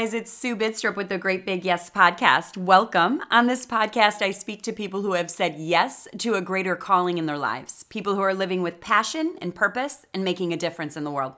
guys, 0.00 0.14
it's 0.14 0.32
Sue 0.32 0.56
Bidstrup 0.56 0.96
with 0.96 1.10
the 1.10 1.18
Great 1.18 1.44
Big 1.44 1.62
Yes 1.62 1.90
podcast. 1.90 2.56
Welcome. 2.56 3.20
On 3.30 3.46
this 3.46 3.66
podcast, 3.66 4.22
I 4.22 4.30
speak 4.30 4.62
to 4.62 4.72
people 4.72 5.02
who 5.02 5.12
have 5.12 5.30
said 5.30 5.56
yes 5.58 6.08
to 6.16 6.36
a 6.36 6.40
greater 6.40 6.74
calling 6.74 7.18
in 7.18 7.26
their 7.26 7.36
lives, 7.36 7.82
people 7.82 8.14
who 8.14 8.22
are 8.22 8.32
living 8.32 8.62
with 8.62 8.80
passion 8.80 9.36
and 9.42 9.54
purpose 9.54 10.06
and 10.14 10.24
making 10.24 10.54
a 10.54 10.56
difference 10.56 10.96
in 10.96 11.04
the 11.04 11.10
world. 11.10 11.34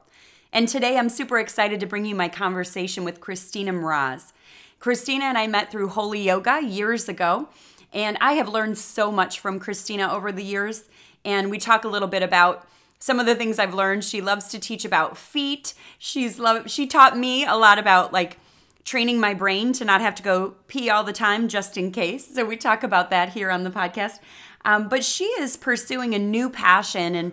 And 0.52 0.68
today 0.68 0.96
I'm 0.96 1.08
super 1.08 1.40
excited 1.40 1.80
to 1.80 1.86
bring 1.86 2.04
you 2.04 2.14
my 2.14 2.28
conversation 2.28 3.02
with 3.02 3.18
Christina 3.18 3.72
Mraz. 3.72 4.32
Christina 4.78 5.24
and 5.24 5.36
I 5.36 5.48
met 5.48 5.72
through 5.72 5.88
Holy 5.88 6.22
Yoga 6.22 6.62
years 6.62 7.08
ago, 7.08 7.48
and 7.92 8.16
I 8.20 8.34
have 8.34 8.48
learned 8.48 8.78
so 8.78 9.10
much 9.10 9.40
from 9.40 9.58
Christina 9.58 10.08
over 10.08 10.30
the 10.30 10.44
years. 10.44 10.84
And 11.24 11.50
we 11.50 11.58
talk 11.58 11.82
a 11.82 11.88
little 11.88 12.06
bit 12.06 12.22
about 12.22 12.64
some 13.00 13.18
of 13.18 13.26
the 13.26 13.34
things 13.34 13.58
I've 13.58 13.74
learned. 13.74 14.04
She 14.04 14.20
loves 14.20 14.46
to 14.50 14.60
teach 14.60 14.84
about 14.84 15.18
feet. 15.18 15.74
She's 15.98 16.38
love 16.38 16.70
she 16.70 16.86
taught 16.86 17.18
me 17.18 17.44
a 17.44 17.56
lot 17.56 17.80
about 17.80 18.12
like 18.12 18.38
training 18.84 19.20
my 19.20 19.34
brain 19.34 19.72
to 19.74 19.84
not 19.84 20.00
have 20.00 20.14
to 20.16 20.22
go 20.22 20.54
pee 20.66 20.90
all 20.90 21.04
the 21.04 21.12
time 21.12 21.48
just 21.48 21.76
in 21.76 21.92
case. 21.92 22.34
So 22.34 22.44
we 22.44 22.56
talk 22.56 22.82
about 22.82 23.10
that 23.10 23.30
here 23.30 23.50
on 23.50 23.64
the 23.64 23.70
podcast. 23.70 24.18
Um, 24.64 24.88
but 24.88 25.04
she 25.04 25.24
is 25.24 25.56
pursuing 25.56 26.14
a 26.14 26.18
new 26.18 26.50
passion 26.50 27.14
and 27.14 27.32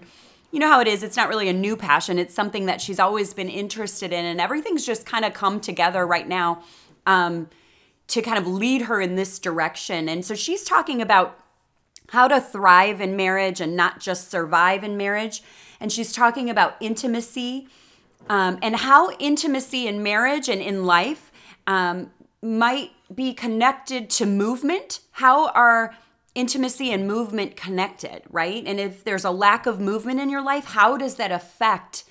you 0.52 0.60
know 0.60 0.68
how 0.68 0.80
it 0.80 0.88
is 0.88 1.04
it's 1.04 1.16
not 1.16 1.30
really 1.30 1.48
a 1.48 1.54
new 1.54 1.78
passion 1.78 2.18
it's 2.18 2.34
something 2.34 2.66
that 2.66 2.82
she's 2.82 3.00
always 3.00 3.36
been 3.36 3.50
interested 3.50 4.12
in 4.12 4.26
and 4.26 4.42
everything's 4.42 4.84
just 4.84 5.06
kind 5.06 5.24
of 5.24 5.32
come 5.32 5.60
together 5.60 6.08
right 6.08 6.28
now 6.28 6.64
um, 7.06 7.48
to 8.08 8.24
kind 8.24 8.40
of 8.40 8.48
lead 8.48 8.82
her 8.82 9.00
in 9.00 9.14
this 9.14 9.38
direction 9.38 10.10
and 10.10 10.26
so 10.26 10.34
she's 10.34 10.64
talking 10.64 11.04
about 11.04 11.40
how 12.12 12.28
to 12.28 12.42
thrive 12.42 13.02
in 13.02 13.16
marriage 13.16 13.62
and 13.62 13.76
not 13.76 14.00
just 14.00 14.30
survive 14.30 14.84
in 14.84 14.98
marriage. 14.98 15.44
And 15.80 15.92
she's 15.92 16.12
talking 16.12 16.50
about 16.50 16.76
intimacy 16.80 17.68
um, 18.28 18.60
and 18.62 18.76
how 18.76 19.12
intimacy 19.18 19.88
in 19.88 20.04
marriage 20.04 20.50
and 20.50 20.62
in 20.62 20.86
life 20.86 21.29
um, 21.70 22.10
might 22.42 22.90
be 23.14 23.32
connected 23.32 24.10
to 24.10 24.26
movement. 24.26 25.02
How 25.12 25.50
are 25.50 25.94
intimacy 26.34 26.92
and 26.92 27.08
movement 27.08 27.56
connected, 27.56 28.24
right? 28.30 28.64
And 28.66 28.80
if 28.80 29.04
there's 29.04 29.24
a 29.24 29.30
lack 29.30 29.68
of 29.68 29.80
movement 29.80 30.20
in 30.20 30.32
your 30.32 30.44
life, 30.44 30.66
how 30.66 30.98
does 30.98 31.16
that 31.16 31.32
affect 31.32 32.06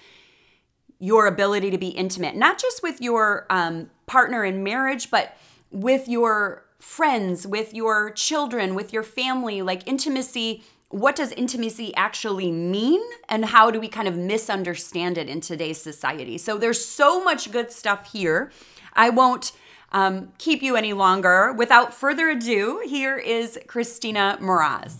your 1.01 1.27
ability 1.27 1.71
to 1.73 1.79
be 1.79 1.89
intimate? 1.89 2.37
Not 2.37 2.59
just 2.59 2.85
with 2.85 3.01
your 3.01 3.47
um, 3.51 3.91
partner 4.07 4.45
in 4.45 4.63
marriage, 4.63 5.11
but 5.11 5.37
with 5.73 6.07
your 6.07 6.65
friends, 6.79 7.45
with 7.45 7.75
your 7.75 8.11
children, 8.11 8.77
with 8.77 8.93
your 8.93 9.03
family, 9.03 9.61
like 9.61 9.87
intimacy. 9.89 10.63
What 10.91 11.17
does 11.17 11.33
intimacy 11.33 11.93
actually 11.97 12.53
mean? 12.53 13.03
And 13.29 13.47
how 13.47 13.73
do 13.73 13.81
we 13.81 13.89
kind 13.89 14.07
of 14.07 14.17
misunderstand 14.17 15.19
it 15.19 15.29
in 15.29 15.41
today's 15.41 15.81
society? 15.81 16.39
So 16.39 16.57
there's 16.59 16.83
so 16.85 17.25
much 17.25 17.51
good 17.51 17.73
stuff 17.73 18.13
here. 18.13 18.53
I 18.99 19.11
won't 19.11 19.53
um, 19.93 20.33
keep 20.39 20.61
you 20.61 20.77
any 20.77 20.93
longer. 20.93 21.53
Without 21.53 21.95
further 21.95 22.29
ado, 22.31 22.83
here 22.85 23.17
is 23.17 23.59
Christina 23.69 24.37
Mraz. 24.43 24.97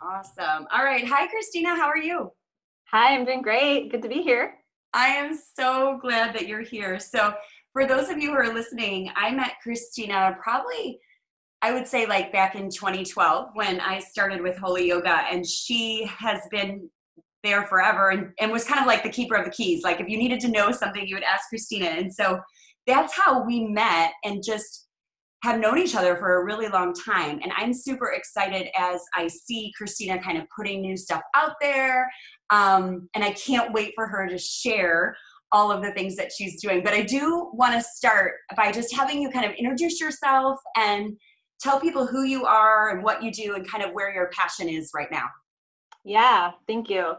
Awesome. 0.00 0.66
All 0.70 0.84
right. 0.84 1.04
Hi, 1.06 1.26
Christina. 1.26 1.74
How 1.74 1.86
are 1.86 1.98
you? 1.98 2.30
Hi, 2.90 3.14
I'm 3.14 3.24
doing 3.24 3.40
great. 3.40 3.90
Good 3.90 4.02
to 4.02 4.08
be 4.08 4.22
here. 4.22 4.58
I 4.92 5.06
am 5.06 5.36
so 5.58 5.98
glad 6.02 6.34
that 6.34 6.46
you're 6.46 6.60
here. 6.60 7.00
So, 7.00 7.34
for 7.72 7.86
those 7.86 8.10
of 8.10 8.18
you 8.18 8.30
who 8.30 8.36
are 8.36 8.52
listening, 8.52 9.10
I 9.16 9.32
met 9.32 9.54
Christina 9.60 10.36
probably, 10.40 11.00
I 11.62 11.72
would 11.72 11.88
say, 11.88 12.06
like 12.06 12.30
back 12.30 12.54
in 12.54 12.70
2012 12.70 13.48
when 13.54 13.80
I 13.80 13.98
started 13.98 14.42
with 14.42 14.56
Holy 14.58 14.86
Yoga, 14.86 15.24
and 15.28 15.44
she 15.44 16.08
has 16.18 16.40
been 16.50 16.88
there 17.42 17.64
forever 17.64 18.10
and, 18.10 18.32
and 18.38 18.52
was 18.52 18.64
kind 18.64 18.80
of 18.80 18.86
like 18.86 19.02
the 19.02 19.08
keeper 19.08 19.34
of 19.34 19.46
the 19.46 19.50
keys. 19.50 19.82
Like, 19.82 20.00
if 20.00 20.08
you 20.08 20.18
needed 20.18 20.40
to 20.40 20.48
know 20.48 20.70
something, 20.70 21.04
you 21.06 21.16
would 21.16 21.24
ask 21.24 21.48
Christina. 21.48 21.86
And 21.86 22.12
so 22.14 22.38
that's 22.86 23.16
how 23.16 23.44
we 23.44 23.64
met 23.64 24.12
and 24.24 24.42
just 24.44 24.88
have 25.42 25.60
known 25.60 25.78
each 25.78 25.94
other 25.94 26.16
for 26.16 26.40
a 26.40 26.44
really 26.44 26.68
long 26.68 26.94
time. 26.94 27.38
And 27.42 27.52
I'm 27.54 27.74
super 27.74 28.12
excited 28.12 28.68
as 28.78 29.02
I 29.14 29.28
see 29.28 29.72
Christina 29.76 30.20
kind 30.22 30.38
of 30.38 30.44
putting 30.56 30.80
new 30.80 30.96
stuff 30.96 31.20
out 31.34 31.52
there. 31.60 32.10
Um, 32.50 33.10
and 33.14 33.22
I 33.22 33.32
can't 33.32 33.72
wait 33.72 33.92
for 33.94 34.06
her 34.06 34.26
to 34.26 34.38
share 34.38 35.14
all 35.52 35.70
of 35.70 35.82
the 35.82 35.92
things 35.92 36.16
that 36.16 36.32
she's 36.36 36.60
doing. 36.62 36.82
But 36.82 36.94
I 36.94 37.02
do 37.02 37.50
want 37.52 37.74
to 37.74 37.82
start 37.82 38.32
by 38.56 38.72
just 38.72 38.94
having 38.94 39.20
you 39.20 39.30
kind 39.30 39.44
of 39.44 39.52
introduce 39.52 40.00
yourself 40.00 40.58
and 40.76 41.14
tell 41.60 41.78
people 41.78 42.06
who 42.06 42.24
you 42.24 42.46
are 42.46 42.90
and 42.90 43.04
what 43.04 43.22
you 43.22 43.30
do 43.30 43.54
and 43.54 43.68
kind 43.70 43.84
of 43.84 43.92
where 43.92 44.12
your 44.12 44.30
passion 44.30 44.68
is 44.68 44.90
right 44.94 45.10
now. 45.12 45.26
Yeah, 46.04 46.52
thank 46.66 46.88
you. 46.88 47.12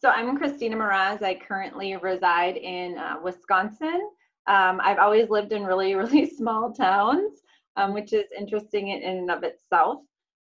So 0.00 0.08
I'm 0.08 0.36
Christina 0.36 0.76
Mraz. 0.76 1.22
I 1.22 1.34
currently 1.34 1.96
reside 1.96 2.56
in 2.56 2.98
uh, 2.98 3.16
Wisconsin. 3.22 4.10
Um, 4.48 4.80
I've 4.82 4.98
always 4.98 5.28
lived 5.28 5.52
in 5.52 5.64
really, 5.64 5.94
really 5.96 6.28
small 6.28 6.72
towns, 6.72 7.40
um, 7.76 7.92
which 7.92 8.12
is 8.12 8.24
interesting 8.36 8.88
in, 8.88 9.02
and 9.02 9.30
of 9.30 9.42
itself. 9.42 10.00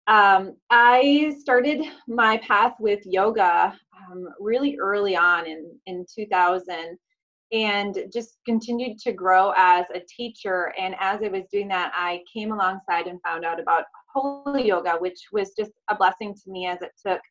Um, 0.08 0.56
I 0.72 1.36
started 1.40 1.86
my 2.08 2.38
path 2.38 2.74
with 2.80 3.06
yoga 3.06 3.78
um, 3.96 4.28
really 4.40 4.78
early 4.80 5.16
on 5.16 5.46
in, 5.46 5.72
in 5.86 6.06
2000 6.14 6.98
and 7.52 7.98
just 8.14 8.38
continued 8.46 9.00
to 9.00 9.12
grow 9.12 9.54
as 9.56 9.86
a 9.94 10.02
teacher. 10.02 10.74
And 10.80 10.96
as 11.00 11.22
I 11.24 11.30
was 11.30 11.44
doing 11.52 11.68
that, 11.70 11.92
I 11.96 12.22
came 12.32 12.52
alongside 12.52 13.08
and 13.08 13.20
found 13.24 13.44
out 13.44 13.60
about 13.60 13.86
Holy 14.14 14.68
Yoga, 14.68 14.98
which 15.00 15.20
was 15.32 15.52
just 15.58 15.72
a 15.90 15.96
blessing 15.96 16.34
to 16.34 16.52
me 16.52 16.68
as 16.68 16.82
it 16.82 16.92
took 17.06 17.22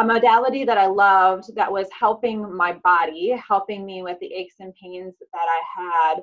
a 0.00 0.04
modality 0.04 0.64
that 0.64 0.78
I 0.78 0.86
loved 0.86 1.54
that 1.56 1.70
was 1.70 1.86
helping 1.98 2.56
my 2.56 2.72
body, 2.72 3.38
helping 3.46 3.84
me 3.84 4.02
with 4.02 4.18
the 4.20 4.32
aches 4.32 4.54
and 4.58 4.74
pains 4.82 5.14
that 5.32 5.46
I 5.46 5.60
had. 5.76 6.22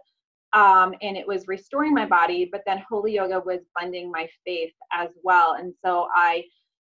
Um, 0.53 0.95
and 1.03 1.15
it 1.15 1.27
was 1.27 1.47
restoring 1.47 1.93
my 1.93 2.05
body, 2.05 2.49
but 2.51 2.63
then 2.65 2.83
Holy 2.89 3.13
Yoga 3.13 3.39
was 3.39 3.59
blending 3.75 4.09
my 4.09 4.27
faith 4.43 4.73
as 4.91 5.09
well. 5.23 5.53
And 5.59 5.73
so 5.85 6.07
I 6.15 6.43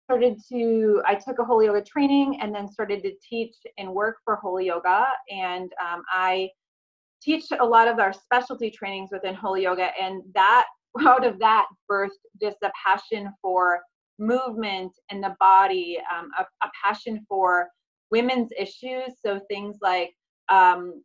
started 0.06 0.40
to 0.52 1.04
i 1.06 1.14
took 1.14 1.38
a 1.38 1.46
holy 1.46 1.68
yoga 1.68 1.84
training 1.84 2.40
and 2.42 2.56
then 2.56 2.68
started 2.68 3.04
to 3.04 3.12
teach 3.22 3.54
and 3.78 3.88
work 3.94 4.16
for 4.26 4.38
holy 4.38 4.66
yoga 4.66 5.06
and 5.30 5.72
um, 5.86 6.02
i 6.12 6.50
teach 7.22 7.44
a 7.60 7.64
lot 7.64 7.88
of 7.88 8.00
our 8.00 8.12
specialty 8.12 8.72
trainings 8.72 9.10
within 9.12 9.36
holy 9.36 9.62
yoga 9.62 9.92
and 10.02 10.24
that 10.34 10.66
out 11.08 11.24
of 11.24 11.38
that 11.38 11.68
birthed 11.88 12.10
just 12.42 12.58
a 12.64 12.72
passion 12.84 13.32
for 13.40 13.82
movement 14.20 14.92
and 15.10 15.24
the 15.24 15.36
body 15.40 15.98
um, 16.14 16.30
a, 16.38 16.44
a, 16.66 16.72
passion 16.84 17.26
for 17.28 17.68
women's 18.12 18.50
issues. 18.58 19.14
So 19.26 19.40
things 19.50 19.78
like 19.82 20.12
um, 20.50 21.02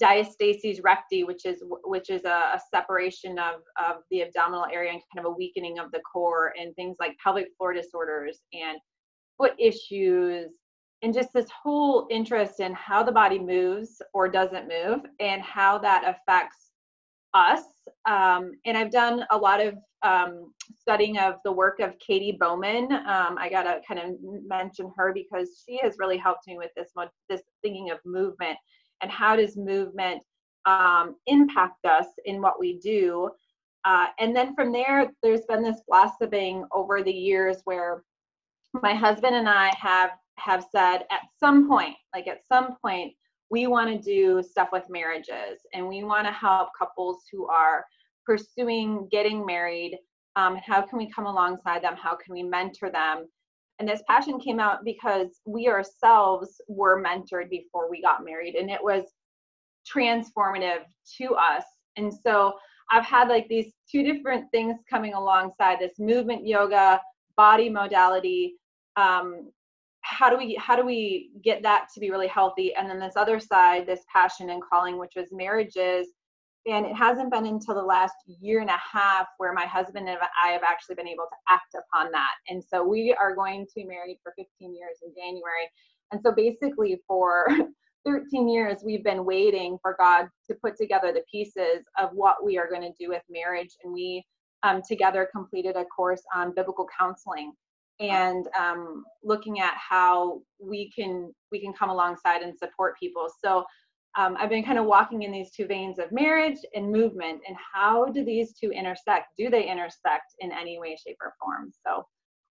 diastasis 0.00 0.80
recti, 0.82 1.24
which 1.24 1.44
is 1.44 1.62
which 1.84 2.10
is 2.10 2.24
a, 2.24 2.28
a, 2.54 2.60
separation 2.74 3.38
of 3.38 3.62
of 3.78 4.02
the 4.10 4.22
abdominal 4.22 4.66
area 4.72 4.92
and 4.92 5.02
kind 5.14 5.24
of 5.26 5.32
a 5.32 5.36
weakening 5.36 5.78
of 5.78 5.90
the 5.92 6.00
core, 6.00 6.52
and 6.58 6.74
things 6.74 6.96
like 6.98 7.16
pelvic 7.22 7.48
floor 7.56 7.72
disorders 7.72 8.40
and 8.52 8.78
foot 9.38 9.54
issues, 9.58 10.50
and 11.02 11.14
just 11.14 11.32
this 11.32 11.48
whole 11.62 12.06
interest 12.10 12.60
in 12.60 12.72
how 12.74 13.02
the 13.02 13.12
body 13.12 13.38
moves 13.38 14.02
or 14.12 14.28
doesn't 14.28 14.68
move, 14.68 15.00
and 15.20 15.40
how 15.42 15.78
that 15.78 16.02
affects 16.04 16.65
us. 17.36 17.64
Um, 18.06 18.52
and 18.64 18.76
I've 18.76 18.90
done 18.90 19.24
a 19.30 19.36
lot 19.36 19.60
of 19.60 19.74
um, 20.02 20.52
studying 20.80 21.18
of 21.18 21.34
the 21.44 21.52
work 21.52 21.80
of 21.80 21.98
Katie 21.98 22.36
Bowman. 22.40 22.90
Um, 22.92 23.36
I 23.38 23.48
gotta 23.50 23.80
kind 23.86 24.00
of 24.00 24.16
mention 24.46 24.90
her 24.96 25.12
because 25.12 25.62
she 25.64 25.78
has 25.82 25.96
really 25.98 26.16
helped 26.16 26.46
me 26.46 26.56
with 26.56 26.70
this 26.76 26.92
this 27.28 27.42
thinking 27.62 27.90
of 27.90 27.98
movement 28.04 28.56
and 29.02 29.10
how 29.10 29.36
does 29.36 29.56
movement 29.56 30.22
um, 30.64 31.16
impact 31.26 31.84
us 31.84 32.06
in 32.24 32.40
what 32.40 32.58
we 32.58 32.78
do. 32.78 33.30
Uh, 33.84 34.06
and 34.18 34.34
then 34.34 34.54
from 34.54 34.72
there, 34.72 35.12
there's 35.22 35.46
been 35.48 35.62
this 35.62 35.80
blossoming 35.86 36.64
over 36.72 37.02
the 37.02 37.12
years 37.12 37.58
where 37.64 38.02
my 38.82 38.94
husband 38.94 39.36
and 39.36 39.48
I 39.48 39.72
have 39.78 40.10
have 40.38 40.66
said 40.70 40.98
at 41.10 41.22
some 41.38 41.68
point, 41.68 41.94
like 42.14 42.26
at 42.26 42.46
some 42.46 42.76
point, 42.82 43.14
we 43.50 43.66
want 43.66 43.90
to 43.90 43.98
do 43.98 44.42
stuff 44.42 44.68
with 44.72 44.84
marriages 44.88 45.60
and 45.72 45.86
we 45.86 46.04
want 46.04 46.26
to 46.26 46.32
help 46.32 46.70
couples 46.78 47.24
who 47.30 47.46
are 47.46 47.84
pursuing 48.24 49.08
getting 49.10 49.46
married. 49.46 49.98
Um, 50.34 50.56
how 50.56 50.82
can 50.82 50.98
we 50.98 51.10
come 51.10 51.26
alongside 51.26 51.82
them? 51.82 51.94
How 51.96 52.16
can 52.16 52.34
we 52.34 52.42
mentor 52.42 52.90
them? 52.90 53.26
and 53.78 53.88
this 53.88 54.02
passion 54.08 54.38
came 54.38 54.58
out 54.58 54.84
because 54.84 55.40
we 55.44 55.68
ourselves 55.68 56.60
were 56.68 57.02
mentored 57.02 57.50
before 57.50 57.90
we 57.90 58.00
got 58.00 58.24
married 58.24 58.54
and 58.54 58.70
it 58.70 58.82
was 58.82 59.04
transformative 59.90 60.84
to 61.18 61.34
us 61.34 61.64
and 61.96 62.12
so 62.12 62.54
i've 62.90 63.04
had 63.04 63.28
like 63.28 63.46
these 63.48 63.72
two 63.90 64.02
different 64.02 64.50
things 64.50 64.76
coming 64.88 65.14
alongside 65.14 65.78
this 65.78 65.98
movement 65.98 66.46
yoga 66.46 67.00
body 67.36 67.68
modality 67.68 68.54
um, 68.96 69.50
how 70.06 70.30
do 70.30 70.36
we 70.36 70.54
how 70.54 70.76
do 70.76 70.86
we 70.86 71.30
get 71.42 71.62
that 71.62 71.88
to 71.92 72.00
be 72.00 72.10
really 72.10 72.28
healthy 72.28 72.74
and 72.74 72.88
then 72.88 73.00
this 73.00 73.16
other 73.16 73.40
side 73.40 73.86
this 73.86 74.04
passion 74.12 74.50
and 74.50 74.62
calling 74.62 74.98
which 74.98 75.14
was 75.16 75.28
marriages 75.32 76.08
and 76.66 76.84
it 76.84 76.96
hasn't 76.96 77.30
been 77.30 77.46
until 77.46 77.74
the 77.74 77.82
last 77.82 78.14
year 78.26 78.60
and 78.60 78.70
a 78.70 78.78
half 78.92 79.26
where 79.38 79.52
my 79.52 79.66
husband 79.66 80.08
and 80.08 80.18
I 80.42 80.48
have 80.48 80.62
actually 80.64 80.96
been 80.96 81.06
able 81.06 81.26
to 81.30 81.36
act 81.48 81.76
upon 81.76 82.10
that. 82.10 82.32
And 82.48 82.62
so 82.62 82.82
we 82.82 83.14
are 83.20 83.36
going 83.36 83.66
to 83.66 83.72
be 83.76 83.84
married 83.84 84.18
for 84.20 84.32
15 84.36 84.74
years 84.74 84.98
in 85.06 85.14
January. 85.14 85.70
And 86.10 86.20
so 86.20 86.32
basically, 86.32 87.00
for 87.06 87.46
13 88.04 88.48
years 88.48 88.78
we've 88.84 89.04
been 89.04 89.24
waiting 89.24 89.78
for 89.80 89.94
God 89.98 90.28
to 90.48 90.56
put 90.56 90.76
together 90.76 91.12
the 91.12 91.22
pieces 91.30 91.84
of 92.00 92.10
what 92.12 92.44
we 92.44 92.58
are 92.58 92.68
going 92.68 92.82
to 92.82 92.92
do 92.98 93.10
with 93.10 93.22
marriage. 93.30 93.76
And 93.84 93.92
we 93.92 94.24
um, 94.64 94.82
together 94.88 95.28
completed 95.32 95.76
a 95.76 95.84
course 95.84 96.22
on 96.34 96.52
biblical 96.54 96.88
counseling 96.98 97.52
and 98.00 98.46
um, 98.58 99.04
looking 99.22 99.60
at 99.60 99.74
how 99.76 100.40
we 100.60 100.90
can 100.90 101.32
we 101.50 101.60
can 101.60 101.72
come 101.72 101.90
alongside 101.90 102.42
and 102.42 102.56
support 102.56 102.98
people. 102.98 103.28
So 103.42 103.64
um, 104.18 104.36
I've 104.38 104.48
been 104.48 104.64
kind 104.64 104.78
of 104.78 104.86
walking 104.86 105.22
in 105.22 105.32
these 105.32 105.50
two 105.50 105.66
veins 105.66 105.98
of 105.98 106.10
marriage 106.10 106.58
and 106.74 106.90
movement, 106.90 107.42
and 107.46 107.56
how 107.74 108.06
do 108.06 108.24
these 108.24 108.54
two 108.54 108.70
intersect? 108.70 109.26
Do 109.36 109.50
they 109.50 109.68
intersect 109.68 110.34
in 110.40 110.52
any 110.52 110.78
way, 110.78 110.96
shape, 110.96 111.18
or 111.22 111.34
form? 111.38 111.70
So 111.86 112.06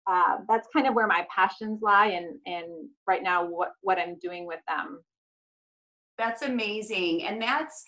uh, 0.07 0.37
that's 0.47 0.67
kind 0.73 0.87
of 0.87 0.93
where 0.93 1.07
my 1.07 1.25
passions 1.35 1.81
lie, 1.81 2.07
and 2.07 2.37
and 2.45 2.87
right 3.07 3.23
now 3.23 3.45
what 3.45 3.71
what 3.81 3.99
I'm 3.99 4.17
doing 4.21 4.45
with 4.45 4.61
them. 4.67 5.01
That's 6.17 6.43
amazing, 6.43 7.25
and 7.25 7.41
that's 7.41 7.83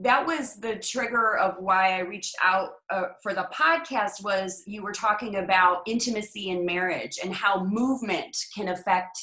that 0.00 0.24
was 0.24 0.54
the 0.54 0.76
trigger 0.76 1.36
of 1.36 1.56
why 1.58 1.96
I 1.96 2.00
reached 2.00 2.36
out 2.42 2.70
uh, 2.90 3.06
for 3.22 3.34
the 3.34 3.48
podcast 3.52 4.22
was 4.22 4.62
you 4.66 4.82
were 4.82 4.92
talking 4.92 5.36
about 5.36 5.82
intimacy 5.86 6.50
in 6.50 6.64
marriage 6.64 7.18
and 7.22 7.34
how 7.34 7.64
movement 7.64 8.36
can 8.54 8.68
affect 8.68 9.18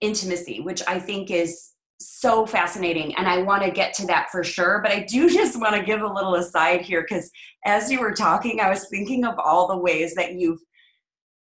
intimacy, 0.00 0.60
which 0.60 0.82
I 0.88 0.98
think 0.98 1.30
is 1.30 1.70
so 2.00 2.44
fascinating. 2.44 3.14
And 3.14 3.28
I 3.28 3.42
want 3.42 3.62
to 3.62 3.70
get 3.70 3.94
to 3.94 4.06
that 4.06 4.28
for 4.32 4.42
sure, 4.42 4.80
but 4.82 4.90
I 4.90 5.06
do 5.08 5.30
just 5.32 5.60
want 5.60 5.76
to 5.76 5.82
give 5.82 6.02
a 6.02 6.12
little 6.12 6.34
aside 6.34 6.80
here 6.80 7.04
cuz 7.04 7.30
as 7.64 7.90
you 7.90 8.00
were 8.00 8.12
talking 8.12 8.60
I 8.60 8.70
was 8.70 8.88
thinking 8.88 9.24
of 9.24 9.38
all 9.38 9.68
the 9.68 9.78
ways 9.78 10.14
that 10.16 10.34
you've 10.34 10.60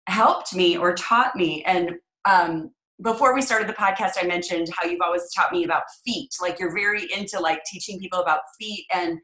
helped 0.08 0.54
me 0.54 0.76
or 0.78 0.94
taught 0.94 1.36
me. 1.36 1.62
And 1.64 1.96
um, 2.24 2.70
before 3.02 3.34
we 3.34 3.42
started 3.42 3.68
the 3.68 3.74
podcast 3.74 4.12
i 4.20 4.26
mentioned 4.26 4.68
how 4.76 4.86
you've 4.86 5.00
always 5.04 5.30
taught 5.34 5.52
me 5.52 5.64
about 5.64 5.82
feet. 6.04 6.30
Like 6.40 6.58
you're 6.58 6.74
very 6.74 7.06
into 7.16 7.38
like 7.40 7.62
teaching 7.64 7.98
people 7.98 8.20
about 8.20 8.40
feet 8.58 8.86
and 8.92 9.18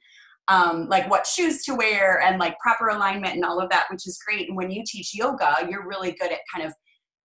um, 0.49 0.89
like 0.89 1.09
what 1.09 1.27
shoes 1.27 1.65
to 1.65 1.75
wear 1.75 2.21
and 2.21 2.41
like 2.41 2.59
proper 2.59 2.89
alignment 2.89 3.35
and 3.35 3.45
all 3.45 3.61
of 3.61 3.71
that 3.71 3.87
which 3.91 4.07
is 4.07 4.19
great. 4.27 4.49
And 4.49 4.57
when 4.57 4.71
you 4.71 4.83
teach 4.87 5.15
yoga 5.15 5.67
you're 5.69 5.87
really 5.87 6.13
good 6.13 6.33
at 6.33 6.41
kind 6.53 6.67
of 6.67 6.75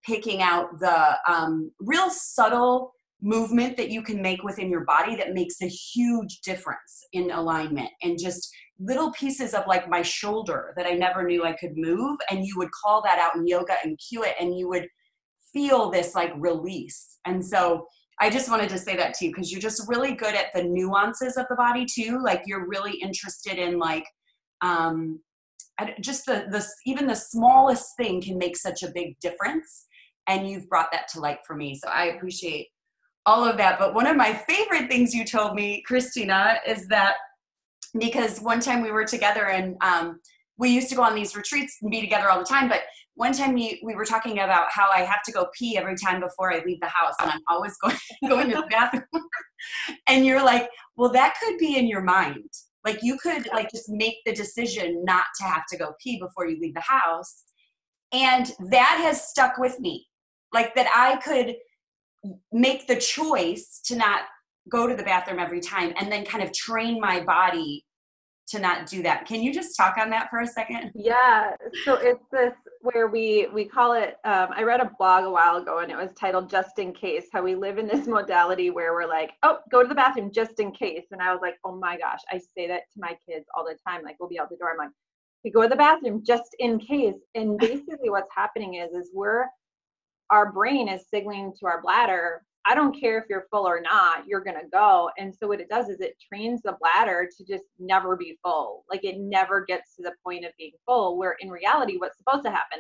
picking 0.05 0.41
out 0.41 0.79
the 0.79 1.17
um, 1.27 1.71
real 1.79 2.09
subtle 2.09 2.93
movement 3.21 3.75
that 3.77 3.89
you 3.89 4.03
can 4.03 4.21
make 4.21 4.43
within 4.43 4.69
your 4.69 4.85
body 4.85 5.15
that 5.15 5.33
makes 5.33 5.61
a 5.61 5.67
huge 5.67 6.41
difference 6.41 7.03
in 7.13 7.31
alignment 7.31 7.89
and 8.03 8.19
just 8.19 8.49
little 8.79 9.11
pieces 9.11 9.55
of 9.55 9.65
like 9.65 9.89
my 9.89 10.03
shoulder 10.03 10.73
that 10.77 10.85
I 10.85 10.91
never 10.91 11.23
knew 11.23 11.43
I 11.43 11.53
could 11.53 11.75
move. 11.75 12.19
And 12.29 12.45
you 12.45 12.53
would 12.57 12.69
call 12.71 13.01
that 13.01 13.17
out 13.17 13.35
in 13.35 13.47
yoga 13.47 13.73
and 13.83 13.99
cue 14.07 14.23
it 14.23 14.35
and 14.39 14.57
you 14.57 14.69
would 14.69 14.87
feel 15.53 15.89
this 15.89 16.15
like 16.15 16.31
release. 16.37 17.19
And 17.25 17.43
so 17.43 17.87
I 18.19 18.29
just 18.29 18.49
wanted 18.49 18.69
to 18.69 18.77
say 18.77 18.95
that 18.95 19.13
to 19.15 19.25
you 19.25 19.31
because 19.31 19.51
you're 19.51 19.61
just 19.61 19.87
really 19.87 20.13
good 20.13 20.35
at 20.35 20.47
the 20.53 20.63
nuances 20.63 21.37
of 21.37 21.45
the 21.49 21.55
body 21.55 21.85
too. 21.85 22.21
Like 22.23 22.43
you're 22.45 22.67
really 22.67 22.93
interested 22.93 23.57
in 23.57 23.77
like 23.77 24.05
um 24.61 25.19
just 26.01 26.25
the 26.25 26.47
the 26.49 26.65
even 26.85 27.05
the 27.05 27.15
smallest 27.15 27.95
thing 27.97 28.19
can 28.21 28.37
make 28.37 28.57
such 28.57 28.81
a 28.81 28.91
big 28.91 29.19
difference 29.19 29.85
and 30.27 30.49
you've 30.49 30.67
brought 30.67 30.91
that 30.91 31.07
to 31.09 31.19
light 31.19 31.39
for 31.45 31.55
me. 31.55 31.75
So 31.75 31.89
I 31.89 32.05
appreciate 32.05 32.67
all 33.25 33.45
of 33.45 33.57
that. 33.57 33.79
But 33.79 33.93
one 33.93 34.07
of 34.07 34.15
my 34.15 34.33
favorite 34.33 34.89
things 34.89 35.13
you 35.13 35.25
told 35.25 35.53
me, 35.53 35.83
Christina, 35.85 36.57
is 36.65 36.87
that 36.87 37.15
because 37.99 38.39
one 38.39 38.59
time 38.59 38.81
we 38.81 38.91
were 38.91 39.05
together 39.05 39.47
and 39.47 39.75
um, 39.81 40.19
we 40.57 40.69
used 40.69 40.89
to 40.89 40.95
go 40.95 41.03
on 41.03 41.15
these 41.15 41.35
retreats 41.35 41.77
and 41.81 41.91
be 41.91 42.01
together 42.01 42.29
all 42.29 42.39
the 42.39 42.45
time, 42.45 42.67
but 42.67 42.81
one 43.17 43.33
time 43.33 43.53
we, 43.53 43.81
we 43.83 43.95
were 43.95 44.05
talking 44.05 44.39
about 44.39 44.67
how 44.69 44.89
I 44.91 44.99
have 44.99 45.23
to 45.23 45.31
go 45.31 45.47
pee 45.57 45.75
every 45.75 45.95
time 45.95 46.21
before 46.21 46.53
I 46.53 46.61
leave 46.63 46.79
the 46.79 46.87
house 46.87 47.15
and 47.19 47.31
I'm 47.31 47.41
always 47.49 47.75
going, 47.81 47.97
going 48.27 48.49
to 48.51 48.57
the 48.57 48.67
bathroom. 48.69 49.03
and 50.07 50.23
you're 50.23 50.43
like, 50.43 50.69
well, 50.95 51.11
that 51.11 51.33
could 51.41 51.57
be 51.57 51.77
in 51.77 51.87
your 51.87 52.03
mind. 52.03 52.47
Like 52.85 52.99
you 53.01 53.17
could 53.17 53.49
like 53.51 53.71
just 53.71 53.89
make 53.89 54.17
the 54.25 54.33
decision 54.33 55.03
not 55.03 55.25
to 55.39 55.45
have 55.45 55.63
to 55.71 55.77
go 55.77 55.93
pee 56.01 56.19
before 56.19 56.47
you 56.47 56.59
leave 56.61 56.75
the 56.75 56.81
house. 56.81 57.43
And 58.13 58.51
that 58.69 58.99
has 59.03 59.27
stuck 59.27 59.57
with 59.57 59.79
me. 59.79 60.05
Like 60.53 60.75
that 60.75 60.87
I 60.95 61.15
could 61.17 61.55
make 62.51 62.87
the 62.87 62.97
choice 62.97 63.81
to 63.85 63.95
not 63.95 64.21
go 64.69 64.85
to 64.85 64.95
the 64.95 65.03
bathroom 65.03 65.39
every 65.39 65.59
time 65.59 65.91
and 65.97 66.11
then 66.11 66.23
kind 66.23 66.43
of 66.43 66.53
train 66.53 66.99
my 67.01 67.21
body 67.21 67.83
to 68.47 68.59
not 68.59 68.87
do 68.87 69.03
that. 69.03 69.25
Can 69.25 69.41
you 69.41 69.53
just 69.53 69.75
talk 69.75 69.97
on 69.97 70.09
that 70.11 70.29
for 70.29 70.39
a 70.39 70.47
second? 70.47 70.91
Yeah. 71.07 71.55
So 71.85 71.95
it's 71.95 72.23
this 72.31 72.53
where 72.81 73.07
we 73.07 73.47
we 73.53 73.65
call 73.65 73.93
it. 73.93 74.17
Um, 74.25 74.49
I 74.51 74.63
read 74.63 74.81
a 74.81 74.91
blog 74.97 75.23
a 75.25 75.29
while 75.29 75.57
ago, 75.57 75.79
and 75.79 75.91
it 75.91 75.95
was 75.95 76.11
titled 76.13 76.49
"Just 76.49 76.79
in 76.79 76.91
Case." 76.91 77.27
How 77.31 77.41
we 77.41 77.55
live 77.55 77.77
in 77.77 77.87
this 77.87 78.07
modality 78.17 78.69
where 78.69 78.93
we're 78.93 79.07
like, 79.07 79.31
"Oh, 79.43 79.59
go 79.71 79.81
to 79.81 79.87
the 79.87 79.95
bathroom 79.95 80.31
just 80.31 80.59
in 80.59 80.71
case." 80.71 81.05
And 81.11 81.21
I 81.21 81.31
was 81.31 81.39
like, 81.41 81.55
"Oh 81.63 81.75
my 81.75 81.97
gosh!" 81.97 82.19
I 82.31 82.37
say 82.37 82.67
that 82.67 82.83
to 82.93 82.99
my 82.99 83.17
kids 83.27 83.45
all 83.55 83.63
the 83.63 83.77
time. 83.87 84.03
Like, 84.03 84.17
we'll 84.19 84.29
be 84.29 84.39
out 84.39 84.49
the 84.49 84.57
door. 84.57 84.71
I'm 84.71 84.77
like, 84.77 84.89
"We 85.43 85.51
go 85.51 85.61
to 85.63 85.69
the 85.69 85.75
bathroom 85.75 86.23
just 86.25 86.55
in 86.59 86.79
case." 86.79 87.21
And 87.35 87.57
basically, 87.57 88.09
what's 88.09 88.31
happening 88.35 88.75
is, 88.75 88.91
is 88.91 89.11
we're 89.13 89.45
our 90.29 90.51
brain 90.51 90.89
is 90.89 91.05
signaling 91.09 91.53
to 91.59 91.65
our 91.67 91.81
bladder 91.81 92.43
I 92.67 92.75
don't 92.75 92.99
care 92.99 93.17
if 93.17 93.23
you're 93.29 93.47
full 93.49 93.65
or 93.65 93.79
not, 93.79 94.27
you're 94.27 94.43
going 94.43 94.59
to 94.59 94.67
go. 94.69 95.09
And 95.17 95.33
so 95.33 95.47
what 95.47 95.61
it 95.61 95.69
does 95.69 95.87
is 95.87 96.01
it 96.01 96.21
trains 96.21 96.61
the 96.61 96.75
bladder 96.81 97.29
to 97.37 97.45
just 97.45 97.63
never 97.79 98.17
be 98.17 98.37
full. 98.43 98.83
Like 98.89 99.05
it 99.05 99.19
never 99.19 99.63
gets 99.63 99.95
to 99.95 100.03
the 100.03 100.11
point 100.21 100.43
of 100.43 100.51
being 100.57 100.73
full, 100.85 101.17
where 101.17 101.37
in 101.39 101.49
reality, 101.49 101.95
what's 101.97 102.17
supposed 102.17 102.43
to 102.43 102.51
happen 102.51 102.79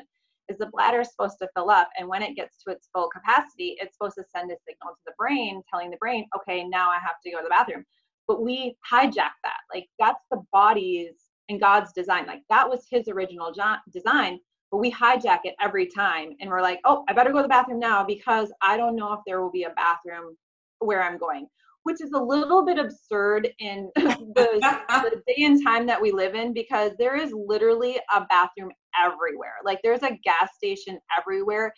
is 0.49 0.57
the 0.57 0.65
bladder 0.67 0.99
is 0.99 1.11
supposed 1.11 1.37
to 1.39 1.49
fill 1.55 1.69
up. 1.69 1.89
And 1.97 2.07
when 2.07 2.21
it 2.21 2.35
gets 2.35 2.61
to 2.63 2.71
its 2.71 2.89
full 2.93 3.07
capacity, 3.09 3.77
it's 3.79 3.95
supposed 3.95 4.15
to 4.15 4.25
send 4.35 4.51
a 4.51 4.55
signal 4.67 4.93
to 4.93 5.01
the 5.05 5.13
brain 5.17 5.61
telling 5.69 5.89
the 5.89 5.97
brain, 5.97 6.27
okay, 6.37 6.65
now 6.65 6.89
I 6.89 6.99
have 6.99 7.21
to 7.23 7.31
go 7.31 7.37
to 7.37 7.43
the 7.43 7.49
bathroom. 7.49 7.85
But 8.27 8.41
we 8.43 8.75
hijack 8.91 9.35
that. 9.43 9.59
Like 9.73 9.87
that's 9.99 10.23
the 10.29 10.43
body's 10.51 11.13
and 11.47 11.61
God's 11.61 11.93
design. 11.93 12.25
Like 12.25 12.41
that 12.49 12.69
was 12.69 12.85
his 12.89 13.07
original 13.07 13.53
design 13.93 14.39
but 14.71 14.77
we 14.77 14.91
hijack 14.91 15.39
it 15.43 15.55
every 15.61 15.87
time 15.87 16.33
and 16.39 16.49
we're 16.49 16.61
like 16.61 16.79
oh 16.85 17.03
i 17.07 17.13
better 17.13 17.31
go 17.31 17.37
to 17.37 17.43
the 17.43 17.49
bathroom 17.49 17.79
now 17.79 18.03
because 18.03 18.51
i 18.61 18.77
don't 18.77 18.95
know 18.95 19.13
if 19.13 19.19
there 19.25 19.41
will 19.41 19.51
be 19.51 19.63
a 19.63 19.71
bathroom 19.71 20.35
where 20.79 21.03
i'm 21.03 21.17
going 21.17 21.47
which 21.87 22.01
is 22.01 22.11
a 22.11 22.21
little 22.21 22.65
bit 22.65 22.77
absurd 22.77 23.47
in 23.59 23.89
the, 23.95 24.27
the 24.35 25.21
day 25.27 25.45
and 25.45 25.63
time 25.63 25.85
that 25.85 26.01
we 26.01 26.11
live 26.11 26.35
in 26.35 26.51
because 26.51 26.91
there 26.99 27.15
is 27.15 27.31
literally 27.33 27.97
a 28.13 28.25
bathroom 28.25 28.71
everywhere. 29.01 29.53
Like 29.63 29.79
there's 29.83 30.03
a 30.03 30.19
gas 30.21 30.49
station 30.57 30.99
everywhere 31.17 31.73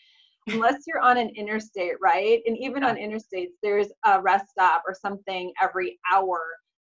unless 0.48 0.82
you're 0.88 1.00
on 1.00 1.18
an 1.18 1.30
interstate 1.36 1.94
right? 2.02 2.40
And 2.48 2.58
even 2.58 2.84
on 2.84 2.96
interstates 2.96 3.52
there's 3.62 3.90
a 4.04 4.20
rest 4.20 4.46
stop 4.50 4.82
or 4.88 4.96
something 5.00 5.54
every 5.62 6.00
hour. 6.12 6.42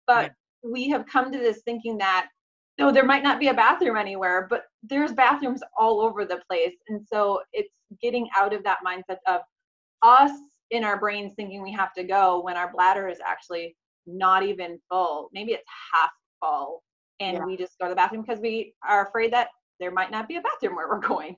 But 0.07 0.33
we 0.61 0.89
have 0.89 1.05
come 1.05 1.31
to 1.31 1.37
this 1.37 1.61
thinking 1.63 1.97
that 1.99 2.27
no, 2.77 2.91
there 2.91 3.05
might 3.05 3.23
not 3.23 3.39
be 3.39 3.47
a 3.47 3.53
bathroom 3.53 3.95
anywhere, 3.95 4.47
but 4.49 4.63
there's 4.83 5.13
bathrooms 5.13 5.61
all 5.77 6.01
over 6.01 6.25
the 6.25 6.41
place. 6.49 6.75
And 6.89 7.01
so 7.05 7.41
it's 7.53 7.69
getting 8.01 8.27
out 8.35 8.53
of 8.53 8.63
that 8.63 8.79
mindset 8.85 9.17
of 9.27 9.41
us 10.01 10.31
in 10.71 10.83
our 10.83 10.99
brains 10.99 11.33
thinking 11.35 11.61
we 11.61 11.71
have 11.71 11.93
to 11.93 12.03
go 12.03 12.41
when 12.41 12.57
our 12.57 12.71
bladder 12.71 13.07
is 13.07 13.19
actually 13.25 13.75
not 14.05 14.43
even 14.43 14.79
full. 14.89 15.29
Maybe 15.33 15.53
it's 15.53 15.63
half 15.93 16.11
full. 16.43 16.83
And 17.21 17.37
yeah. 17.37 17.45
we 17.45 17.55
just 17.55 17.77
go 17.79 17.85
to 17.85 17.91
the 17.91 17.95
bathroom 17.95 18.23
because 18.23 18.41
we 18.41 18.73
are 18.85 19.07
afraid 19.07 19.31
that 19.31 19.47
there 19.79 19.91
might 19.91 20.11
not 20.11 20.27
be 20.27 20.35
a 20.35 20.41
bathroom 20.41 20.75
where 20.75 20.89
we're 20.89 20.99
going. 20.99 21.37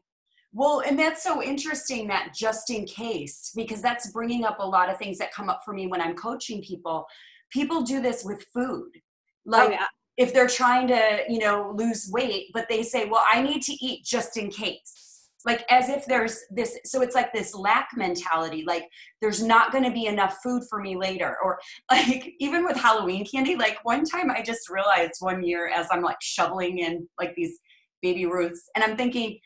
Well, 0.53 0.81
and 0.87 0.97
that's 0.97 1.21
so 1.21 1.43
interesting 1.43 2.07
that 2.07 2.33
just 2.33 2.71
in 2.71 2.85
case, 2.85 3.51
because 3.55 3.81
that's 3.81 4.11
bringing 4.11 4.43
up 4.43 4.57
a 4.59 4.65
lot 4.65 4.89
of 4.89 4.97
things 4.97 5.19
that 5.19 5.31
come 5.31 5.49
up 5.49 5.61
for 5.63 5.73
me 5.73 5.85
when 5.85 6.01
I'm 6.01 6.15
coaching 6.15 6.63
people. 6.63 7.05
People 7.51 7.83
do 7.83 8.01
this 8.01 8.23
with 8.23 8.43
food. 8.53 8.89
Oh, 8.95 9.51
like, 9.51 9.69
oh, 9.69 9.71
yeah 9.73 9.85
if 10.17 10.33
they're 10.33 10.47
trying 10.47 10.87
to 10.87 11.19
you 11.29 11.39
know 11.39 11.73
lose 11.75 12.09
weight 12.11 12.47
but 12.53 12.67
they 12.69 12.83
say 12.83 13.05
well 13.05 13.23
i 13.31 13.41
need 13.41 13.61
to 13.61 13.73
eat 13.73 14.03
just 14.03 14.37
in 14.37 14.49
case. 14.49 15.03
Like 15.45 15.63
as 15.69 15.87
if 15.87 16.05
there's 16.07 16.39
this 16.49 16.77
so 16.83 17.01
it's 17.01 17.15
like 17.15 17.31
this 17.31 17.55
lack 17.55 17.89
mentality 17.95 18.65
like 18.67 18.83
there's 19.21 19.41
not 19.41 19.71
going 19.71 19.85
to 19.85 19.91
be 19.91 20.07
enough 20.07 20.39
food 20.43 20.63
for 20.69 20.81
me 20.81 20.97
later 20.97 21.37
or 21.41 21.57
like 21.91 22.33
even 22.39 22.65
with 22.65 22.75
halloween 22.75 23.25
candy 23.25 23.55
like 23.55 23.77
one 23.83 24.03
time 24.03 24.29
i 24.29 24.41
just 24.41 24.67
realized 24.69 25.13
one 25.19 25.41
year 25.41 25.69
as 25.69 25.87
i'm 25.89 26.01
like 26.01 26.17
shoveling 26.21 26.79
in 26.79 27.07
like 27.17 27.33
these 27.35 27.59
baby 28.01 28.25
ruths 28.25 28.69
and 28.75 28.83
i'm 28.83 28.97
thinking 28.97 29.39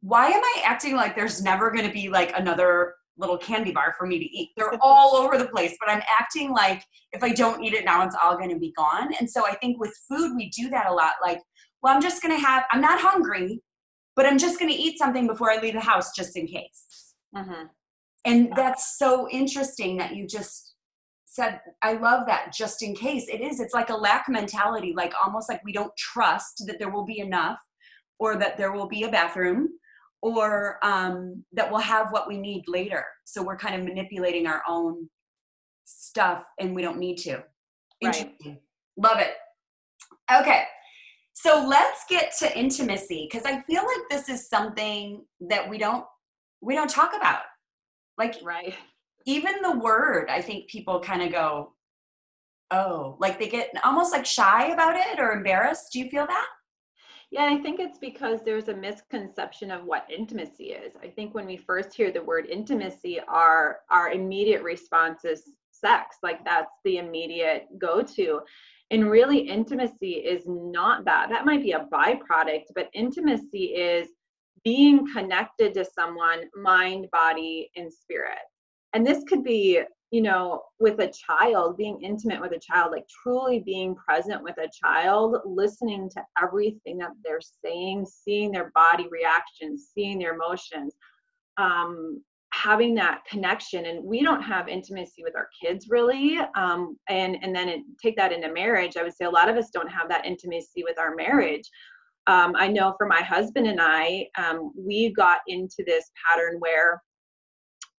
why 0.00 0.28
am 0.28 0.42
i 0.42 0.62
acting 0.64 0.96
like 0.96 1.14
there's 1.14 1.42
never 1.42 1.70
going 1.70 1.86
to 1.86 1.92
be 1.92 2.08
like 2.08 2.32
another 2.34 2.94
little 3.18 3.36
candy 3.36 3.72
bar 3.72 3.94
for 3.98 4.06
me 4.06 4.18
to 4.18 4.24
eat. 4.24 4.50
They're 4.56 4.72
all 4.80 5.16
over 5.16 5.36
the 5.36 5.48
place, 5.48 5.76
but 5.80 5.90
I'm 5.90 6.02
acting 6.18 6.52
like 6.52 6.82
if 7.12 7.22
I 7.22 7.30
don't 7.30 7.62
eat 7.62 7.74
it 7.74 7.84
now, 7.84 8.04
it's 8.04 8.16
all 8.22 8.36
going 8.36 8.50
to 8.50 8.58
be 8.58 8.72
gone. 8.76 9.12
And 9.18 9.28
so 9.28 9.46
I 9.46 9.54
think 9.56 9.78
with 9.78 9.94
food, 10.08 10.34
we 10.36 10.50
do 10.50 10.70
that 10.70 10.86
a 10.86 10.92
lot. 10.92 11.12
Like, 11.22 11.40
well, 11.82 11.94
I'm 11.94 12.02
just 12.02 12.22
going 12.22 12.36
to 12.36 12.44
have, 12.44 12.64
I'm 12.70 12.80
not 12.80 13.00
hungry, 13.00 13.62
but 14.16 14.26
I'm 14.26 14.38
just 14.38 14.58
going 14.58 14.70
to 14.70 14.76
eat 14.76 14.98
something 14.98 15.26
before 15.26 15.50
I 15.50 15.60
leave 15.60 15.74
the 15.74 15.80
house 15.80 16.12
just 16.14 16.36
in 16.36 16.46
case. 16.46 17.14
Mm-hmm. 17.36 17.64
And 18.24 18.52
that's 18.56 18.98
so 18.98 19.28
interesting 19.30 19.96
that 19.98 20.16
you 20.16 20.26
just 20.26 20.74
said, 21.24 21.60
I 21.82 21.92
love 21.94 22.26
that 22.26 22.52
just 22.52 22.82
in 22.82 22.94
case. 22.94 23.28
It 23.28 23.40
is, 23.40 23.60
it's 23.60 23.74
like 23.74 23.90
a 23.90 23.96
lack 23.96 24.28
mentality, 24.28 24.92
like 24.96 25.14
almost 25.22 25.48
like 25.48 25.64
we 25.64 25.72
don't 25.72 25.96
trust 25.96 26.64
that 26.66 26.78
there 26.78 26.90
will 26.90 27.04
be 27.04 27.20
enough 27.20 27.58
or 28.18 28.36
that 28.36 28.56
there 28.56 28.72
will 28.72 28.88
be 28.88 29.04
a 29.04 29.10
bathroom 29.10 29.68
or 30.22 30.78
um, 30.82 31.44
that 31.52 31.70
we'll 31.70 31.80
have 31.80 32.10
what 32.10 32.28
we 32.28 32.38
need 32.38 32.64
later. 32.66 33.04
So 33.24 33.42
we're 33.42 33.56
kind 33.56 33.74
of 33.74 33.84
manipulating 33.84 34.46
our 34.46 34.62
own 34.68 35.08
stuff 35.84 36.44
and 36.58 36.74
we 36.74 36.82
don't 36.82 36.98
need 36.98 37.16
to. 37.18 37.42
Right. 38.02 38.34
Love 38.96 39.18
it. 39.18 39.34
Okay. 40.32 40.64
So 41.32 41.64
let's 41.66 42.04
get 42.08 42.32
to 42.40 42.58
intimacy 42.58 43.28
because 43.30 43.46
I 43.46 43.62
feel 43.62 43.82
like 43.82 44.08
this 44.10 44.28
is 44.28 44.48
something 44.48 45.24
that 45.48 45.68
we 45.68 45.78
don't 45.78 46.04
we 46.60 46.74
don't 46.74 46.90
talk 46.90 47.14
about. 47.16 47.42
Like 48.16 48.36
right. 48.42 48.74
Even 49.24 49.62
the 49.62 49.78
word, 49.78 50.28
I 50.30 50.42
think 50.42 50.68
people 50.68 51.00
kind 51.00 51.22
of 51.22 51.30
go, 51.30 51.74
oh, 52.72 53.16
like 53.20 53.38
they 53.38 53.48
get 53.48 53.70
almost 53.84 54.12
like 54.12 54.26
shy 54.26 54.68
about 54.72 54.96
it 54.96 55.20
or 55.20 55.32
embarrassed. 55.32 55.92
Do 55.92 56.00
you 56.00 56.08
feel 56.08 56.26
that? 56.26 56.46
Yeah, 57.30 57.44
I 57.44 57.58
think 57.58 57.78
it's 57.78 57.98
because 57.98 58.40
there's 58.42 58.68
a 58.68 58.74
misconception 58.74 59.70
of 59.70 59.84
what 59.84 60.06
intimacy 60.10 60.70
is. 60.70 60.94
I 61.02 61.08
think 61.08 61.34
when 61.34 61.46
we 61.46 61.58
first 61.58 61.94
hear 61.94 62.10
the 62.10 62.22
word 62.22 62.46
intimacy, 62.46 63.20
our 63.28 63.80
our 63.90 64.10
immediate 64.12 64.62
response 64.62 65.24
is 65.24 65.42
sex. 65.70 66.16
Like 66.22 66.42
that's 66.44 66.72
the 66.84 66.96
immediate 66.98 67.66
go-to. 67.78 68.40
And 68.90 69.10
really 69.10 69.38
intimacy 69.38 70.12
is 70.12 70.44
not 70.46 71.04
that. 71.04 71.28
That 71.28 71.44
might 71.44 71.62
be 71.62 71.72
a 71.72 71.86
byproduct, 71.92 72.64
but 72.74 72.88
intimacy 72.94 73.74
is 73.74 74.08
being 74.64 75.06
connected 75.12 75.74
to 75.74 75.84
someone 75.84 76.44
mind, 76.56 77.08
body, 77.12 77.70
and 77.76 77.92
spirit. 77.92 78.38
And 78.94 79.06
this 79.06 79.22
could 79.24 79.44
be 79.44 79.82
you 80.10 80.22
know, 80.22 80.62
with 80.80 80.98
a 81.00 81.12
child, 81.12 81.76
being 81.76 82.00
intimate 82.02 82.40
with 82.40 82.52
a 82.52 82.58
child, 82.58 82.92
like 82.92 83.06
truly 83.22 83.60
being 83.60 83.94
present 83.94 84.42
with 84.42 84.56
a 84.56 84.68
child, 84.82 85.36
listening 85.44 86.08
to 86.10 86.22
everything 86.42 86.96
that 86.98 87.10
they're 87.24 87.40
saying, 87.64 88.06
seeing 88.06 88.50
their 88.50 88.72
body 88.74 89.06
reactions, 89.10 89.90
seeing 89.94 90.18
their 90.18 90.34
emotions, 90.34 90.94
um, 91.58 92.22
having 92.54 92.94
that 92.94 93.20
connection. 93.28 93.84
And 93.84 94.02
we 94.02 94.22
don't 94.22 94.40
have 94.40 94.68
intimacy 94.68 95.22
with 95.22 95.36
our 95.36 95.48
kids 95.62 95.88
really. 95.90 96.38
Um, 96.56 96.96
and 97.10 97.36
and 97.42 97.54
then 97.54 97.68
it, 97.68 97.82
take 98.02 98.16
that 98.16 98.32
into 98.32 98.50
marriage. 98.50 98.96
I 98.96 99.02
would 99.02 99.14
say 99.14 99.26
a 99.26 99.30
lot 99.30 99.50
of 99.50 99.56
us 99.56 99.68
don't 99.70 99.90
have 99.90 100.08
that 100.08 100.24
intimacy 100.24 100.84
with 100.84 100.98
our 100.98 101.14
marriage. 101.14 101.68
Um, 102.26 102.54
I 102.56 102.68
know 102.68 102.94
for 102.96 103.06
my 103.06 103.22
husband 103.22 103.66
and 103.66 103.80
I, 103.80 104.26
um, 104.38 104.72
we 104.76 105.12
got 105.12 105.40
into 105.46 105.82
this 105.86 106.10
pattern 106.26 106.56
where 106.60 107.02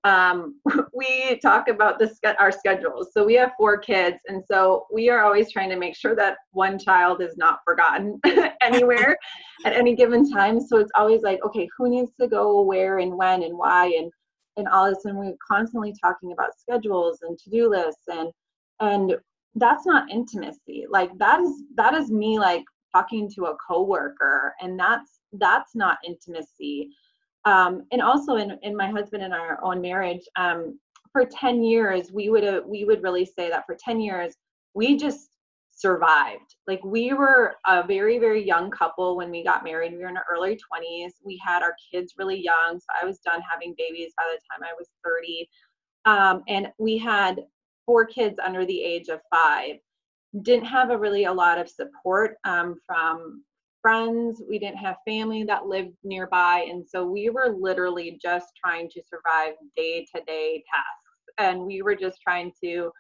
um, 0.04 0.60
we 0.94 1.40
talk 1.42 1.68
about 1.68 2.00
the 2.00 2.12
our 2.40 2.52
schedules. 2.52 3.10
So 3.14 3.26
we 3.26 3.36
have 3.36 3.52
four 3.58 3.78
kids, 3.78 4.18
and 4.28 4.44
so 4.50 4.86
we 4.94 5.10
are 5.10 5.24
always 5.24 5.52
trying 5.52 5.70
to 5.70 5.76
make 5.78 5.96
sure 5.96 6.16
that 6.16 6.38
one 6.52 6.80
child 6.80 7.22
is 7.22 7.38
not 7.38 7.60
forgotten 7.66 8.20
anywhere 8.62 9.18
at 9.66 9.74
any 9.74 9.96
given 9.96 10.30
time. 10.30 10.60
So 10.60 10.78
it's 10.78 10.92
always 10.96 11.22
like, 11.22 11.40
okay, 11.46 11.68
who 11.78 11.90
needs 11.90 12.12
to 12.20 12.28
go 12.28 12.62
where 12.62 13.00
and 13.00 13.16
when 13.16 13.44
and 13.44 13.58
why 13.58 13.88
and 13.88 14.12
and 14.58 14.68
all 14.68 14.90
this. 14.90 15.06
And 15.06 15.18
we're 15.18 15.36
constantly 15.46 15.94
talking 16.02 16.32
about 16.32 16.58
schedules 16.58 17.20
and 17.22 17.38
to 17.40 17.50
do 17.50 17.70
lists 17.70 18.04
and 18.08 18.30
and 18.80 19.16
that's 19.56 19.86
not 19.86 20.10
intimacy. 20.10 20.86
Like 20.90 21.18
that 21.18 21.42
is 21.42 21.64
that 21.76 21.94
is 21.94 22.12
me 22.12 22.40
like 22.40 22.64
talking 22.94 23.30
to 23.36 23.46
a 23.46 23.58
coworker, 23.68 24.56
and 24.62 24.80
that's 24.80 25.20
that's 25.34 25.76
not 25.76 25.98
intimacy 26.06 26.90
um, 27.46 27.86
and 27.92 28.02
also 28.02 28.36
in, 28.36 28.58
in 28.64 28.76
my 28.76 28.90
husband 28.90 29.24
and 29.24 29.34
our 29.34 29.64
own 29.64 29.82
marriage 29.82 30.24
um, 30.36 30.80
for 31.12 31.26
10 31.26 31.64
years 31.64 32.12
we 32.12 32.30
would 32.30 32.44
uh, 32.44 32.62
we 32.66 32.86
would 32.86 33.02
really 33.02 33.26
say 33.26 33.50
that 33.50 33.66
for 33.66 33.78
10 33.84 34.00
years 34.00 34.36
we 34.74 34.98
just 34.98 35.30
survived. 35.72 36.56
Like 36.68 36.84
we 36.84 37.14
were 37.14 37.56
a 37.66 37.86
very 37.86 38.20
very 38.20 38.46
young 38.46 38.70
couple 38.70 39.16
when 39.16 39.32
we 39.32 39.44
got 39.44 39.64
married. 39.64 39.94
We 39.94 40.00
were 40.00 40.10
in 40.10 40.18
our 40.18 40.26
early 40.30 40.56
20s 40.56 41.12
we 41.24 41.42
had 41.44 41.64
our 41.64 41.76
kids 41.92 42.14
really 42.18 42.42
young 42.42 42.80
so 42.80 42.86
i 43.02 43.06
was 43.06 43.20
done 43.20 43.42
having 43.50 43.74
babies 43.78 44.12
by 44.18 44.24
the 44.32 44.40
time 44.52 44.70
i 44.70 44.74
was 44.78 44.90
30 45.06 45.48
um, 46.06 46.44
and 46.48 46.72
we 46.78 46.98
had 46.98 47.42
four 47.86 48.06
kids 48.06 48.40
under 48.44 48.66
the 48.66 48.82
age 48.82 49.10
of 49.10 49.20
five. 49.34 49.78
Didn't 50.44 50.66
have 50.66 50.92
a 50.92 50.98
really 50.98 51.26
a 51.26 51.34
lot 51.34 51.58
of 51.58 51.70
support 51.70 52.38
um, 52.44 52.76
from 52.86 53.44
friends, 53.82 54.42
we 54.48 54.60
didn't 54.60 54.78
have 54.78 54.98
family 55.06 55.44
that 55.44 55.68
lived 55.68 55.96
nearby. 56.04 56.68
And 56.70 56.86
so 56.88 57.06
we 57.06 57.30
were 57.30 57.56
literally 57.58 58.18
just 58.22 58.48
trying 58.64 58.90
to 58.90 59.02
survive 59.04 59.54
day 59.76 60.06
to 60.16 60.22
day 60.26 60.64
tasks. 60.74 61.34
And 61.38 61.66
we 61.66 61.82
were 61.82 61.96
just 61.96 62.22
trying 62.22 62.52
to 62.64 62.92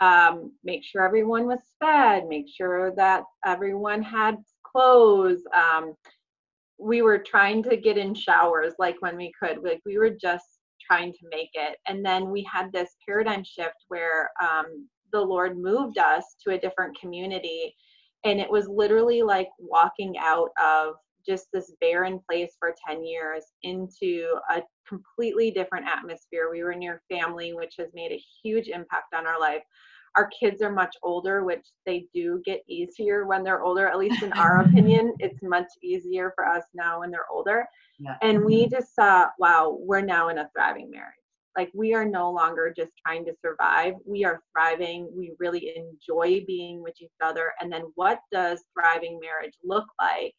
um, 0.00 0.52
make 0.64 0.84
sure 0.84 1.04
everyone 1.04 1.46
was 1.46 1.60
fed, 1.78 2.26
make 2.26 2.46
sure 2.48 2.94
that 2.96 3.24
everyone 3.44 4.02
had 4.02 4.36
clothes. 4.64 5.42
Um, 5.54 5.94
we 6.78 7.02
were 7.02 7.18
trying 7.18 7.62
to 7.64 7.76
get 7.76 7.98
in 7.98 8.14
showers 8.14 8.74
like 8.78 8.96
when 9.00 9.16
we 9.16 9.32
could. 9.38 9.62
Like 9.62 9.80
we 9.84 9.98
were 9.98 10.10
just 10.10 10.46
trying 10.80 11.12
to 11.12 11.28
make 11.30 11.50
it. 11.54 11.76
And 11.86 12.04
then 12.04 12.30
we 12.30 12.42
had 12.50 12.72
this 12.72 12.96
paradigm 13.06 13.44
shift 13.44 13.76
where 13.88 14.30
um, 14.42 14.88
the 15.12 15.20
Lord 15.20 15.58
moved 15.58 15.98
us 15.98 16.36
to 16.44 16.54
a 16.54 16.58
different 16.58 16.98
community 16.98 17.74
and 18.24 18.40
it 18.40 18.50
was 18.50 18.68
literally 18.68 19.22
like 19.22 19.48
walking 19.58 20.16
out 20.18 20.50
of 20.62 20.94
just 21.26 21.48
this 21.52 21.72
barren 21.80 22.20
place 22.28 22.56
for 22.58 22.74
10 22.88 23.04
years 23.04 23.44
into 23.62 24.26
a 24.50 24.62
completely 24.88 25.50
different 25.50 25.86
atmosphere. 25.86 26.50
We 26.50 26.62
were 26.62 26.74
near 26.74 27.02
family, 27.10 27.52
which 27.52 27.74
has 27.78 27.88
made 27.94 28.12
a 28.12 28.22
huge 28.42 28.68
impact 28.68 29.14
on 29.14 29.26
our 29.26 29.38
life. 29.38 29.62
Our 30.16 30.28
kids 30.28 30.60
are 30.60 30.72
much 30.72 30.96
older, 31.02 31.44
which 31.44 31.64
they 31.86 32.06
do 32.12 32.42
get 32.44 32.62
easier 32.66 33.26
when 33.26 33.44
they're 33.44 33.62
older, 33.62 33.86
at 33.86 33.98
least 33.98 34.22
in 34.22 34.32
our 34.32 34.60
opinion. 34.66 35.14
It's 35.20 35.40
much 35.42 35.68
easier 35.82 36.32
for 36.34 36.46
us 36.46 36.64
now 36.74 37.00
when 37.00 37.10
they're 37.10 37.30
older. 37.30 37.64
Yeah. 37.98 38.16
And 38.22 38.44
we 38.44 38.62
mm-hmm. 38.62 38.74
just 38.74 38.94
saw, 38.94 39.28
wow, 39.38 39.78
we're 39.78 40.00
now 40.00 40.28
in 40.28 40.38
a 40.38 40.50
thriving 40.52 40.90
marriage. 40.90 41.14
Like 41.56 41.70
we 41.74 41.94
are 41.94 42.04
no 42.04 42.30
longer 42.30 42.72
just 42.74 42.92
trying 43.04 43.24
to 43.26 43.34
survive. 43.44 43.94
We 44.06 44.24
are 44.24 44.40
thriving. 44.52 45.10
We 45.14 45.32
really 45.38 45.74
enjoy 45.76 46.44
being 46.46 46.82
with 46.82 46.94
each 47.00 47.10
other. 47.22 47.52
And 47.60 47.72
then 47.72 47.84
what 47.94 48.20
does 48.32 48.62
thriving 48.72 49.18
marriage 49.20 49.54
look 49.64 49.86
like? 50.00 50.34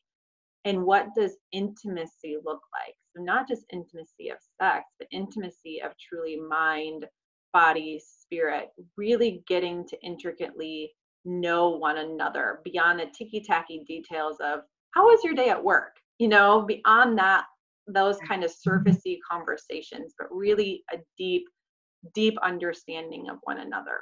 And 0.64 0.84
what 0.84 1.08
does 1.16 1.38
intimacy 1.52 2.38
look 2.46 2.62
like? 2.72 2.96
So, 3.16 3.24
not 3.24 3.48
just 3.48 3.66
intimacy 3.74 4.30
of 4.30 4.38
sex, 4.62 4.86
but 5.00 5.08
intimacy 5.12 5.82
of 5.82 5.92
truly 5.98 6.38
mind, 6.38 7.08
body, 7.52 8.02
spirit, 8.06 8.70
really 8.96 9.44
getting 9.48 9.88
to 9.88 10.02
intricately 10.02 10.94
know 11.26 11.70
one 11.70 11.98
another 11.98 12.62
beyond 12.64 13.00
the 13.00 13.08
ticky 13.16 13.42
tacky 13.42 13.84
details 13.88 14.38
of 14.40 14.62
how 14.92 15.04
was 15.06 15.24
your 15.24 15.34
day 15.34 15.50
at 15.50 15.64
work? 15.64 15.98
You 16.20 16.28
know, 16.28 16.62
beyond 16.62 17.18
that 17.18 17.46
those 17.94 18.18
kind 18.28 18.44
of 18.44 18.52
surfacey 18.52 19.18
conversations, 19.30 20.14
but 20.18 20.28
really 20.32 20.84
a 20.94 20.98
deep, 21.18 21.44
deep 22.14 22.38
understanding 22.44 23.30
of 23.30 23.38
one 23.44 23.60
another. 23.60 24.02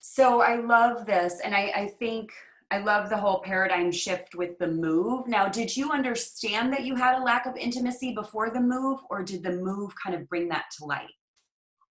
So 0.00 0.40
I 0.40 0.56
love 0.56 1.06
this. 1.06 1.40
And 1.44 1.54
I, 1.54 1.72
I 1.74 1.86
think 1.98 2.32
I 2.70 2.78
love 2.78 3.10
the 3.10 3.16
whole 3.16 3.40
paradigm 3.40 3.90
shift 3.90 4.34
with 4.34 4.58
the 4.58 4.68
move. 4.68 5.26
Now, 5.26 5.48
did 5.48 5.76
you 5.76 5.90
understand 5.90 6.72
that 6.72 6.84
you 6.84 6.94
had 6.94 7.18
a 7.18 7.24
lack 7.24 7.46
of 7.46 7.56
intimacy 7.56 8.14
before 8.14 8.50
the 8.50 8.60
move, 8.60 9.00
or 9.10 9.22
did 9.22 9.42
the 9.42 9.52
move 9.52 9.92
kind 10.02 10.14
of 10.14 10.28
bring 10.28 10.48
that 10.48 10.66
to 10.78 10.84
light? 10.84 11.10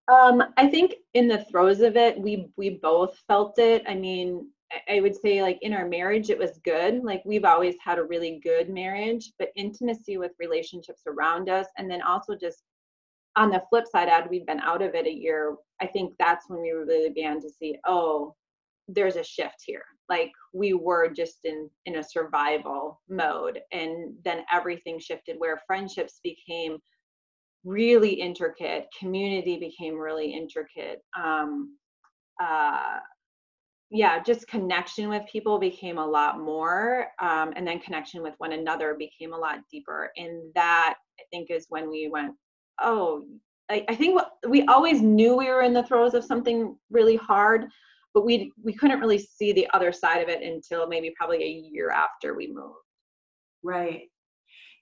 Um, 0.10 0.42
I 0.58 0.68
think 0.68 0.96
in 1.14 1.28
the 1.28 1.46
throes 1.52 1.82
of 1.82 1.98
it, 1.98 2.20
we 2.20 2.50
we 2.58 2.80
both 2.82 3.20
felt 3.28 3.60
it. 3.60 3.84
I 3.88 3.94
mean, 3.94 4.50
I 4.88 5.02
would 5.02 5.16
say 5.16 5.42
like 5.42 5.58
in 5.62 5.74
our 5.74 5.88
marriage 5.88 6.30
it 6.30 6.38
was 6.38 6.60
good. 6.64 7.04
Like 7.04 7.24
we've 7.26 7.46
always 7.46 7.76
had 7.84 8.00
a 8.00 8.04
really 8.04 8.40
good 8.44 8.70
marriage, 8.70 9.32
but 9.40 9.50
intimacy 9.56 10.18
with 10.18 10.32
relationships 10.40 11.02
around 11.08 11.50
us 11.50 11.68
and 11.78 11.90
then 11.90 12.02
also 12.02 12.36
just 12.36 12.64
on 13.36 13.50
the 13.50 13.64
flip 13.70 13.86
side, 13.88 14.10
after 14.10 14.30
we'd 14.30 14.46
been 14.46 14.60
out 14.60 14.82
of 14.82 14.96
it 14.96 15.06
a 15.06 15.14
year, 15.14 15.56
I 15.82 15.88
think 15.88 16.14
that's 16.20 16.50
when 16.50 16.62
we 16.62 16.72
really 16.72 17.10
began 17.10 17.40
to 17.42 17.50
see, 17.50 17.78
oh, 17.88 18.36
there's 18.88 19.16
a 19.16 19.24
shift 19.24 19.64
here. 19.66 19.84
Like 20.10 20.32
we 20.54 20.74
were 20.74 21.10
just 21.10 21.40
in 21.46 21.70
in 21.86 21.98
a 21.98 22.04
survival 22.04 23.02
mode 23.08 23.62
and 23.72 24.16
then 24.26 24.44
everything 24.52 25.00
shifted 25.00 25.36
where 25.38 25.62
friendships 25.68 26.20
became 26.24 26.80
really 27.64 28.14
intricate, 28.14 28.88
community 29.00 29.60
became 29.60 29.96
really 29.96 30.34
intricate. 30.34 31.02
Um 31.18 31.78
uh 32.42 32.98
yeah 33.92 34.22
just 34.22 34.48
connection 34.48 35.10
with 35.10 35.24
people 35.32 35.60
became 35.60 35.98
a 35.98 36.06
lot 36.06 36.40
more 36.40 37.08
um, 37.20 37.54
and 37.56 37.68
then 37.68 37.80
connection 37.80 38.22
with 38.22 38.34
one 38.38 38.54
another 38.54 38.96
became 38.98 39.34
a 39.34 39.38
lot 39.38 39.60
deeper 39.72 40.12
and 40.18 40.42
that 40.56 40.96
i 41.20 41.24
think 41.32 41.50
is 41.50 41.66
when 41.70 41.90
we 41.90 42.08
went 42.08 42.34
oh 42.82 43.26
i, 43.70 43.84
I 43.90 43.96
think 43.96 44.16
what, 44.16 44.34
we 44.48 44.64
always 44.66 45.02
knew 45.02 45.36
we 45.36 45.48
were 45.48 45.64
in 45.64 45.74
the 45.74 45.84
throes 45.84 46.14
of 46.14 46.24
something 46.24 46.76
really 46.92 47.16
hard 47.16 47.68
but 48.14 48.26
we 48.26 48.52
we 48.64 48.74
couldn't 48.74 49.00
really 49.00 49.20
see 49.20 49.54
the 49.54 49.68
other 49.74 49.92
side 49.92 50.22
of 50.22 50.30
it 50.30 50.42
until 50.42 50.88
maybe 50.88 51.14
probably 51.18 51.44
a 51.44 51.48
year 51.48 51.92
after 51.92 52.36
we 52.36 52.52
moved. 52.52 52.76
Right 53.62 54.10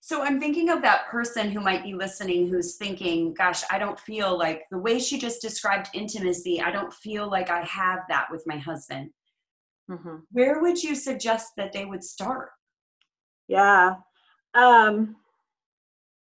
so 0.02 0.24
I'm 0.24 0.40
thinking 0.40 0.70
of 0.70 0.82
that 0.82 1.08
person 1.08 1.52
who 1.52 1.60
might 1.60 1.84
be 1.84 1.94
listening 1.94 2.48
who's 2.48 2.76
thinking, 2.76 3.34
gosh, 3.34 3.64
I 3.70 3.80
don't 3.80 4.00
feel 4.00 4.38
like 4.38 4.64
the 4.72 4.78
way 4.78 5.00
she 5.00 5.18
just 5.18 5.42
described 5.42 5.90
intimacy, 5.94 6.62
I 6.62 6.72
don't 6.72 6.94
feel 6.94 7.30
like 7.30 7.50
I 7.50 7.64
have 7.64 8.00
that 8.10 8.28
with 8.32 8.44
my 8.46 8.58
husband. 8.58 9.10
Mm-hmm. 9.90 10.18
Where 10.32 10.62
would 10.62 10.82
you 10.82 10.96
suggest 10.96 11.54
that 11.58 11.74
they 11.74 11.86
would 11.86 12.04
start? 12.04 12.50
Yeah. 13.48 13.96
Um, 14.54 15.16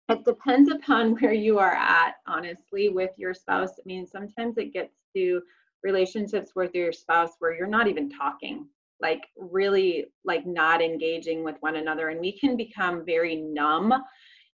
it 0.08 0.24
depends 0.24 0.70
upon 0.70 1.12
where 1.20 1.32
you 1.32 1.58
are 1.58 1.74
at, 1.74 2.14
honestly, 2.26 2.88
with 2.88 3.10
your 3.16 3.34
spouse. 3.34 3.72
I 3.78 3.82
mean, 3.86 4.06
sometimes 4.06 4.58
it 4.58 4.72
gets 4.72 4.94
to 5.14 5.42
relationships 5.82 6.52
with 6.54 6.74
your 6.74 6.92
spouse 6.92 7.32
where 7.38 7.54
you're 7.54 7.66
not 7.66 7.88
even 7.88 8.10
talking 8.10 8.66
like 9.02 9.26
really 9.36 10.06
like 10.24 10.46
not 10.46 10.80
engaging 10.80 11.44
with 11.44 11.56
one 11.60 11.76
another 11.76 12.08
and 12.08 12.20
we 12.20 12.38
can 12.38 12.56
become 12.56 13.04
very 13.04 13.36
numb 13.36 13.92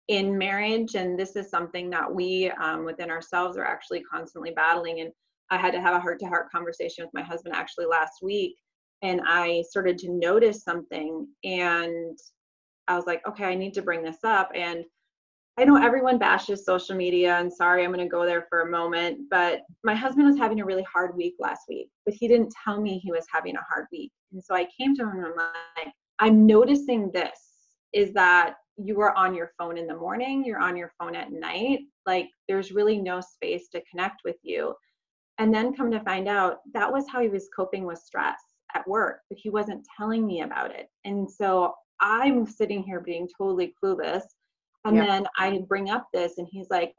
in 0.08 0.38
marriage 0.38 0.94
and 0.94 1.20
this 1.20 1.36
is 1.36 1.50
something 1.50 1.90
that 1.90 2.14
we 2.14 2.52
um, 2.62 2.86
within 2.86 3.10
ourselves 3.10 3.58
are 3.58 3.66
actually 3.66 4.04
constantly 4.04 4.52
battling 4.52 5.02
and 5.02 5.12
i 5.50 5.58
had 5.58 5.72
to 5.72 5.82
have 5.82 5.96
a 5.96 6.00
heart 6.00 6.20
to 6.20 6.28
heart 6.28 6.52
conversation 6.52 7.04
with 7.04 7.14
my 7.14 7.24
husband 7.24 7.56
actually 7.56 7.88
last 7.88 8.20
week 8.22 8.56
and 9.02 9.20
i 9.28 9.64
started 9.68 9.98
to 9.98 10.12
notice 10.12 10.64
something 10.64 11.28
and 11.44 12.18
i 12.88 12.96
was 12.96 13.08
like 13.08 13.28
okay 13.28 13.46
i 13.46 13.56
need 13.56 13.74
to 13.74 13.82
bring 13.82 14.04
this 14.04 14.24
up 14.24 14.50
and 14.54 14.86
I 15.58 15.64
know 15.64 15.78
everyone 15.78 16.18
bashes 16.18 16.66
social 16.66 16.96
media, 16.96 17.38
and 17.38 17.52
sorry, 17.52 17.84
I'm 17.84 17.94
going 17.94 18.06
to 18.06 18.12
go 18.12 18.26
there 18.26 18.46
for 18.50 18.62
a 18.62 18.70
moment, 18.70 19.30
but 19.30 19.62
my 19.86 19.96
husband 19.96 20.28
was 20.28 20.38
having 20.38 20.60
a 20.60 20.66
really 20.66 20.84
hard 20.84 21.16
week 21.16 21.36
last 21.40 21.62
week, 21.70 21.90
but 22.06 22.14
he 22.14 22.28
didn't 22.28 22.54
tell 22.64 22.82
me 22.82 23.00
he 23.00 23.12
was 23.12 23.26
having 23.32 23.56
a 23.56 23.66
hard 23.70 23.86
week. 23.92 24.12
And 24.34 24.44
so 24.44 24.54
I 24.54 24.68
came 24.78 24.96
to 24.96 25.04
him 25.04 25.12
and 25.12 25.26
I'm 25.28 25.36
like, 25.36 25.94
I'm 26.20 26.46
noticing 26.46 27.10
this 27.12 27.40
is 27.94 28.12
that 28.14 28.56
you 28.78 29.00
are 29.00 29.16
on 29.16 29.34
your 29.34 29.52
phone 29.58 29.78
in 29.78 29.88
the 29.88 29.96
morning, 29.96 30.44
you're 30.46 30.60
on 30.60 30.76
your 30.76 30.92
phone 31.00 31.16
at 31.16 31.32
night. 31.32 31.80
Like 32.06 32.28
there's 32.50 32.74
really 32.74 32.98
no 32.98 33.22
space 33.22 33.70
to 33.70 33.84
connect 33.90 34.22
with 34.26 34.36
you. 34.44 34.76
And 35.38 35.54
then 35.54 35.74
come 35.74 35.90
to 35.92 36.02
find 36.02 36.28
out 36.28 36.58
that 36.74 36.92
was 36.92 37.06
how 37.10 37.22
he 37.22 37.30
was 37.30 37.50
coping 37.56 37.86
with 37.86 38.00
stress 38.00 38.40
at 38.74 38.88
work, 38.88 39.20
but 39.30 39.40
he 39.42 39.50
wasn't 39.50 39.88
telling 39.98 40.26
me 40.26 40.42
about 40.42 40.72
it. 40.72 40.88
And 41.06 41.30
so 41.30 41.74
I'm 42.02 42.46
sitting 42.46 42.84
here 42.84 43.00
being 43.00 43.28
totally 43.38 43.74
clueless. 43.82 44.24
And 44.86 44.96
yep. 44.96 45.08
then 45.08 45.28
I 45.38 45.60
bring 45.68 45.90
up 45.90 46.08
this, 46.14 46.38
and 46.38 46.48
he's 46.50 46.70
like, 46.70 46.94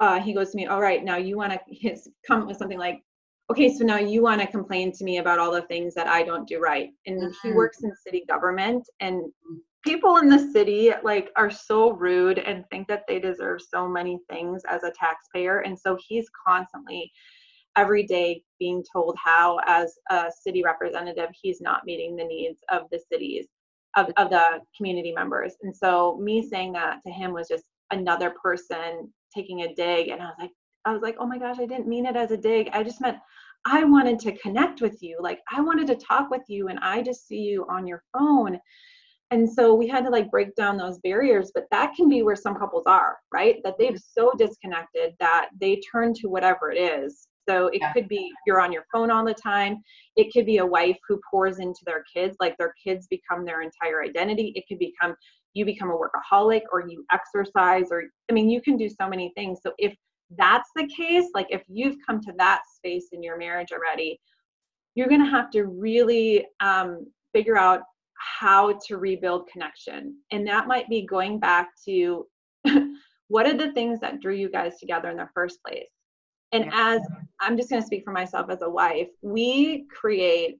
uh, 0.00 0.20
he 0.20 0.32
goes 0.32 0.50
to 0.50 0.56
me, 0.56 0.66
All 0.66 0.80
right, 0.80 1.04
now 1.04 1.16
you 1.16 1.36
want 1.36 1.52
to 1.52 1.96
come 2.26 2.46
with 2.46 2.56
something 2.56 2.78
like, 2.78 3.02
okay, 3.50 3.74
so 3.74 3.84
now 3.84 3.98
you 3.98 4.22
want 4.22 4.40
to 4.40 4.46
complain 4.46 4.92
to 4.92 5.04
me 5.04 5.18
about 5.18 5.38
all 5.38 5.50
the 5.50 5.62
things 5.62 5.94
that 5.94 6.06
I 6.06 6.22
don't 6.22 6.46
do 6.46 6.60
right. 6.60 6.90
And 7.06 7.22
mm-hmm. 7.22 7.48
he 7.48 7.54
works 7.54 7.82
in 7.82 7.92
city 8.06 8.24
government 8.28 8.86
and 9.00 9.22
people 9.84 10.18
in 10.18 10.28
the 10.28 10.50
city 10.52 10.92
like 11.02 11.30
are 11.36 11.50
so 11.50 11.92
rude 11.92 12.38
and 12.38 12.64
think 12.70 12.88
that 12.88 13.04
they 13.08 13.18
deserve 13.18 13.60
so 13.62 13.88
many 13.88 14.18
things 14.28 14.62
as 14.68 14.82
a 14.82 14.92
taxpayer. 14.98 15.60
And 15.60 15.78
so 15.78 15.96
he's 16.06 16.28
constantly 16.46 17.10
every 17.76 18.02
day 18.02 18.42
being 18.58 18.84
told 18.92 19.16
how 19.22 19.60
as 19.66 19.94
a 20.10 20.26
city 20.42 20.62
representative 20.62 21.30
he's 21.40 21.60
not 21.60 21.84
meeting 21.86 22.16
the 22.16 22.24
needs 22.24 22.58
of 22.70 22.82
the 22.90 23.00
cities 23.10 23.46
of, 23.96 24.10
of 24.16 24.30
the 24.30 24.60
community 24.76 25.12
members. 25.12 25.54
And 25.62 25.74
so 25.74 26.18
me 26.18 26.46
saying 26.46 26.72
that 26.72 26.98
to 27.06 27.12
him 27.12 27.32
was 27.32 27.48
just 27.48 27.64
another 27.90 28.34
person 28.42 29.12
taking 29.34 29.62
a 29.62 29.74
dig 29.74 30.08
and 30.08 30.22
I 30.22 30.26
was 30.26 30.36
like, 30.38 30.50
I 30.84 30.92
was 30.92 31.02
like, 31.02 31.16
oh 31.18 31.26
my 31.26 31.38
gosh, 31.38 31.56
I 31.58 31.66
didn't 31.66 31.88
mean 31.88 32.06
it 32.06 32.16
as 32.16 32.30
a 32.30 32.36
dig. 32.36 32.70
I 32.72 32.82
just 32.82 33.00
meant 33.00 33.18
I 33.66 33.84
wanted 33.84 34.18
to 34.20 34.38
connect 34.38 34.80
with 34.80 35.02
you. 35.02 35.18
Like 35.20 35.40
I 35.52 35.60
wanted 35.60 35.86
to 35.88 35.96
talk 35.96 36.30
with 36.30 36.42
you 36.48 36.68
and 36.68 36.78
I 36.80 37.02
just 37.02 37.26
see 37.26 37.40
you 37.40 37.66
on 37.68 37.86
your 37.86 38.02
phone. 38.16 38.58
And 39.30 39.50
so 39.50 39.74
we 39.74 39.86
had 39.86 40.04
to 40.04 40.10
like 40.10 40.30
break 40.30 40.54
down 40.54 40.78
those 40.78 40.98
barriers, 41.00 41.50
but 41.54 41.66
that 41.70 41.94
can 41.94 42.08
be 42.08 42.22
where 42.22 42.36
some 42.36 42.54
couples 42.54 42.84
are, 42.86 43.18
right? 43.32 43.56
That 43.64 43.76
they've 43.78 43.92
mm-hmm. 43.92 44.20
so 44.20 44.32
disconnected 44.38 45.14
that 45.20 45.50
they 45.60 45.80
turn 45.92 46.14
to 46.14 46.28
whatever 46.28 46.70
it 46.70 46.78
is. 46.78 47.28
So 47.48 47.68
it 47.68 47.80
yeah. 47.80 47.92
could 47.92 48.08
be 48.08 48.30
you're 48.46 48.60
on 48.60 48.72
your 48.72 48.84
phone 48.92 49.10
all 49.10 49.24
the 49.24 49.34
time. 49.34 49.82
It 50.16 50.32
could 50.32 50.46
be 50.46 50.58
a 50.58 50.66
wife 50.66 50.98
who 51.08 51.20
pours 51.30 51.58
into 51.58 51.80
their 51.86 52.04
kids, 52.14 52.36
like 52.40 52.56
their 52.58 52.74
kids 52.84 53.06
become 53.08 53.44
their 53.44 53.62
entire 53.62 54.02
identity. 54.02 54.52
It 54.54 54.64
could 54.68 54.78
become 54.78 55.14
you 55.54 55.64
become 55.64 55.90
a 55.90 55.96
workaholic 55.96 56.62
or 56.70 56.86
you 56.88 57.04
exercise 57.10 57.86
or 57.90 58.04
I 58.30 58.32
mean 58.32 58.48
you 58.48 58.60
can 58.60 58.76
do 58.76 58.88
so 58.88 59.08
many 59.08 59.32
things. 59.36 59.60
So 59.62 59.72
if 59.78 59.94
that's 60.36 60.68
the 60.76 60.86
case, 60.94 61.26
like 61.34 61.46
if 61.50 61.62
you've 61.68 61.96
come 62.06 62.20
to 62.20 62.32
that 62.36 62.62
space 62.76 63.08
in 63.12 63.22
your 63.22 63.38
marriage 63.38 63.72
already, 63.72 64.20
you're 64.94 65.08
going 65.08 65.24
to 65.24 65.30
have 65.30 65.50
to 65.50 65.64
really 65.64 66.46
um, 66.60 67.06
figure 67.32 67.56
out 67.56 67.80
how 68.40 68.78
to 68.86 68.98
rebuild 68.98 69.48
connection. 69.48 70.16
And 70.32 70.46
that 70.46 70.66
might 70.66 70.88
be 70.88 71.06
going 71.06 71.38
back 71.38 71.68
to 71.86 72.26
what 73.28 73.46
are 73.46 73.56
the 73.56 73.72
things 73.72 74.00
that 74.00 74.20
drew 74.20 74.34
you 74.34 74.50
guys 74.50 74.78
together 74.78 75.08
in 75.08 75.16
the 75.16 75.28
first 75.34 75.60
place? 75.66 75.86
And 76.52 76.70
as 76.72 77.02
I'm 77.40 77.56
just 77.56 77.70
going 77.70 77.82
to 77.82 77.86
speak 77.86 78.04
for 78.04 78.12
myself 78.12 78.50
as 78.50 78.62
a 78.62 78.70
wife, 78.70 79.08
we 79.22 79.86
create 79.94 80.58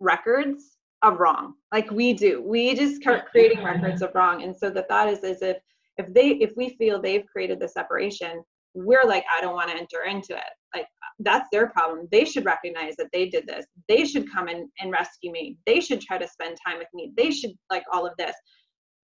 records 0.00 0.76
of 1.02 1.18
wrong. 1.18 1.54
Like 1.72 1.90
we 1.90 2.12
do. 2.12 2.42
We 2.42 2.74
just 2.74 3.02
start 3.02 3.30
creating 3.30 3.62
records 3.62 4.02
of 4.02 4.14
wrong. 4.14 4.42
And 4.42 4.56
so 4.56 4.70
the 4.70 4.84
thought 4.84 5.08
is 5.08 5.22
is 5.24 5.42
if 5.42 5.58
if 5.98 6.12
they 6.14 6.30
if 6.30 6.52
we 6.56 6.70
feel 6.76 7.00
they've 7.00 7.26
created 7.26 7.60
the 7.60 7.68
separation, 7.68 8.42
we're 8.74 9.04
like 9.04 9.24
i 9.36 9.38
don't 9.42 9.54
want 9.54 9.70
to 9.70 9.76
enter 9.76 10.04
into 10.08 10.34
it. 10.34 10.52
Like 10.74 10.86
that's 11.18 11.48
their 11.52 11.68
problem. 11.68 12.08
They 12.10 12.24
should 12.24 12.46
recognize 12.46 12.96
that 12.96 13.08
they 13.12 13.28
did 13.28 13.46
this. 13.46 13.66
They 13.88 14.06
should 14.06 14.30
come 14.32 14.48
in 14.48 14.70
and 14.80 14.90
rescue 14.90 15.30
me. 15.30 15.58
They 15.66 15.80
should 15.80 16.00
try 16.00 16.18
to 16.18 16.26
spend 16.26 16.56
time 16.66 16.78
with 16.78 16.88
me. 16.94 17.12
They 17.16 17.30
should 17.30 17.52
like 17.70 17.84
all 17.92 18.06
of 18.06 18.14
this. 18.16 18.34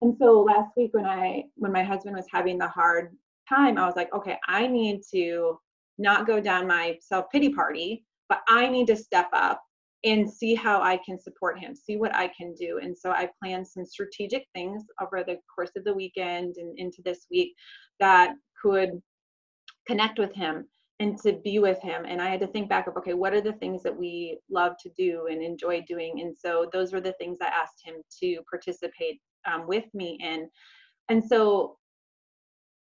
And 0.00 0.14
so 0.18 0.40
last 0.40 0.70
week 0.76 0.94
when 0.94 1.04
i 1.04 1.42
when 1.56 1.72
my 1.72 1.82
husband 1.82 2.16
was 2.16 2.26
having 2.32 2.58
the 2.58 2.68
hard 2.68 3.16
time 3.48 3.78
i 3.78 3.86
was 3.86 3.96
like 3.96 4.12
okay 4.14 4.36
i 4.46 4.66
need 4.66 5.00
to 5.12 5.58
not 5.98 6.26
go 6.26 6.40
down 6.40 6.66
my 6.66 6.96
self-pity 7.00 7.50
party 7.50 8.04
but 8.28 8.40
i 8.48 8.68
need 8.68 8.86
to 8.86 8.96
step 8.96 9.28
up 9.32 9.62
and 10.04 10.30
see 10.30 10.54
how 10.54 10.80
i 10.80 10.98
can 11.04 11.18
support 11.18 11.58
him 11.58 11.74
see 11.74 11.96
what 11.96 12.14
i 12.14 12.28
can 12.28 12.54
do. 12.54 12.78
And 12.82 12.96
so 12.96 13.10
i 13.10 13.28
planned 13.42 13.66
some 13.66 13.84
strategic 13.84 14.46
things 14.54 14.84
over 15.00 15.24
the 15.24 15.38
course 15.54 15.72
of 15.76 15.84
the 15.84 15.94
weekend 15.94 16.56
and 16.56 16.78
into 16.78 17.02
this 17.04 17.26
week 17.30 17.54
that 18.00 18.34
could 18.62 18.90
connect 19.86 20.18
with 20.18 20.34
him 20.34 20.66
and 21.00 21.16
to 21.20 21.32
be 21.44 21.58
with 21.58 21.80
him. 21.80 22.04
And 22.06 22.20
i 22.20 22.28
had 22.28 22.40
to 22.40 22.46
think 22.46 22.68
back 22.68 22.86
of 22.86 22.96
okay 22.96 23.14
what 23.14 23.34
are 23.34 23.40
the 23.40 23.54
things 23.54 23.82
that 23.82 23.96
we 23.96 24.38
love 24.50 24.72
to 24.82 24.90
do 24.96 25.26
and 25.30 25.42
enjoy 25.42 25.84
doing? 25.88 26.20
And 26.20 26.36
so 26.36 26.68
those 26.72 26.92
were 26.92 27.00
the 27.00 27.14
things 27.14 27.38
i 27.40 27.46
asked 27.46 27.82
him 27.84 27.96
to 28.20 28.40
participate 28.48 29.20
um, 29.50 29.66
with 29.66 29.86
me 29.94 30.18
in. 30.20 30.48
And 31.08 31.24
so 31.24 31.78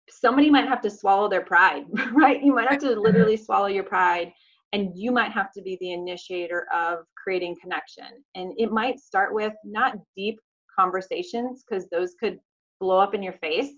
somebody 0.08 0.50
might 0.50 0.68
have 0.68 0.80
to 0.80 0.90
swallow 0.90 1.28
their 1.28 1.44
pride 1.44 1.84
right 2.12 2.42
you 2.42 2.54
might 2.54 2.68
have 2.68 2.80
to 2.80 2.98
literally 2.98 3.36
swallow 3.36 3.66
your 3.66 3.84
pride 3.84 4.32
and 4.72 4.90
you 4.94 5.10
might 5.10 5.32
have 5.32 5.52
to 5.52 5.62
be 5.62 5.76
the 5.80 5.92
initiator 5.92 6.66
of 6.74 7.00
creating 7.22 7.56
connection 7.60 8.06
and 8.34 8.52
it 8.56 8.70
might 8.70 9.00
start 9.00 9.34
with 9.34 9.52
not 9.64 9.96
deep 10.16 10.38
conversations 10.78 11.64
because 11.68 11.88
those 11.88 12.14
could 12.20 12.38
blow 12.80 12.98
up 12.98 13.14
in 13.14 13.22
your 13.22 13.32
face 13.34 13.72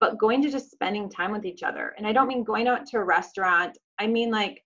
but 0.00 0.18
going 0.18 0.42
to 0.42 0.50
just 0.50 0.70
spending 0.70 1.10
time 1.10 1.32
with 1.32 1.44
each 1.44 1.62
other. 1.62 1.94
And 1.96 2.06
I 2.06 2.12
don't 2.12 2.28
mean 2.28 2.44
going 2.44 2.68
out 2.68 2.86
to 2.86 2.98
a 2.98 3.04
restaurant, 3.04 3.76
I 3.98 4.06
mean 4.06 4.30
like 4.30 4.62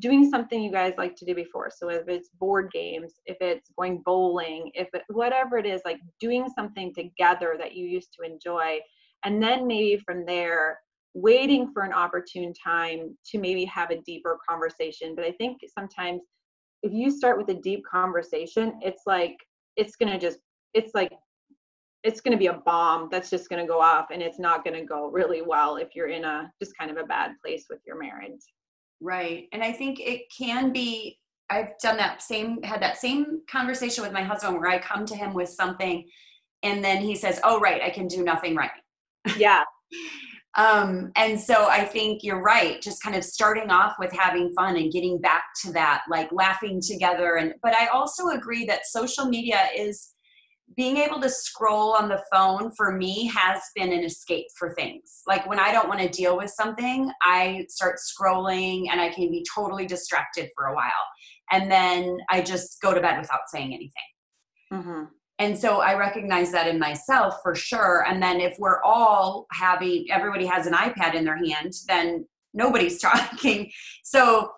doing 0.00 0.28
something 0.28 0.62
you 0.62 0.72
guys 0.72 0.94
like 0.98 1.14
to 1.16 1.24
do 1.24 1.34
before. 1.34 1.70
So 1.74 1.88
if 1.88 2.08
it's 2.08 2.28
board 2.40 2.70
games, 2.72 3.14
if 3.26 3.36
it's 3.40 3.70
going 3.78 4.02
bowling, 4.04 4.70
if 4.74 4.88
it, 4.94 5.02
whatever 5.08 5.58
it 5.58 5.66
is, 5.66 5.80
like 5.84 5.98
doing 6.20 6.48
something 6.54 6.92
together 6.94 7.56
that 7.58 7.74
you 7.74 7.86
used 7.86 8.12
to 8.14 8.28
enjoy. 8.28 8.78
And 9.26 9.42
then 9.42 9.66
maybe 9.66 10.00
from 10.06 10.24
there, 10.24 10.78
waiting 11.14 11.72
for 11.72 11.82
an 11.82 11.92
opportune 11.92 12.52
time 12.54 13.18
to 13.26 13.38
maybe 13.38 13.64
have 13.64 13.90
a 13.90 14.00
deeper 14.02 14.38
conversation. 14.48 15.14
But 15.14 15.24
I 15.24 15.32
think 15.32 15.58
sometimes 15.76 16.22
if 16.82 16.92
you 16.92 17.10
start 17.10 17.36
with 17.36 17.48
a 17.48 17.60
deep 17.60 17.82
conversation, 17.90 18.78
it's 18.82 19.02
like, 19.06 19.36
it's 19.76 19.96
going 19.96 20.12
to 20.12 20.18
just, 20.18 20.38
it's 20.74 20.94
like 20.94 21.10
it's 22.06 22.20
going 22.20 22.32
to 22.32 22.38
be 22.38 22.46
a 22.46 22.62
bomb 22.64 23.08
that's 23.10 23.30
just 23.30 23.48
going 23.48 23.60
to 23.60 23.66
go 23.66 23.80
off 23.80 24.06
and 24.12 24.22
it's 24.22 24.38
not 24.38 24.62
going 24.62 24.78
to 24.78 24.86
go 24.86 25.10
really 25.10 25.42
well 25.42 25.76
if 25.76 25.88
you're 25.96 26.06
in 26.06 26.24
a 26.24 26.50
just 26.62 26.72
kind 26.78 26.88
of 26.88 26.96
a 26.96 27.04
bad 27.04 27.32
place 27.44 27.66
with 27.68 27.80
your 27.84 27.98
marriage 27.98 28.40
right 29.00 29.48
and 29.52 29.62
i 29.62 29.72
think 29.72 29.98
it 29.98 30.22
can 30.36 30.72
be 30.72 31.18
i've 31.50 31.76
done 31.82 31.96
that 31.96 32.22
same 32.22 32.62
had 32.62 32.80
that 32.80 32.96
same 32.96 33.42
conversation 33.50 34.04
with 34.04 34.12
my 34.12 34.22
husband 34.22 34.56
where 34.56 34.70
i 34.70 34.78
come 34.78 35.04
to 35.04 35.16
him 35.16 35.34
with 35.34 35.48
something 35.48 36.06
and 36.62 36.84
then 36.84 37.02
he 37.02 37.16
says 37.16 37.40
oh 37.42 37.58
right 37.58 37.82
i 37.82 37.90
can 37.90 38.06
do 38.06 38.22
nothing 38.22 38.54
right 38.54 38.70
yeah 39.36 39.62
um 40.56 41.12
and 41.16 41.38
so 41.38 41.66
i 41.68 41.84
think 41.84 42.22
you're 42.22 42.42
right 42.42 42.80
just 42.80 43.02
kind 43.02 43.16
of 43.16 43.24
starting 43.24 43.70
off 43.70 43.94
with 43.98 44.12
having 44.12 44.52
fun 44.54 44.76
and 44.76 44.92
getting 44.92 45.20
back 45.20 45.44
to 45.62 45.72
that 45.72 46.02
like 46.10 46.30
laughing 46.32 46.80
together 46.80 47.36
and 47.36 47.54
but 47.62 47.74
i 47.74 47.86
also 47.86 48.28
agree 48.28 48.64
that 48.64 48.86
social 48.86 49.26
media 49.26 49.68
is 49.76 50.14
being 50.74 50.96
able 50.96 51.20
to 51.20 51.30
scroll 51.30 51.92
on 51.92 52.08
the 52.08 52.22
phone 52.32 52.70
for 52.72 52.92
me 52.92 53.26
has 53.28 53.62
been 53.74 53.92
an 53.92 54.04
escape 54.04 54.46
for 54.58 54.74
things. 54.74 55.22
Like 55.26 55.48
when 55.48 55.60
I 55.60 55.70
don't 55.70 55.88
want 55.88 56.00
to 56.00 56.08
deal 56.08 56.36
with 56.36 56.50
something, 56.50 57.10
I 57.22 57.64
start 57.68 57.98
scrolling 57.98 58.86
and 58.90 59.00
I 59.00 59.10
can 59.10 59.30
be 59.30 59.44
totally 59.54 59.86
distracted 59.86 60.50
for 60.56 60.66
a 60.66 60.74
while. 60.74 60.90
And 61.52 61.70
then 61.70 62.18
I 62.30 62.42
just 62.42 62.80
go 62.82 62.92
to 62.92 63.00
bed 63.00 63.20
without 63.20 63.48
saying 63.48 63.72
anything. 63.72 63.90
Mm-hmm. 64.72 65.04
And 65.38 65.56
so 65.58 65.80
I 65.80 65.94
recognize 65.94 66.50
that 66.52 66.66
in 66.66 66.78
myself 66.78 67.36
for 67.42 67.54
sure. 67.54 68.04
And 68.08 68.22
then 68.22 68.40
if 68.40 68.56
we're 68.58 68.82
all 68.82 69.46
having, 69.52 70.06
everybody 70.10 70.46
has 70.46 70.66
an 70.66 70.72
iPad 70.72 71.14
in 71.14 71.24
their 71.24 71.36
hand, 71.36 71.74
then 71.88 72.26
nobody's 72.54 73.00
talking. 73.00 73.70
So 74.02 74.50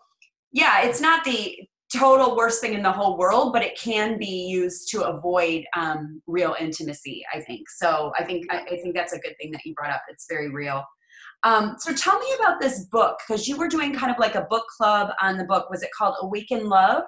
yeah, 0.53 0.83
it's 0.83 1.01
not 1.01 1.25
the 1.25 1.57
total 1.95 2.37
worst 2.37 2.61
thing 2.61 2.75
in 2.75 2.83
the 2.83 2.93
whole 2.93 3.17
world, 3.17 3.53
but 3.53 3.62
it 3.62 3.79
can 3.79 4.19
be 4.19 4.47
used 4.49 4.91
to 4.91 5.03
avoid 5.05 5.64
um, 5.77 6.23
real 6.27 6.55
intimacy. 6.61 7.25
I 7.35 7.41
think 7.41 7.69
so. 7.69 8.12
I 8.19 8.25
think 8.25 8.47
I, 8.53 8.77
think 8.83 8.95
that's 8.95 9.12
a 9.12 9.19
good 9.19 9.35
thing 9.41 9.51
that 9.53 9.64
you 9.64 9.75
brought 9.75 9.91
up. 9.91 10.03
It's 10.09 10.27
very 10.29 10.51
real. 10.51 10.85
Um, 11.45 11.77
so 11.79 11.93
tell 11.93 12.19
me 12.19 12.27
about 12.38 12.61
this 12.61 12.85
book 12.87 13.19
because 13.27 13.47
you 13.47 13.57
were 13.57 13.69
doing 13.69 13.95
kind 13.95 14.12
of 14.12 14.19
like 14.19 14.35
a 14.35 14.47
book 14.51 14.64
club 14.77 15.11
on 15.23 15.38
the 15.38 15.45
book. 15.45 15.71
Was 15.71 15.83
it 15.83 15.91
called 15.97 16.17
Awaken 16.21 16.69
Love? 16.69 17.05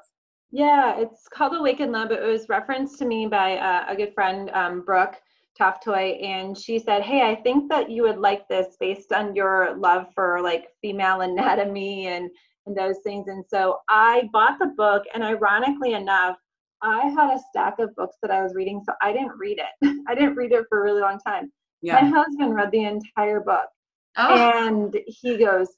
Yeah, 0.52 0.98
it's 0.98 1.28
called 1.28 1.54
Awaken 1.54 1.92
Love. 1.92 2.10
It 2.10 2.22
was 2.22 2.48
referenced 2.48 2.98
to 2.98 3.04
me 3.04 3.26
by 3.26 3.56
uh, 3.56 3.84
a 3.88 3.94
good 3.94 4.12
friend, 4.14 4.50
um, 4.50 4.82
Brooke 4.82 5.16
Toftoy, 5.58 6.22
and 6.24 6.58
she 6.58 6.78
said, 6.78 7.02
"Hey, 7.02 7.30
I 7.30 7.36
think 7.36 7.68
that 7.70 7.90
you 7.90 8.02
would 8.02 8.18
like 8.18 8.48
this 8.48 8.76
based 8.80 9.12
on 9.12 9.34
your 9.34 9.76
love 9.76 10.06
for 10.14 10.40
like 10.42 10.68
female 10.80 11.20
anatomy 11.20 12.08
and 12.08 12.30
and 12.66 12.76
those 12.76 12.96
things." 13.04 13.28
And 13.28 13.44
so 13.46 13.78
I 13.88 14.28
bought 14.32 14.58
the 14.58 14.72
book, 14.76 15.04
and 15.14 15.22
ironically 15.22 15.92
enough, 15.92 16.36
I 16.82 17.08
had 17.08 17.34
a 17.34 17.40
stack 17.50 17.78
of 17.78 17.94
books 17.94 18.16
that 18.22 18.32
I 18.32 18.42
was 18.42 18.54
reading, 18.54 18.82
so 18.84 18.92
I 19.00 19.12
didn't 19.12 19.38
read 19.38 19.58
it. 19.58 20.04
I 20.08 20.14
didn't 20.16 20.34
read 20.34 20.52
it 20.52 20.64
for 20.68 20.80
a 20.80 20.82
really 20.82 21.02
long 21.02 21.20
time. 21.20 21.52
Yeah. 21.80 22.00
My 22.00 22.08
husband 22.08 22.54
read 22.56 22.72
the 22.72 22.84
entire 22.84 23.40
book, 23.40 23.68
oh. 24.16 24.34
and 24.34 24.98
he 25.06 25.36
goes, 25.36 25.68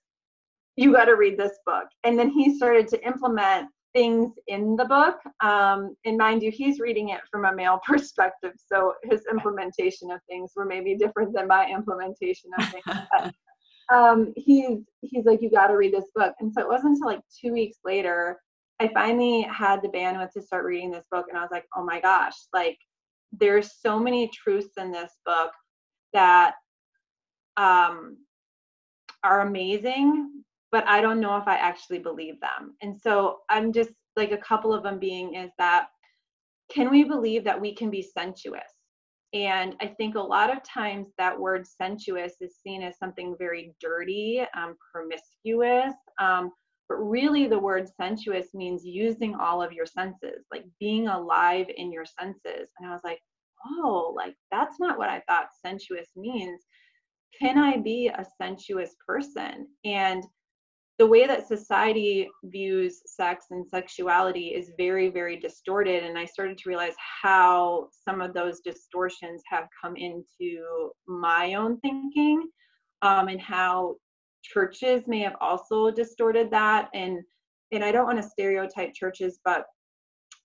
"You 0.76 0.92
got 0.92 1.06
to 1.06 1.16
read 1.16 1.36
this 1.36 1.58
book." 1.66 1.88
And 2.04 2.18
then 2.18 2.30
he 2.30 2.56
started 2.56 2.88
to 2.88 3.06
implement 3.06 3.68
things 3.94 4.32
in 4.48 4.76
the 4.76 4.84
book. 4.84 5.18
Um, 5.42 5.96
and 6.04 6.16
mind 6.16 6.42
you, 6.42 6.50
he's 6.50 6.80
reading 6.80 7.10
it 7.10 7.20
from 7.30 7.44
a 7.44 7.54
male 7.54 7.80
perspective, 7.86 8.52
so 8.56 8.94
his 9.04 9.22
implementation 9.30 10.10
of 10.10 10.20
things 10.28 10.52
were 10.56 10.64
maybe 10.64 10.96
different 10.96 11.34
than 11.34 11.48
my 11.48 11.70
implementation 11.70 12.50
of 12.58 12.68
things. 12.68 12.84
But, 13.12 13.34
um, 13.92 14.32
he's 14.36 14.78
he's 15.02 15.26
like, 15.26 15.42
you 15.42 15.50
got 15.50 15.66
to 15.66 15.76
read 15.76 15.92
this 15.92 16.10
book. 16.14 16.34
And 16.40 16.52
so 16.52 16.62
it 16.62 16.68
wasn't 16.68 16.92
until 16.92 17.08
like 17.08 17.20
two 17.38 17.52
weeks 17.52 17.78
later, 17.84 18.40
I 18.80 18.88
finally 18.94 19.42
had 19.42 19.82
the 19.82 19.88
bandwidth 19.88 20.32
to 20.32 20.42
start 20.42 20.64
reading 20.64 20.90
this 20.90 21.04
book, 21.10 21.26
and 21.28 21.36
I 21.36 21.42
was 21.42 21.50
like, 21.50 21.66
oh 21.76 21.84
my 21.84 22.00
gosh, 22.00 22.34
like 22.54 22.78
there's 23.32 23.80
so 23.80 23.98
many 23.98 24.28
truths 24.28 24.74
in 24.78 24.92
this 24.92 25.12
book 25.26 25.50
that 26.12 26.54
um, 27.56 28.18
are 29.24 29.40
amazing 29.40 30.42
but 30.72 30.88
I 30.88 31.02
don't 31.02 31.20
know 31.20 31.36
if 31.36 31.46
I 31.46 31.56
actually 31.56 31.98
believe 31.98 32.40
them. 32.40 32.74
And 32.80 32.96
so 32.96 33.40
I'm 33.50 33.72
just 33.72 33.90
like 34.16 34.32
a 34.32 34.38
couple 34.38 34.72
of 34.72 34.82
them 34.82 34.98
being 34.98 35.34
is 35.34 35.50
that 35.58 35.88
can 36.72 36.90
we 36.90 37.04
believe 37.04 37.44
that 37.44 37.60
we 37.60 37.74
can 37.74 37.90
be 37.90 38.02
sensuous? 38.02 38.62
And 39.34 39.76
I 39.80 39.86
think 39.86 40.14
a 40.14 40.20
lot 40.20 40.54
of 40.54 40.62
times 40.62 41.08
that 41.18 41.38
word 41.38 41.66
sensuous 41.66 42.34
is 42.40 42.56
seen 42.62 42.82
as 42.82 42.98
something 42.98 43.34
very 43.38 43.74
dirty, 43.80 44.42
um, 44.56 44.76
promiscuous. 44.92 45.94
Um, 46.18 46.50
but 46.88 46.96
really, 46.96 47.46
the 47.46 47.58
word 47.58 47.88
sensuous 47.88 48.48
means 48.52 48.84
using 48.84 49.34
all 49.34 49.62
of 49.62 49.72
your 49.72 49.86
senses, 49.86 50.44
like 50.50 50.64
being 50.78 51.08
alive 51.08 51.66
in 51.74 51.90
your 51.90 52.04
senses. 52.04 52.68
And 52.78 52.88
I 52.88 52.92
was 52.92 53.00
like, 53.04 53.20
oh, 53.66 54.12
like 54.14 54.34
that's 54.50 54.78
not 54.78 54.98
what 54.98 55.08
I 55.08 55.22
thought 55.28 55.48
sensuous 55.64 56.08
means. 56.16 56.60
Can 57.38 57.58
I 57.58 57.78
be 57.78 58.08
a 58.08 58.26
sensuous 58.38 58.94
person? 59.06 59.66
And 59.84 60.24
the 60.98 61.06
way 61.06 61.26
that 61.26 61.48
society 61.48 62.28
views 62.44 63.00
sex 63.06 63.46
and 63.50 63.66
sexuality 63.66 64.48
is 64.48 64.70
very 64.76 65.08
very 65.08 65.38
distorted 65.38 66.04
and 66.04 66.18
i 66.18 66.24
started 66.24 66.56
to 66.58 66.68
realize 66.68 66.94
how 67.22 67.88
some 68.04 68.20
of 68.20 68.34
those 68.34 68.60
distortions 68.60 69.42
have 69.48 69.66
come 69.80 69.96
into 69.96 70.90
my 71.06 71.54
own 71.54 71.78
thinking 71.80 72.48
um, 73.02 73.28
and 73.28 73.40
how 73.40 73.96
churches 74.42 75.04
may 75.06 75.20
have 75.20 75.36
also 75.40 75.90
distorted 75.90 76.50
that 76.50 76.88
and 76.94 77.20
and 77.72 77.84
i 77.84 77.90
don't 77.90 78.06
want 78.06 78.20
to 78.20 78.28
stereotype 78.28 78.92
churches 78.94 79.40
but 79.44 79.64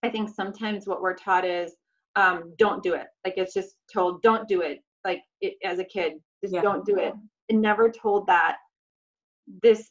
i 0.03 0.09
think 0.09 0.29
sometimes 0.29 0.87
what 0.87 1.01
we're 1.01 1.15
taught 1.15 1.45
is 1.45 1.75
um, 2.17 2.53
don't 2.57 2.83
do 2.83 2.95
it. 2.95 3.07
Like 3.23 3.35
it's 3.37 3.53
just 3.53 3.75
told 3.93 4.21
don't 4.23 4.47
do 4.47 4.61
it 4.61 4.79
like 5.05 5.21
it, 5.39 5.53
as 5.63 5.79
a 5.79 5.85
kid 5.85 6.13
just 6.43 6.53
yeah. 6.53 6.61
don't 6.61 6.85
do 6.85 6.97
it. 6.97 7.13
And 7.49 7.61
never 7.61 7.89
told 7.89 8.27
that 8.27 8.57
this 9.63 9.89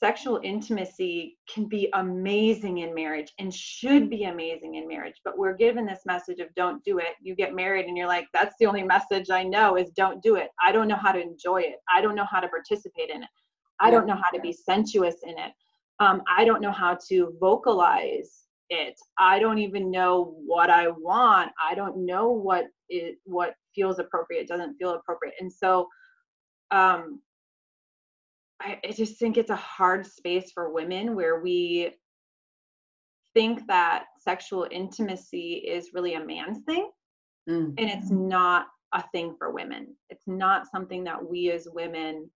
sexual 0.00 0.40
intimacy 0.44 1.36
can 1.52 1.66
be 1.68 1.88
amazing 1.94 2.78
in 2.78 2.94
marriage 2.94 3.32
and 3.38 3.52
should 3.52 4.08
be 4.08 4.24
amazing 4.24 4.76
in 4.76 4.86
marriage 4.86 5.16
but 5.24 5.36
we're 5.36 5.56
given 5.56 5.84
this 5.84 6.02
message 6.06 6.38
of 6.40 6.54
don't 6.54 6.84
do 6.84 6.98
it. 6.98 7.14
You 7.20 7.34
get 7.34 7.54
married 7.54 7.86
and 7.86 7.96
you're 7.96 8.06
like 8.06 8.26
that's 8.32 8.54
the 8.58 8.66
only 8.66 8.82
message 8.82 9.30
i 9.30 9.42
know 9.42 9.76
is 9.76 9.90
don't 9.90 10.22
do 10.22 10.36
it. 10.36 10.48
I 10.64 10.72
don't 10.72 10.88
know 10.88 10.96
how 10.96 11.12
to 11.12 11.20
enjoy 11.20 11.62
it. 11.62 11.76
I 11.92 12.00
don't 12.00 12.14
know 12.14 12.26
how 12.30 12.40
to 12.40 12.48
participate 12.48 13.10
in 13.10 13.22
it. 13.22 13.28
I 13.80 13.90
don't 13.90 14.06
know 14.06 14.16
how 14.16 14.30
to 14.30 14.40
be 14.40 14.52
sensuous 14.52 15.16
in 15.22 15.38
it. 15.38 15.52
Um, 16.00 16.22
i 16.28 16.44
don't 16.44 16.60
know 16.60 16.72
how 16.72 16.96
to 17.08 17.34
vocalize 17.40 18.44
it. 18.70 18.94
I 19.18 19.38
don't 19.38 19.58
even 19.58 19.90
know 19.90 20.34
what 20.46 20.70
i 20.70 20.88
want. 20.88 21.50
I 21.62 21.74
don't 21.74 22.04
know 22.06 22.28
what 22.30 22.66
it 22.88 23.16
what 23.24 23.54
feels 23.74 23.98
appropriate 23.98 24.48
doesn't 24.48 24.76
feel 24.76 24.90
appropriate. 24.90 25.34
And 25.40 25.52
so 25.52 25.88
um 26.70 27.20
I, 28.60 28.78
I 28.86 28.92
just 28.92 29.18
think 29.18 29.36
it's 29.36 29.50
a 29.50 29.56
hard 29.56 30.06
space 30.06 30.50
for 30.52 30.72
women 30.72 31.14
where 31.14 31.40
we 31.40 31.92
think 33.34 33.66
that 33.68 34.06
sexual 34.20 34.66
intimacy 34.70 35.64
is 35.66 35.90
really 35.94 36.14
a 36.14 36.24
man's 36.24 36.60
thing 36.64 36.90
mm. 37.48 37.74
and 37.78 37.90
it's 37.90 38.10
not 38.10 38.66
a 38.94 39.04
thing 39.12 39.34
for 39.38 39.52
women. 39.52 39.94
It's 40.10 40.26
not 40.26 40.66
something 40.70 41.04
that 41.04 41.22
we 41.22 41.50
as 41.50 41.68
women 41.72 42.30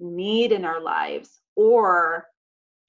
need 0.00 0.52
in 0.52 0.64
our 0.64 0.80
lives 0.80 1.40
or 1.56 2.26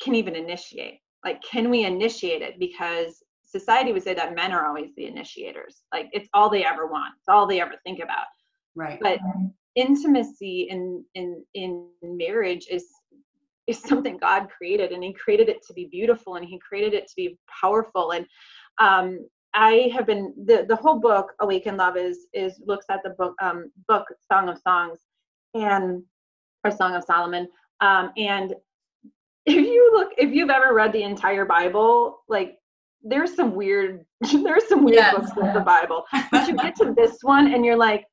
can 0.02 0.15
even 0.15 0.36
initiate. 0.36 1.00
Like 1.24 1.41
can 1.44 1.70
we 1.70 1.84
initiate 1.84 2.41
it? 2.41 2.58
Because 2.58 3.22
society 3.44 3.91
would 3.91 4.04
say 4.04 4.13
that 4.13 4.34
men 4.34 4.54
are 4.54 4.65
always 4.65 4.89
the 4.96 5.06
initiators. 5.06 5.84
Like 5.94 6.10
it's 6.13 6.30
all 6.34 6.50
they 6.50 6.65
ever 6.65 6.88
want. 6.88 7.13
It's 7.17 7.28
all 7.28 7.46
they 7.46 7.62
ever 7.62 7.76
think 7.86 8.00
about. 8.02 8.26
Right. 8.76 9.00
But 9.02 9.20
intimacy 9.76 10.68
in 10.70 11.04
in 11.16 11.44
in 11.54 11.88
marriage 12.02 12.68
is 12.70 12.86
is 13.68 13.80
something 13.80 14.18
God 14.18 14.48
created, 14.50 14.92
and 14.92 15.04
He 15.04 15.14
created 15.14 15.50
it 15.50 15.62
to 15.68 15.74
be 15.74 15.86
beautiful, 15.86 16.36
and 16.36 16.46
He 16.46 16.60
created 16.60 16.94
it 16.94 17.08
to 17.08 17.14
be 17.16 17.38
powerful. 17.62 18.12
And 18.12 18.26
um, 18.80 19.28
I 19.54 19.92
have 19.94 20.06
been 20.06 20.34
the 20.46 20.66
the 20.68 20.76
whole 20.76 21.00
book 21.00 21.34
Awaken 21.42 21.78
Love 21.78 21.98
is 21.98 22.28
is 22.34 22.62
looks 22.66 22.86
at 22.90 23.02
the 23.04 23.12
book 23.12 23.36
um, 23.42 23.72
book 23.88 24.06
Song 24.32 24.50
of 24.50 24.58
Songs 24.58 25.00
and 25.54 26.04
or 26.64 26.72
Song 26.72 26.96
of 26.96 27.04
Solomon. 27.04 27.48
Um, 27.82 28.12
and 28.18 28.54
if 29.46 29.56
you 29.56 29.92
look, 29.94 30.12
if 30.18 30.32
you've 30.32 30.50
ever 30.50 30.74
read 30.74 30.94
the 30.94 31.04
entire 31.04 31.46
Bible, 31.46 32.24
like 32.30 32.58
there's 33.04 33.36
some 33.36 33.56
weird 33.56 34.06
there's 34.22 34.68
some 34.68 34.84
weird 34.84 34.98
yes. 34.98 35.16
books 35.16 35.32
in 35.38 35.54
the 35.54 35.62
Bible, 35.62 36.06
but 36.32 36.48
you 36.48 36.56
get 36.56 36.76
to 36.78 36.94
this 36.96 37.18
one 37.22 37.54
and 37.54 37.66
you're 37.66 37.78
like, 37.78 38.06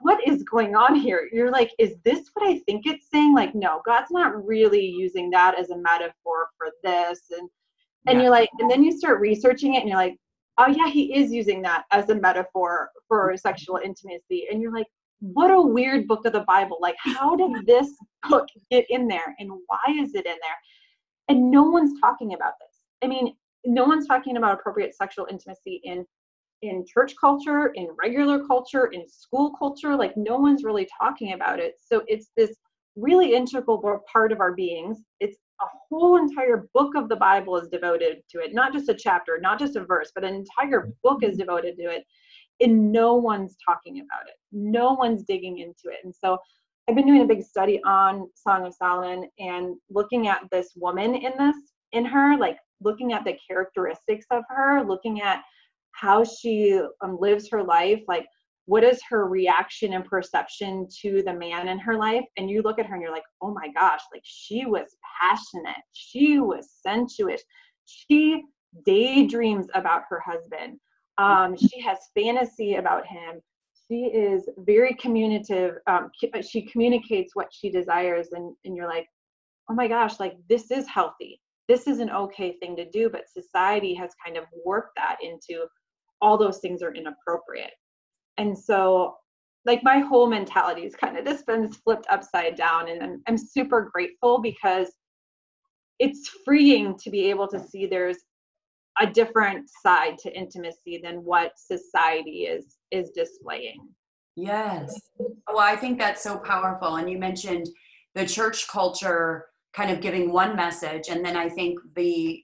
what 0.00 0.20
is 0.26 0.42
going 0.44 0.74
on 0.76 0.94
here? 0.94 1.28
You're 1.32 1.50
like, 1.50 1.72
is 1.78 1.96
this 2.04 2.30
what 2.34 2.48
I 2.48 2.58
think 2.60 2.86
it's 2.86 3.10
saying? 3.10 3.34
Like, 3.34 3.54
no, 3.54 3.82
God's 3.84 4.10
not 4.10 4.46
really 4.46 4.84
using 4.84 5.30
that 5.30 5.58
as 5.58 5.70
a 5.70 5.76
metaphor 5.76 6.48
for 6.56 6.68
this. 6.84 7.20
And 7.36 7.48
and 8.06 8.16
yeah. 8.16 8.22
you're 8.22 8.32
like, 8.32 8.50
and 8.58 8.70
then 8.70 8.82
you 8.82 8.96
start 8.96 9.20
researching 9.20 9.74
it 9.74 9.80
and 9.80 9.88
you're 9.88 9.98
like, 9.98 10.16
oh 10.58 10.66
yeah, 10.66 10.88
he 10.88 11.14
is 11.14 11.30
using 11.30 11.62
that 11.62 11.84
as 11.92 12.10
a 12.10 12.14
metaphor 12.14 12.90
for 13.08 13.28
mm-hmm. 13.28 13.36
sexual 13.36 13.78
intimacy. 13.82 14.46
And 14.50 14.60
you're 14.60 14.72
like, 14.72 14.86
what 15.20 15.50
a 15.50 15.60
weird 15.60 16.08
book 16.08 16.26
of 16.26 16.32
the 16.32 16.40
Bible. 16.40 16.78
Like, 16.80 16.96
how 16.98 17.36
did 17.36 17.64
this 17.66 17.88
book 18.28 18.48
get 18.70 18.86
in 18.90 19.06
there? 19.06 19.34
And 19.38 19.50
why 19.66 19.78
is 19.88 20.14
it 20.14 20.26
in 20.26 20.32
there? 20.32 20.58
And 21.28 21.50
no 21.50 21.62
one's 21.62 22.00
talking 22.00 22.34
about 22.34 22.54
this. 22.60 22.76
I 23.02 23.06
mean, 23.06 23.34
no 23.64 23.84
one's 23.84 24.08
talking 24.08 24.36
about 24.36 24.58
appropriate 24.58 24.96
sexual 24.96 25.26
intimacy 25.30 25.80
in 25.84 26.04
in 26.62 26.84
church 26.86 27.14
culture, 27.20 27.68
in 27.74 27.88
regular 28.02 28.44
culture, 28.46 28.86
in 28.86 29.08
school 29.08 29.52
culture. 29.58 29.96
Like 29.96 30.16
no 30.16 30.36
one's 30.36 30.64
really 30.64 30.88
talking 31.00 31.32
about 31.32 31.58
it. 31.58 31.74
So 31.84 32.02
it's 32.06 32.30
this 32.36 32.54
really 32.96 33.34
integral 33.34 34.00
part 34.10 34.32
of 34.32 34.40
our 34.40 34.52
beings. 34.52 34.98
It's 35.20 35.38
a 35.60 35.66
whole 35.88 36.16
entire 36.16 36.68
book 36.74 36.94
of 36.94 37.08
the 37.08 37.16
Bible 37.16 37.56
is 37.56 37.68
devoted 37.68 38.22
to 38.30 38.38
it, 38.38 38.54
not 38.54 38.72
just 38.72 38.88
a 38.88 38.94
chapter, 38.94 39.38
not 39.40 39.58
just 39.58 39.76
a 39.76 39.84
verse, 39.84 40.10
but 40.14 40.24
an 40.24 40.34
entire 40.34 40.80
mm-hmm. 40.80 40.90
book 41.02 41.22
is 41.22 41.38
devoted 41.38 41.76
to 41.78 41.84
it. 41.84 42.04
And 42.60 42.92
no 42.92 43.14
one's 43.14 43.56
talking 43.64 44.00
about 44.00 44.28
it. 44.28 44.34
No 44.52 44.92
one's 44.92 45.24
digging 45.24 45.58
into 45.58 45.86
it. 45.86 45.98
And 46.04 46.14
so 46.14 46.38
I've 46.88 46.94
been 46.94 47.06
doing 47.06 47.22
a 47.22 47.26
big 47.26 47.42
study 47.42 47.80
on 47.84 48.28
Song 48.34 48.66
of 48.66 48.74
Solomon 48.74 49.28
and 49.38 49.76
looking 49.90 50.28
at 50.28 50.42
this 50.50 50.72
woman 50.76 51.14
in 51.14 51.32
this, 51.38 51.56
in 51.92 52.04
her, 52.04 52.36
like 52.36 52.58
looking 52.80 53.12
at 53.12 53.24
the 53.24 53.36
characteristics 53.48 54.26
of 54.30 54.44
her, 54.48 54.84
looking 54.84 55.22
at 55.22 55.42
how 55.92 56.24
she 56.24 56.80
um, 57.02 57.18
lives 57.20 57.48
her 57.50 57.62
life 57.62 58.02
like 58.08 58.26
what 58.66 58.84
is 58.84 59.00
her 59.08 59.26
reaction 59.26 59.92
and 59.94 60.04
perception 60.04 60.86
to 61.02 61.22
the 61.22 61.32
man 61.32 61.68
in 61.68 61.78
her 61.78 61.96
life? 61.96 62.24
And 62.36 62.48
you 62.48 62.62
look 62.62 62.78
at 62.78 62.86
her 62.86 62.94
and 62.94 63.02
you're 63.02 63.12
like 63.12 63.24
oh 63.42 63.52
my 63.52 63.68
gosh 63.72 64.00
like 64.12 64.22
she 64.24 64.66
was 64.66 64.96
passionate. 65.20 65.82
She 65.92 66.38
was 66.38 66.70
sensuous. 66.82 67.42
She 67.84 68.42
daydreams 68.86 69.66
about 69.74 70.02
her 70.08 70.20
husband. 70.20 70.78
Um, 71.18 71.56
she 71.56 71.80
has 71.80 71.98
fantasy 72.14 72.76
about 72.76 73.06
him. 73.06 73.40
She 73.88 74.04
is 74.06 74.48
very 74.58 74.94
communicative 74.94 75.74
um, 75.86 76.10
she 76.42 76.62
communicates 76.62 77.34
what 77.34 77.48
she 77.52 77.70
desires. 77.70 78.28
And, 78.32 78.54
and 78.64 78.76
you're 78.76 78.88
like 78.88 79.08
oh 79.70 79.74
my 79.74 79.88
gosh 79.88 80.20
like 80.20 80.36
this 80.48 80.70
is 80.70 80.86
healthy. 80.86 81.40
This 81.68 81.86
is 81.86 82.00
an 82.00 82.10
okay 82.10 82.56
thing 82.60 82.76
to 82.76 82.88
do. 82.90 83.10
But 83.10 83.28
society 83.28 83.94
has 83.94 84.12
kind 84.24 84.36
of 84.36 84.44
worked 84.64 84.96
that 84.96 85.16
into 85.22 85.66
all 86.22 86.38
those 86.38 86.58
things 86.58 86.82
are 86.82 86.94
inappropriate. 86.94 87.72
And 88.38 88.56
so 88.56 89.16
like 89.64 89.82
my 89.82 89.98
whole 89.98 90.26
mentality 90.26 90.82
is 90.82 90.94
kind 90.94 91.16
of 91.16 91.24
just 91.24 91.46
been 91.46 91.70
flipped 91.70 92.06
upside 92.10 92.56
down 92.56 92.88
and 92.88 93.02
I'm, 93.02 93.22
I'm 93.28 93.38
super 93.38 93.90
grateful 93.92 94.40
because 94.40 94.88
it's 95.98 96.28
freeing 96.44 96.96
to 96.98 97.10
be 97.10 97.28
able 97.30 97.46
to 97.48 97.60
see 97.60 97.86
there's 97.86 98.18
a 99.00 99.06
different 99.06 99.68
side 99.82 100.18
to 100.18 100.36
intimacy 100.36 101.00
than 101.02 101.24
what 101.24 101.52
society 101.56 102.44
is 102.44 102.76
is 102.90 103.10
displaying 103.10 103.88
yes 104.36 104.94
well 105.46 105.58
i 105.58 105.76
think 105.76 105.98
that's 105.98 106.22
so 106.22 106.38
powerful 106.38 106.96
and 106.96 107.08
you 107.08 107.18
mentioned 107.18 107.68
the 108.14 108.26
church 108.26 108.68
culture 108.68 109.46
kind 109.72 109.90
of 109.90 110.00
giving 110.00 110.32
one 110.32 110.56
message 110.56 111.08
and 111.08 111.24
then 111.24 111.36
i 111.36 111.48
think 111.48 111.78
the 111.94 112.42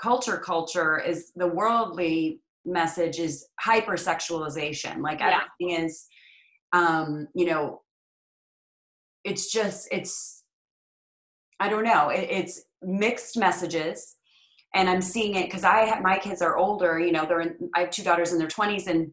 culture 0.00 0.38
culture 0.38 0.98
is 0.98 1.32
the 1.36 1.46
worldly 1.46 2.40
message 2.64 3.18
is 3.18 3.46
hypersexualization. 3.64 5.02
Like 5.02 5.20
yeah. 5.20 5.40
everything 5.60 5.84
is 5.84 6.06
um 6.72 7.26
you 7.34 7.46
know 7.46 7.80
it's 9.24 9.50
just 9.50 9.88
it's 9.90 10.44
i 11.58 11.68
don't 11.68 11.82
know 11.82 12.10
it, 12.10 12.28
it's 12.30 12.62
mixed 12.82 13.36
messages. 13.36 14.16
And 14.72 14.88
i'm 14.88 15.02
seeing 15.02 15.34
it 15.34 15.46
because 15.46 15.64
i 15.64 15.80
have 15.80 16.00
my 16.00 16.16
kids 16.16 16.42
are 16.42 16.56
older 16.56 17.00
you 17.00 17.10
know 17.10 17.26
they're 17.26 17.40
in, 17.40 17.56
i 17.74 17.80
have 17.80 17.90
two 17.90 18.04
daughters 18.04 18.32
in 18.32 18.38
their 18.38 18.46
20s 18.46 18.86
and 18.86 19.10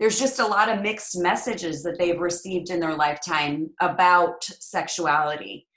there's 0.00 0.18
just 0.18 0.40
a 0.40 0.46
lot 0.46 0.70
of 0.70 0.80
mixed 0.80 1.18
messages 1.18 1.82
that 1.82 1.98
they've 1.98 2.18
received 2.18 2.70
in 2.70 2.80
their 2.80 2.96
lifetime 2.96 3.68
about 3.82 4.42
sexuality. 4.44 5.68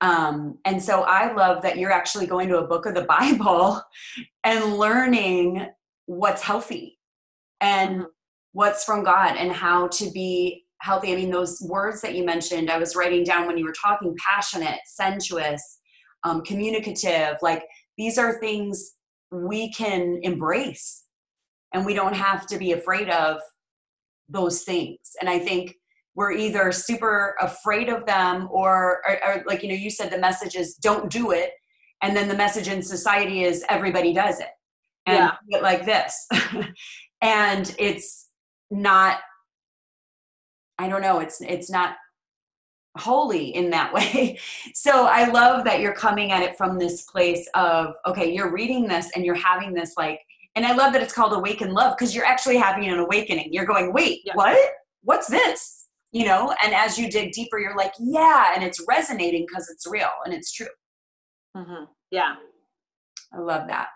Um, 0.00 0.58
and 0.64 0.80
so 0.80 1.02
I 1.02 1.32
love 1.32 1.62
that 1.62 1.78
you're 1.78 1.90
actually 1.90 2.26
going 2.26 2.48
to 2.48 2.58
a 2.58 2.66
book 2.66 2.86
of 2.86 2.94
the 2.94 3.02
Bible 3.02 3.82
and 4.44 4.78
learning 4.78 5.66
what's 6.12 6.42
healthy 6.42 6.98
and 7.60 7.90
mm-hmm. 7.90 8.06
what's 8.52 8.84
from 8.84 9.04
God 9.04 9.36
and 9.36 9.52
how 9.52 9.88
to 9.88 10.10
be 10.10 10.64
healthy. 10.80 11.12
I 11.12 11.16
mean, 11.16 11.30
those 11.30 11.62
words 11.62 12.00
that 12.02 12.14
you 12.14 12.24
mentioned, 12.24 12.70
I 12.70 12.78
was 12.78 12.96
writing 12.96 13.24
down 13.24 13.46
when 13.46 13.56
you 13.56 13.64
were 13.64 13.74
talking 13.80 14.16
passionate, 14.18 14.80
sensuous, 14.84 15.78
um, 16.24 16.42
communicative. 16.42 17.36
Like 17.40 17.64
these 17.96 18.18
are 18.18 18.40
things 18.40 18.92
we 19.30 19.72
can 19.72 20.18
embrace 20.22 21.04
and 21.72 21.86
we 21.86 21.94
don't 21.94 22.14
have 22.14 22.46
to 22.48 22.58
be 22.58 22.72
afraid 22.72 23.08
of 23.08 23.40
those 24.28 24.62
things. 24.62 25.12
And 25.20 25.30
I 25.30 25.38
think 25.38 25.74
we're 26.14 26.32
either 26.32 26.72
super 26.72 27.36
afraid 27.40 27.88
of 27.88 28.04
them 28.04 28.48
or, 28.50 29.00
or, 29.08 29.18
or, 29.26 29.44
like 29.46 29.62
you 29.62 29.68
know 29.70 29.74
you 29.74 29.88
said 29.88 30.10
the 30.10 30.18
message 30.18 30.56
is 30.56 30.74
don't 30.74 31.10
do 31.10 31.30
it 31.30 31.52
and 32.02 32.14
then 32.14 32.28
the 32.28 32.36
message 32.36 32.68
in 32.68 32.82
society 32.82 33.44
is 33.44 33.64
everybody 33.70 34.12
does 34.12 34.38
it 34.38 34.48
and 35.06 35.16
yeah. 35.16 35.58
it 35.58 35.62
like 35.62 35.84
this. 35.84 36.28
And 37.22 37.72
it's 37.78 38.30
not 38.72 39.18
i 40.78 40.88
don't 40.88 41.02
know 41.02 41.20
it's 41.20 41.40
it's 41.42 41.70
not 41.70 41.94
holy 42.98 43.54
in 43.54 43.70
that 43.70 43.92
way. 43.94 44.38
So 44.74 45.06
i 45.06 45.28
love 45.28 45.64
that 45.64 45.80
you're 45.80 45.94
coming 45.94 46.32
at 46.32 46.42
it 46.42 46.56
from 46.56 46.78
this 46.78 47.02
place 47.02 47.48
of 47.54 47.94
okay 48.06 48.32
you're 48.32 48.52
reading 48.52 48.88
this 48.88 49.10
and 49.14 49.24
you're 49.24 49.34
having 49.34 49.72
this 49.72 49.94
like 49.96 50.20
and 50.56 50.66
i 50.66 50.74
love 50.74 50.92
that 50.92 51.02
it's 51.02 51.12
called 51.12 51.32
awaken 51.32 51.72
love 51.72 51.94
because 51.96 52.14
you're 52.14 52.26
actually 52.26 52.56
having 52.56 52.88
an 52.88 52.98
awakening. 52.98 53.48
You're 53.52 53.66
going 53.66 53.92
wait 53.92 54.20
yeah. 54.24 54.34
what? 54.34 54.58
What's 55.02 55.28
this? 55.28 55.86
You 56.12 56.26
know 56.26 56.54
and 56.62 56.74
as 56.74 56.98
you 56.98 57.10
dig 57.10 57.32
deeper 57.32 57.58
you're 57.58 57.76
like 57.76 57.92
yeah 57.98 58.52
and 58.54 58.64
it's 58.64 58.84
resonating 58.88 59.46
because 59.46 59.68
it's 59.70 59.86
real 59.86 60.10
and 60.24 60.34
it's 60.34 60.52
true. 60.52 60.66
Mm-hmm. 61.56 61.84
yeah. 62.10 62.34
I 63.34 63.38
love 63.38 63.66
that 63.68 63.88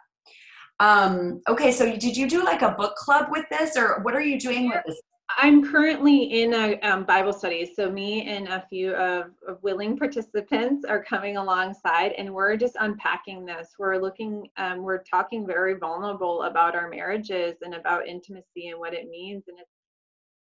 um 0.80 1.40
okay 1.48 1.72
so 1.72 1.96
did 1.96 2.16
you 2.16 2.28
do 2.28 2.44
like 2.44 2.62
a 2.62 2.72
book 2.72 2.94
club 2.96 3.28
with 3.30 3.46
this 3.50 3.76
or 3.76 4.00
what 4.02 4.14
are 4.14 4.20
you 4.20 4.38
doing 4.38 4.68
with 4.68 4.82
this 4.86 5.00
i'm 5.38 5.64
currently 5.64 6.42
in 6.42 6.52
a 6.52 6.78
um, 6.80 7.04
bible 7.04 7.32
study 7.32 7.70
so 7.74 7.90
me 7.90 8.22
and 8.26 8.46
a 8.48 8.64
few 8.68 8.92
of, 8.94 9.30
of, 9.48 9.62
willing 9.62 9.96
participants 9.96 10.84
are 10.84 11.02
coming 11.02 11.38
alongside 11.38 12.12
and 12.18 12.32
we're 12.32 12.56
just 12.56 12.76
unpacking 12.80 13.46
this 13.46 13.70
we're 13.78 13.96
looking 13.96 14.46
um, 14.58 14.82
we're 14.82 15.02
talking 15.02 15.46
very 15.46 15.74
vulnerable 15.74 16.42
about 16.42 16.74
our 16.74 16.90
marriages 16.90 17.56
and 17.62 17.74
about 17.74 18.06
intimacy 18.06 18.68
and 18.68 18.78
what 18.78 18.92
it 18.92 19.08
means 19.08 19.44
and 19.48 19.58
it's 19.58 19.70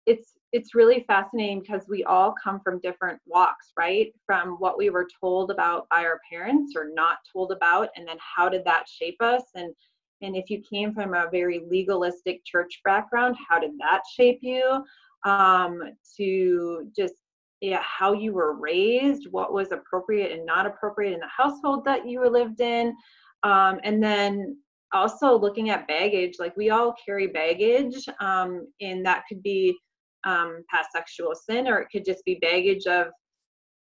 it's 0.06 0.32
it's 0.52 0.74
really 0.74 1.04
fascinating 1.08 1.60
because 1.60 1.86
we 1.88 2.04
all 2.04 2.32
come 2.42 2.60
from 2.60 2.78
different 2.78 3.20
walks, 3.26 3.72
right? 3.76 4.12
From 4.24 4.56
what 4.60 4.78
we 4.78 4.88
were 4.88 5.08
told 5.20 5.50
about 5.50 5.88
by 5.88 6.04
our 6.04 6.20
parents 6.30 6.74
or 6.76 6.90
not 6.94 7.18
told 7.32 7.50
about, 7.50 7.88
and 7.96 8.06
then 8.06 8.18
how 8.20 8.48
did 8.48 8.64
that 8.64 8.88
shape 8.88 9.16
us? 9.20 9.42
And 9.56 9.74
and 10.22 10.36
if 10.36 10.50
you 10.50 10.62
came 10.62 10.94
from 10.94 11.14
a 11.14 11.28
very 11.30 11.64
legalistic 11.68 12.44
church 12.44 12.80
background, 12.84 13.36
how 13.48 13.58
did 13.58 13.72
that 13.78 14.02
shape 14.16 14.38
you? 14.42 14.84
Um, 15.24 15.80
to 16.16 16.90
just 16.96 17.14
yeah, 17.60 17.82
how 17.82 18.12
you 18.12 18.32
were 18.32 18.54
raised, 18.54 19.28
what 19.30 19.52
was 19.52 19.72
appropriate 19.72 20.32
and 20.32 20.44
not 20.44 20.66
appropriate 20.66 21.14
in 21.14 21.20
the 21.20 21.28
household 21.34 21.84
that 21.86 22.06
you 22.06 22.20
were 22.20 22.28
lived 22.28 22.60
in, 22.60 22.94
um, 23.42 23.80
and 23.84 24.02
then 24.02 24.58
also 24.92 25.38
looking 25.38 25.70
at 25.70 25.88
baggage. 25.88 26.34
Like 26.38 26.56
we 26.56 26.70
all 26.70 26.94
carry 27.04 27.26
baggage, 27.26 28.06
um, 28.20 28.66
and 28.80 29.04
that 29.06 29.24
could 29.28 29.42
be 29.42 29.76
um, 30.24 30.62
past 30.70 30.90
sexual 30.92 31.34
sin, 31.34 31.66
or 31.66 31.78
it 31.78 31.88
could 31.90 32.04
just 32.04 32.24
be 32.24 32.38
baggage 32.42 32.86
of, 32.86 33.08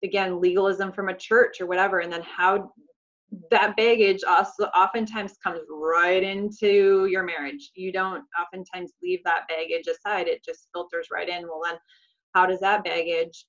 again, 0.04 0.42
legalism 0.42 0.92
from 0.92 1.10
a 1.10 1.18
church 1.18 1.62
or 1.62 1.68
whatever. 1.68 2.00
And 2.00 2.12
then 2.12 2.24
how 2.24 2.72
that 3.52 3.76
baggage 3.76 4.24
also 4.28 4.66
oftentimes 4.66 5.36
comes 5.44 5.62
right 5.70 6.24
into 6.24 7.08
your 7.08 7.24
marriage. 7.24 7.72
You 7.76 7.92
don't 7.92 8.24
oftentimes 8.40 8.94
leave 9.04 9.24
that 9.26 9.48
baggage 9.48 9.88
aside, 9.88 10.28
it 10.28 10.44
just 10.44 10.70
filters 10.74 11.08
right 11.12 11.28
in. 11.28 11.44
Well, 11.44 11.62
then, 11.66 11.78
how 12.34 12.46
does 12.46 12.60
that 12.62 12.84
baggage 12.84 13.46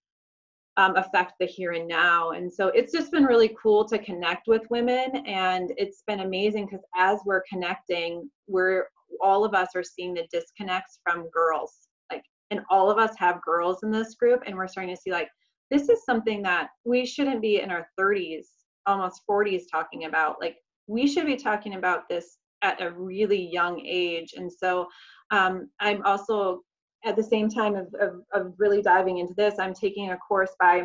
um, 0.79 0.95
affect 0.95 1.33
the 1.41 1.47
here 1.47 1.73
and 1.73 1.89
now. 1.89 2.31
And 2.31 2.51
so 2.51 2.69
it's 2.69 2.93
just 2.93 3.11
been 3.11 3.25
really 3.25 3.55
cool 3.61 3.85
to 3.89 3.99
connect 3.99 4.47
with 4.47 4.63
women. 4.71 5.25
And 5.27 5.73
it's 5.77 6.05
been 6.07 6.21
amazing 6.21 6.67
because 6.67 6.85
as 6.97 7.19
we're 7.27 7.43
connecting, 7.51 8.31
we're 8.47 8.87
all 9.21 9.45
of 9.45 9.55
us 9.55 9.71
are 9.75 9.83
seeing 9.83 10.15
the 10.15 10.27
disconnects 10.33 11.01
from 11.03 11.29
girls 11.31 11.89
Like, 12.13 12.23
and 12.51 12.61
all 12.71 12.91
of 12.91 12.99
us 12.99 13.17
have 13.17 13.43
girls 13.43 13.83
in 13.83 13.91
this 13.91 14.15
group 14.15 14.43
and 14.47 14.55
we're 14.55 14.69
starting 14.69 14.95
to 14.95 15.01
see 15.01 15.11
like 15.11 15.29
this 15.71 15.89
is 15.89 16.05
something 16.05 16.43
that 16.43 16.69
we 16.85 17.05
shouldn't 17.05 17.43
be 17.43 17.61
in 17.61 17.71
our 17.71 17.89
30s 17.99 18.47
almost 18.89 19.23
40s 19.31 19.63
talking 19.71 20.05
about 20.07 20.41
like 20.41 20.57
we 20.87 21.07
should 21.07 21.27
be 21.27 21.37
talking 21.37 21.75
about 21.75 22.09
this 22.09 22.39
at 22.63 22.81
a 22.83 22.91
really 22.91 23.41
young 23.41 23.81
age 23.87 24.35
and 24.37 24.51
so 24.51 24.89
um, 25.31 25.69
i'm 25.81 26.03
also 26.05 26.63
at 27.05 27.15
the 27.15 27.23
same 27.23 27.49
time 27.49 27.77
of, 27.77 27.87
of, 28.01 28.23
of, 28.33 28.53
really 28.59 28.83
diving 28.83 29.19
into 29.19 29.35
this 29.35 29.55
i'm 29.59 29.75
taking 29.75 30.11
a 30.11 30.17
course 30.17 30.55
by 30.59 30.85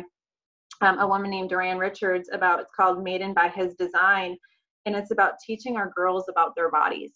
um, 0.80 0.98
a 0.98 1.06
woman 1.06 1.30
named 1.30 1.50
Duran 1.50 1.78
Richards 1.78 2.28
about 2.32 2.60
it's 2.60 2.72
called 2.76 3.02
Maiden 3.02 3.32
by 3.32 3.48
His 3.48 3.74
Design 3.74 4.36
and 4.86 4.96
it's 4.96 5.12
about 5.12 5.34
teaching 5.44 5.76
our 5.76 5.92
girls 5.96 6.24
about 6.28 6.54
their 6.56 6.70
bodies 6.70 7.12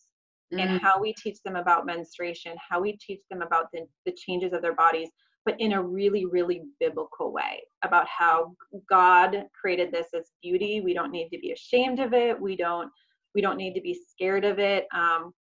mm-hmm. 0.53 0.61
and 0.61 0.81
how 0.81 1.01
we 1.01 1.13
teach 1.15 1.39
them 1.45 1.57
about 1.57 1.87
menstruation, 1.87 2.57
how 2.69 2.81
we 2.81 2.97
teach 3.05 3.21
them 3.31 3.43
about 3.43 3.67
the, 3.73 3.87
the 4.07 4.13
changes 4.13 4.53
of 4.53 4.63
their 4.63 4.75
bodies, 4.75 5.11
but 5.45 5.57
in 5.61 5.73
a 5.73 5.83
really, 5.83 6.27
really 6.27 6.63
biblical 6.81 7.33
way 7.33 7.63
about 7.85 8.07
how 8.07 8.55
God 8.89 9.45
created 9.59 9.93
this 9.93 10.09
as 10.15 10.33
beauty. 10.43 10.81
We 10.81 10.95
don't 10.95 11.13
need 11.13 11.31
to 11.31 11.39
be 11.39 11.53
ashamed 11.53 12.01
of 12.01 12.13
it. 12.13 12.41
We 12.41 12.57
don't 12.57 12.91
we 13.35 13.43
don't 13.43 13.57
need 13.57 13.75
to 13.75 13.81
be 13.81 13.99
scared 14.11 14.45
of 14.45 14.59
it. 14.59 14.87
Um, 14.95 15.33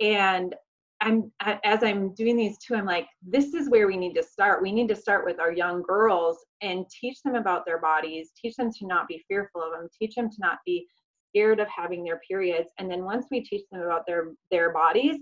and 0.00 0.54
I'm 1.00 1.32
as 1.64 1.82
I'm 1.82 2.14
doing 2.14 2.36
these 2.36 2.58
two, 2.58 2.74
I'm 2.74 2.86
like, 2.86 3.06
this 3.22 3.54
is 3.54 3.70
where 3.70 3.86
we 3.86 3.96
need 3.96 4.14
to 4.14 4.22
start. 4.22 4.62
We 4.62 4.72
need 4.72 4.88
to 4.88 4.96
start 4.96 5.24
with 5.24 5.38
our 5.38 5.52
young 5.52 5.82
girls 5.82 6.38
and 6.60 6.84
teach 6.88 7.22
them 7.22 7.36
about 7.36 7.64
their 7.64 7.80
bodies, 7.80 8.30
teach 8.40 8.56
them 8.56 8.72
to 8.72 8.86
not 8.86 9.06
be 9.06 9.24
fearful 9.28 9.62
of 9.62 9.72
them, 9.72 9.88
teach 9.98 10.14
them 10.14 10.28
to 10.28 10.36
not 10.40 10.58
be 10.66 10.86
scared 11.30 11.60
of 11.60 11.68
having 11.68 12.02
their 12.04 12.20
periods 12.26 12.70
and 12.78 12.90
then 12.90 13.04
once 13.04 13.26
we 13.30 13.42
teach 13.42 13.62
them 13.70 13.82
about 13.82 14.06
their 14.06 14.32
their 14.50 14.72
bodies 14.72 15.18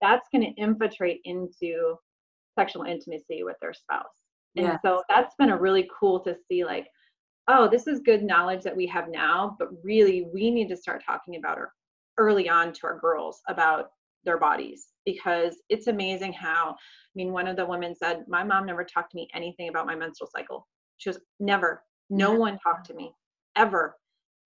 that's 0.00 0.28
going 0.32 0.44
to 0.44 0.60
infiltrate 0.60 1.20
into 1.24 1.96
sexual 2.58 2.84
intimacy 2.84 3.42
with 3.42 3.56
their 3.60 3.74
spouse. 3.74 4.06
And 4.56 4.66
yeah. 4.66 4.78
so 4.82 5.02
that's 5.08 5.34
been 5.36 5.50
a 5.50 5.58
really 5.58 5.88
cool 5.98 6.20
to 6.20 6.36
see 6.48 6.64
like 6.64 6.88
oh 7.48 7.68
this 7.68 7.86
is 7.86 8.00
good 8.00 8.22
knowledge 8.22 8.62
that 8.62 8.76
we 8.76 8.86
have 8.86 9.08
now 9.08 9.56
but 9.58 9.68
really 9.82 10.26
we 10.32 10.50
need 10.50 10.68
to 10.68 10.76
start 10.76 11.02
talking 11.04 11.36
about 11.36 11.58
her 11.58 11.70
early 12.16 12.48
on 12.48 12.72
to 12.72 12.80
our 12.84 12.98
girls 12.98 13.40
about 13.48 13.90
their 14.24 14.38
bodies 14.38 14.88
because 15.04 15.56
it's 15.68 15.86
amazing 15.86 16.32
how 16.32 16.70
i 16.70 17.14
mean 17.14 17.32
one 17.32 17.46
of 17.46 17.56
the 17.56 17.64
women 17.64 17.94
said 17.94 18.24
my 18.26 18.42
mom 18.42 18.66
never 18.66 18.84
talked 18.84 19.12
to 19.12 19.16
me 19.16 19.28
anything 19.34 19.68
about 19.68 19.86
my 19.86 19.94
menstrual 19.94 20.28
cycle. 20.34 20.66
She 20.98 21.08
was 21.08 21.18
never. 21.40 21.82
No 22.10 22.32
one 22.34 22.58
talked 22.58 22.86
to 22.86 22.94
me. 22.94 23.12
Ever 23.56 23.96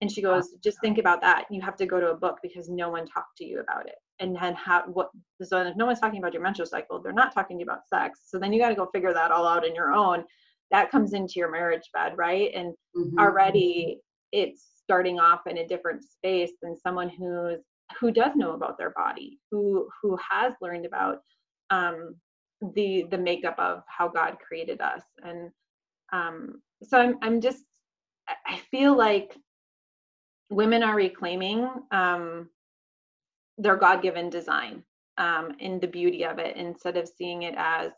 and 0.03 0.11
she 0.11 0.21
goes, 0.21 0.49
just 0.61 0.81
think 0.81 0.97
about 0.97 1.21
that. 1.21 1.45
You 1.49 1.61
have 1.61 1.77
to 1.77 1.85
go 1.85 1.97
to 1.97 2.11
a 2.11 2.13
book 2.13 2.39
because 2.43 2.67
no 2.67 2.89
one 2.89 3.07
talked 3.07 3.37
to 3.37 3.45
you 3.45 3.61
about 3.61 3.87
it. 3.87 3.95
And 4.19 4.35
then 4.35 4.53
how 4.53 4.83
what 4.87 5.11
so 5.41 5.61
if 5.61 5.77
no 5.77 5.85
one's 5.85 6.01
talking 6.01 6.19
about 6.19 6.33
your 6.33 6.41
menstrual 6.41 6.65
cycle, 6.65 7.01
they're 7.01 7.13
not 7.13 7.33
talking 7.33 7.55
to 7.55 7.61
you 7.61 7.65
about 7.65 7.87
sex. 7.87 8.19
So 8.25 8.37
then 8.37 8.51
you 8.51 8.59
got 8.59 8.67
to 8.67 8.75
go 8.75 8.89
figure 8.93 9.13
that 9.13 9.31
all 9.31 9.47
out 9.47 9.65
in 9.65 9.73
your 9.73 9.93
own. 9.93 10.25
That 10.71 10.91
comes 10.91 11.13
into 11.13 11.35
your 11.37 11.49
marriage 11.49 11.89
bed, 11.93 12.17
right? 12.17 12.51
And 12.53 12.73
mm-hmm. 12.97 13.17
already 13.17 14.01
it's 14.33 14.67
starting 14.83 15.21
off 15.21 15.47
in 15.47 15.59
a 15.59 15.67
different 15.67 16.03
space 16.03 16.51
than 16.61 16.77
someone 16.77 17.07
who's 17.07 17.61
who 17.97 18.11
does 18.11 18.35
know 18.35 18.51
about 18.51 18.77
their 18.77 18.91
body, 18.97 19.39
who 19.51 19.87
who 20.01 20.17
has 20.29 20.51
learned 20.59 20.85
about 20.85 21.19
um, 21.69 22.17
the 22.75 23.05
the 23.09 23.17
makeup 23.17 23.55
of 23.57 23.83
how 23.87 24.09
God 24.09 24.35
created 24.45 24.81
us. 24.81 25.03
And 25.23 25.49
um, 26.11 26.61
so 26.83 26.99
I'm 26.99 27.17
I'm 27.21 27.39
just 27.39 27.63
I 28.45 28.57
feel 28.69 28.97
like 28.97 29.37
women 30.53 30.83
are 30.83 30.95
reclaiming 30.95 31.69
um, 31.91 32.49
their 33.57 33.75
God-given 33.75 34.29
design 34.29 34.83
um, 35.17 35.55
and 35.59 35.81
the 35.81 35.87
beauty 35.87 36.25
of 36.25 36.39
it 36.39 36.55
instead 36.57 36.97
of 36.97 37.07
seeing 37.07 37.43
it 37.43 37.55
as 37.57 37.91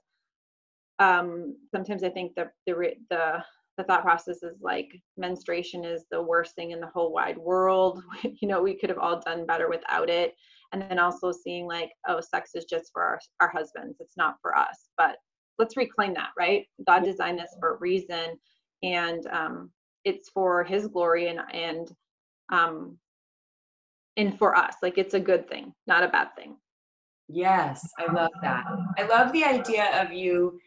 um, 0.99 1.57
sometimes 1.73 2.03
I 2.03 2.09
think 2.09 2.35
the 2.35 2.49
the 2.65 2.93
the 3.09 3.43
the 3.77 3.83
thought 3.83 4.03
process 4.03 4.41
is 4.41 4.55
like 4.61 4.89
menstruation 5.17 5.83
is 5.83 6.05
the 6.09 6.21
worst 6.21 6.55
thing 6.55 6.71
in 6.71 6.79
the 6.79 6.87
whole 6.87 7.11
wide 7.11 7.37
world. 7.37 8.01
you 8.23 8.47
know, 8.47 8.61
we 8.61 8.77
could 8.77 8.89
have 8.89 8.99
all 8.99 9.19
done 9.19 9.45
better 9.45 9.69
without 9.69 10.09
it. 10.09 10.33
And 10.71 10.81
then 10.81 10.99
also 10.99 11.31
seeing 11.31 11.67
like, 11.67 11.91
oh, 12.07 12.21
sex 12.21 12.51
is 12.55 12.65
just 12.65 12.91
for 12.93 13.03
our, 13.03 13.19
our 13.41 13.49
husbands, 13.49 13.97
it's 13.99 14.17
not 14.17 14.35
for 14.41 14.57
us. 14.57 14.87
But 14.97 15.17
let's 15.59 15.77
reclaim 15.77 16.13
that, 16.15 16.29
right? 16.37 16.65
God 16.87 17.03
designed 17.03 17.39
this 17.39 17.55
for 17.59 17.75
a 17.75 17.79
reason, 17.79 18.39
and 18.83 19.27
um, 19.27 19.69
it's 20.05 20.29
for 20.29 20.63
His 20.63 20.87
glory 20.87 21.27
and 21.27 21.39
and 21.53 21.89
um, 22.49 22.97
and 24.17 24.37
for 24.37 24.55
us. 24.55 24.75
Like 24.81 24.97
it's 24.97 25.13
a 25.13 25.19
good 25.19 25.47
thing, 25.49 25.73
not 25.87 26.03
a 26.03 26.07
bad 26.07 26.35
thing. 26.35 26.57
Yes, 27.27 27.87
I 27.97 28.11
love 28.11 28.31
that. 28.41 28.63
I 28.97 29.03
love 29.07 29.31
the 29.31 29.43
idea 29.43 30.01
of 30.01 30.13
you 30.13 30.59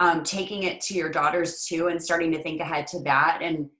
um, 0.00 0.24
taking 0.24 0.64
it 0.64 0.80
to 0.82 0.94
your 0.94 1.08
daughters 1.08 1.64
too 1.64 1.86
and 1.86 2.02
starting 2.02 2.32
to 2.32 2.42
think 2.42 2.60
ahead 2.60 2.88
to 2.88 3.00
that. 3.04 3.38
And 3.40 3.70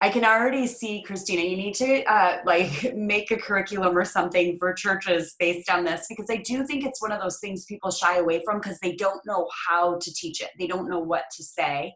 I 0.00 0.08
can 0.08 0.24
already 0.24 0.66
see, 0.66 1.02
Christina, 1.02 1.42
you 1.42 1.56
need 1.56 1.74
to 1.76 2.04
uh, 2.04 2.38
like 2.46 2.94
make 2.94 3.30
a 3.30 3.36
curriculum 3.36 3.96
or 3.96 4.04
something 4.04 4.56
for 4.58 4.72
churches 4.72 5.34
based 5.38 5.70
on 5.70 5.84
this 5.84 6.06
because 6.08 6.26
I 6.30 6.36
do 6.36 6.64
think 6.64 6.84
it's 6.84 7.02
one 7.02 7.10
of 7.10 7.20
those 7.20 7.40
things 7.40 7.64
people 7.64 7.90
shy 7.90 8.18
away 8.18 8.42
from 8.44 8.60
because 8.60 8.78
they 8.80 8.94
don't 8.94 9.24
know 9.26 9.48
how 9.68 9.98
to 9.98 10.14
teach 10.14 10.40
it. 10.40 10.50
They 10.58 10.66
don't 10.66 10.88
know 10.88 11.00
what 11.00 11.24
to 11.36 11.42
say. 11.42 11.94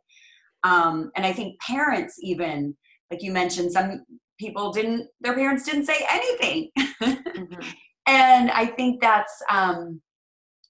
Um, 0.64 1.12
and 1.14 1.24
I 1.24 1.32
think 1.32 1.60
parents, 1.60 2.16
even 2.20 2.76
like 3.10 3.22
you 3.22 3.30
mentioned, 3.30 3.72
some 3.72 4.04
people 4.38 4.72
didn't, 4.72 5.08
their 5.20 5.34
parents 5.34 5.64
didn't 5.64 5.86
say 5.86 6.06
anything. 6.10 6.70
mm-hmm. 7.02 7.60
And 8.10 8.50
I 8.50 8.64
think 8.64 9.02
that's, 9.02 9.42
um, 9.50 10.00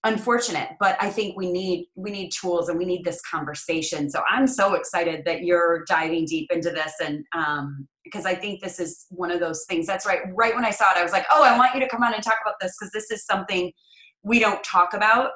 unfortunate 0.05 0.71
but 0.79 0.97
i 1.01 1.11
think 1.11 1.37
we 1.37 1.51
need 1.51 1.87
we 1.97 2.13
need 2.13 2.31
tools 2.31 2.69
and 2.69 2.79
we 2.79 2.85
need 2.85 3.05
this 3.05 3.21
conversation 3.23 4.09
so 4.09 4.23
i'm 4.31 4.47
so 4.47 4.75
excited 4.75 5.25
that 5.25 5.43
you're 5.43 5.85
diving 5.89 6.25
deep 6.25 6.49
into 6.53 6.71
this 6.71 6.93
and 7.05 7.25
um 7.35 7.87
because 8.05 8.25
i 8.25 8.33
think 8.33 8.63
this 8.63 8.79
is 8.79 9.07
one 9.11 9.33
of 9.33 9.41
those 9.41 9.65
things 9.69 9.89
that's 9.89 10.07
right 10.07 10.21
right 10.37 10.55
when 10.55 10.65
i 10.65 10.71
saw 10.71 10.85
it 10.93 10.97
i 10.97 11.03
was 11.03 11.11
like 11.11 11.27
oh 11.33 11.43
i 11.43 11.57
want 11.59 11.75
you 11.75 11.81
to 11.81 11.89
come 11.89 12.05
on 12.05 12.15
and 12.15 12.23
talk 12.23 12.39
about 12.45 12.55
this 12.61 12.77
because 12.79 12.93
this 12.93 13.11
is 13.11 13.27
something 13.27 13.73
we 14.23 14.39
don't 14.39 14.63
talk 14.63 14.95
about 14.95 15.31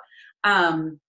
um 0.44 1.00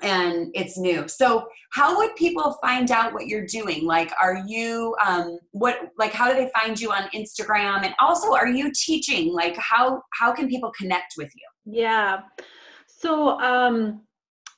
and 0.00 0.50
it's 0.54 0.78
new. 0.78 1.06
So 1.06 1.46
how 1.72 1.98
would 1.98 2.16
people 2.16 2.56
find 2.62 2.90
out 2.90 3.12
what 3.12 3.26
you're 3.26 3.46
doing? 3.46 3.84
Like 3.84 4.10
are 4.20 4.42
you 4.46 4.96
um 5.04 5.38
what 5.50 5.90
like 5.98 6.12
how 6.12 6.28
do 6.28 6.34
they 6.34 6.50
find 6.58 6.80
you 6.80 6.90
on 6.92 7.10
instagram? 7.14 7.84
And 7.84 7.94
also 8.00 8.32
are 8.32 8.48
you 8.48 8.72
teaching? 8.74 9.32
Like 9.32 9.56
how 9.56 10.02
how 10.18 10.32
can 10.32 10.48
people 10.48 10.72
connect 10.78 11.14
with 11.18 11.30
you? 11.34 11.74
Yeah. 11.80 12.20
So 12.86 13.38
um, 13.40 14.02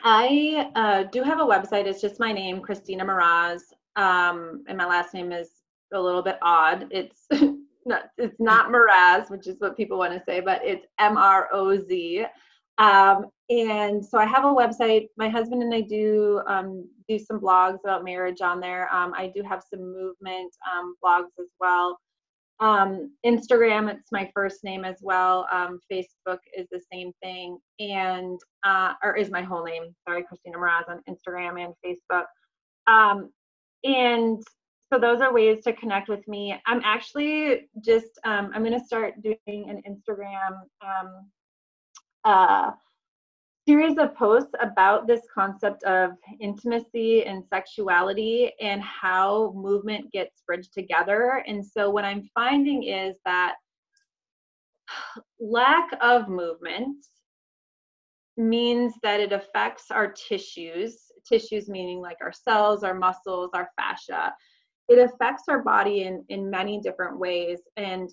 I 0.02 0.70
uh, 0.74 1.04
do 1.04 1.22
have 1.22 1.40
a 1.40 1.44
website. 1.44 1.86
It's 1.86 2.02
just 2.02 2.20
my 2.20 2.30
name, 2.30 2.60
Christina 2.60 3.04
Mroz, 3.04 3.60
um, 3.96 4.64
and 4.68 4.76
my 4.76 4.84
last 4.84 5.14
name 5.14 5.32
is 5.32 5.48
a 5.94 6.00
little 6.00 6.22
bit 6.22 6.36
odd. 6.42 6.86
It's 6.90 7.26
not 7.86 8.10
it's 8.18 8.38
not 8.38 8.70
Mraz, 8.70 9.30
which 9.30 9.46
is 9.46 9.56
what 9.60 9.76
people 9.76 9.98
want 9.98 10.12
to 10.12 10.22
say, 10.26 10.40
but 10.40 10.60
it's 10.62 10.86
M 10.98 11.16
R 11.16 11.48
O 11.52 11.78
Z. 11.78 12.26
Um, 12.76 13.26
and 13.50 14.04
so 14.04 14.18
I 14.18 14.26
have 14.26 14.44
a 14.44 14.48
website. 14.48 15.08
My 15.16 15.28
husband 15.28 15.62
and 15.62 15.74
I 15.74 15.82
do 15.82 16.40
um, 16.46 16.88
do 17.08 17.18
some 17.18 17.40
blogs 17.40 17.78
about 17.84 18.04
marriage 18.04 18.40
on 18.40 18.58
there. 18.58 18.92
Um, 18.94 19.12
I 19.14 19.30
do 19.34 19.42
have 19.42 19.62
some 19.68 19.92
movement 19.92 20.52
um, 20.72 20.94
blogs 21.04 21.30
as 21.38 21.48
well. 21.60 21.98
Um, 22.60 23.12
Instagram, 23.26 23.92
it's 23.92 24.12
my 24.12 24.30
first 24.32 24.64
name 24.64 24.84
as 24.84 24.96
well. 25.02 25.46
Um, 25.52 25.78
Facebook 25.92 26.38
is 26.56 26.66
the 26.70 26.80
same 26.90 27.12
thing, 27.22 27.58
and 27.80 28.40
uh, 28.64 28.94
or 29.02 29.16
is 29.16 29.30
my 29.30 29.42
whole 29.42 29.64
name. 29.64 29.94
Sorry, 30.08 30.22
Christina 30.22 30.56
Mroz 30.56 30.88
on 30.88 31.02
Instagram 31.08 31.62
and 31.62 31.74
Facebook. 31.84 32.24
Um, 32.86 33.30
and 33.82 34.42
so 34.90 34.98
those 34.98 35.20
are 35.20 35.34
ways 35.34 35.64
to 35.64 35.72
connect 35.74 36.08
with 36.08 36.26
me. 36.28 36.54
I'm 36.66 36.80
actually 36.84 37.68
just 37.84 38.18
I'm 38.24 38.50
going 38.64 38.78
to 38.78 38.86
start 38.86 39.20
doing 39.22 39.36
an 39.46 39.82
Instagram 39.86 40.60
uh, 42.24 42.70
series 43.66 43.96
of 43.98 44.14
posts 44.14 44.52
about 44.60 45.06
this 45.06 45.22
concept 45.34 45.82
of 45.84 46.12
intimacy 46.40 47.24
and 47.24 47.44
sexuality 47.46 48.52
and 48.60 48.82
how 48.82 49.52
movement 49.56 50.12
gets 50.12 50.42
bridged 50.46 50.72
together. 50.72 51.42
And 51.46 51.64
so, 51.64 51.90
what 51.90 52.04
I'm 52.04 52.28
finding 52.34 52.84
is 52.84 53.16
that 53.24 53.54
lack 55.40 55.88
of 56.00 56.28
movement 56.28 57.06
means 58.36 58.94
that 59.02 59.20
it 59.20 59.32
affects 59.32 59.90
our 59.90 60.12
tissues, 60.12 61.04
tissues 61.26 61.68
meaning 61.68 62.00
like 62.00 62.18
our 62.20 62.32
cells, 62.32 62.82
our 62.82 62.94
muscles, 62.94 63.50
our 63.54 63.68
fascia. 63.78 64.34
It 64.88 64.98
affects 64.98 65.44
our 65.48 65.62
body 65.62 66.02
in, 66.02 66.24
in 66.28 66.50
many 66.50 66.80
different 66.80 67.18
ways. 67.18 67.60
And 67.76 68.10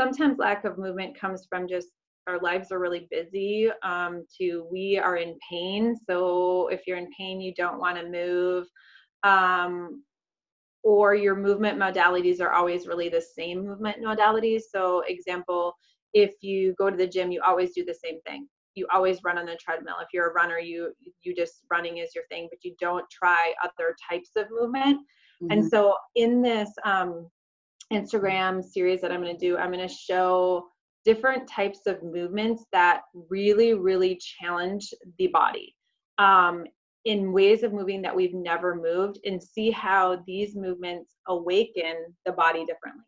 sometimes 0.00 0.38
lack 0.38 0.64
of 0.64 0.78
movement 0.78 1.18
comes 1.18 1.46
from 1.50 1.68
just 1.68 1.88
our 2.26 2.40
lives 2.40 2.72
are 2.72 2.78
really 2.78 3.06
busy 3.10 3.70
um, 3.82 4.24
to 4.38 4.66
we 4.70 4.98
are 4.98 5.16
in 5.16 5.36
pain 5.50 5.96
so 6.08 6.68
if 6.68 6.86
you're 6.86 6.98
in 6.98 7.10
pain 7.18 7.40
you 7.40 7.52
don't 7.54 7.78
want 7.78 7.96
to 7.96 8.08
move 8.08 8.66
um, 9.24 10.02
or 10.84 11.14
your 11.14 11.34
movement 11.34 11.78
modalities 11.78 12.40
are 12.40 12.52
always 12.52 12.86
really 12.86 13.08
the 13.08 13.20
same 13.20 13.66
movement 13.66 13.96
modalities. 14.04 14.62
So 14.70 15.02
example 15.08 15.74
if 16.12 16.34
you 16.42 16.74
go 16.78 16.90
to 16.90 16.96
the 16.96 17.06
gym 17.06 17.32
you 17.32 17.40
always 17.44 17.72
do 17.74 17.84
the 17.84 17.94
same 17.94 18.20
thing. 18.20 18.46
You 18.76 18.86
always 18.92 19.20
run 19.24 19.38
on 19.38 19.46
the 19.46 19.56
treadmill. 19.56 19.96
If 20.00 20.08
you're 20.12 20.30
a 20.30 20.34
runner 20.34 20.58
you 20.58 20.92
you 21.22 21.34
just 21.34 21.64
running 21.70 21.98
is 21.98 22.14
your 22.14 22.24
thing 22.30 22.48
but 22.50 22.62
you 22.62 22.74
don't 22.78 23.08
try 23.10 23.54
other 23.64 23.96
types 24.08 24.30
of 24.36 24.46
movement. 24.50 25.00
Mm-hmm. 25.42 25.50
and 25.50 25.68
so 25.68 25.96
in 26.14 26.42
this 26.42 26.70
um, 26.84 27.28
instagram 27.92 28.62
series 28.62 29.00
that 29.00 29.10
i'm 29.10 29.20
going 29.20 29.36
to 29.36 29.46
do 29.46 29.58
i'm 29.58 29.72
going 29.72 29.86
to 29.86 29.92
show 29.92 30.68
different 31.04 31.48
types 31.48 31.80
of 31.86 32.02
movements 32.02 32.64
that 32.72 33.02
really, 33.28 33.74
really 33.74 34.18
challenge 34.40 34.92
the 35.18 35.28
body 35.28 35.74
um, 36.18 36.64
in 37.04 37.32
ways 37.32 37.62
of 37.62 37.72
moving 37.72 38.00
that 38.02 38.14
we've 38.14 38.34
never 38.34 38.74
moved 38.74 39.18
and 39.24 39.42
see 39.42 39.70
how 39.70 40.22
these 40.26 40.56
movements 40.56 41.14
awaken 41.28 41.94
the 42.24 42.32
body 42.32 42.64
differently. 42.64 43.04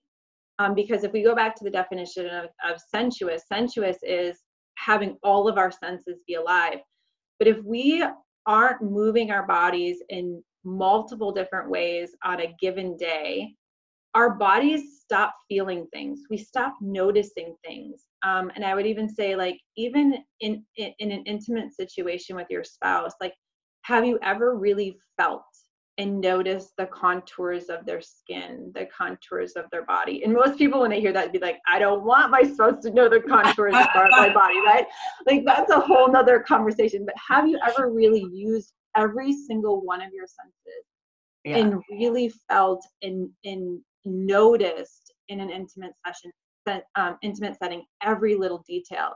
Um, 0.58 0.74
because 0.74 1.04
if 1.04 1.12
we 1.12 1.22
go 1.22 1.34
back 1.34 1.54
to 1.56 1.64
the 1.64 1.70
definition 1.70 2.26
of, 2.26 2.46
of 2.68 2.80
sensuous, 2.94 3.42
sensuous 3.50 3.98
is 4.02 4.38
having 4.76 5.16
all 5.22 5.48
of 5.48 5.58
our 5.58 5.70
senses 5.70 6.22
be 6.26 6.34
alive. 6.34 6.78
But 7.38 7.48
if 7.48 7.62
we 7.62 8.04
aren't 8.46 8.82
moving 8.82 9.30
our 9.30 9.46
bodies 9.46 9.98
in 10.08 10.42
multiple 10.64 11.32
different 11.32 11.70
ways 11.70 12.10
on 12.24 12.40
a 12.40 12.54
given 12.60 12.96
day, 12.96 13.54
our 14.16 14.30
bodies 14.30 15.02
stop 15.02 15.34
feeling 15.48 15.86
things. 15.92 16.22
We 16.30 16.38
stop 16.38 16.74
noticing 16.80 17.54
things. 17.64 18.06
Um, 18.24 18.50
and 18.56 18.64
i 18.64 18.74
would 18.74 18.86
even 18.86 19.08
say 19.08 19.36
like 19.36 19.60
even 19.76 20.14
in, 20.40 20.64
in 20.76 20.92
in 20.98 21.12
an 21.12 21.22
intimate 21.26 21.72
situation 21.74 22.34
with 22.34 22.46
your 22.50 22.64
spouse 22.64 23.12
like 23.20 23.34
have 23.82 24.04
you 24.04 24.18
ever 24.22 24.56
really 24.56 24.98
felt 25.16 25.44
and 25.98 26.20
noticed 26.20 26.72
the 26.76 26.86
contours 26.86 27.66
of 27.66 27.86
their 27.86 28.00
skin 28.00 28.72
the 28.74 28.86
contours 28.86 29.52
of 29.52 29.66
their 29.70 29.84
body? 29.84 30.24
And 30.24 30.32
most 30.32 30.58
people 30.58 30.80
when 30.80 30.90
they 30.90 31.00
hear 31.00 31.12
that 31.12 31.32
be 31.32 31.38
like 31.38 31.58
i 31.68 31.78
don't 31.78 32.04
want 32.04 32.32
my 32.32 32.42
spouse 32.42 32.82
to 32.82 32.90
know 32.90 33.08
the 33.08 33.20
contours 33.20 33.74
of 33.74 34.10
my 34.22 34.32
body 34.32 34.60
right? 34.66 34.86
Like 35.26 35.44
that's 35.44 35.70
a 35.70 35.78
whole 35.78 36.10
nother 36.10 36.40
conversation. 36.40 37.04
But 37.04 37.14
have 37.28 37.46
you 37.46 37.60
ever 37.68 37.92
really 37.92 38.26
used 38.32 38.72
every 38.96 39.32
single 39.34 39.82
one 39.82 40.00
of 40.00 40.10
your 40.12 40.26
senses 40.26 40.84
yeah. 41.44 41.58
and 41.58 41.82
really 41.90 42.32
felt 42.48 42.82
and 43.02 43.28
and 43.44 43.80
noticed 44.06 45.12
in 45.28 45.40
an 45.40 45.50
intimate 45.50 45.92
session, 46.06 46.32
um, 46.94 47.18
intimate 47.22 47.56
setting, 47.58 47.84
every 48.02 48.34
little 48.34 48.64
detail. 48.66 49.12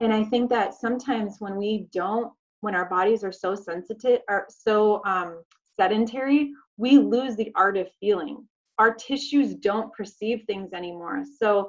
And 0.00 0.12
I 0.12 0.24
think 0.24 0.48
that 0.50 0.74
sometimes 0.74 1.36
when 1.40 1.56
we 1.56 1.88
don't, 1.92 2.32
when 2.62 2.74
our 2.74 2.88
bodies 2.88 3.22
are 3.22 3.32
so 3.32 3.54
sensitive, 3.54 4.20
are 4.28 4.46
so 4.48 5.02
um, 5.04 5.42
sedentary, 5.78 6.52
we 6.76 6.98
lose 6.98 7.36
the 7.36 7.52
art 7.54 7.76
of 7.76 7.88
feeling. 8.00 8.46
Our 8.78 8.94
tissues 8.94 9.54
don't 9.54 9.92
perceive 9.92 10.44
things 10.46 10.72
anymore. 10.72 11.22
So 11.38 11.68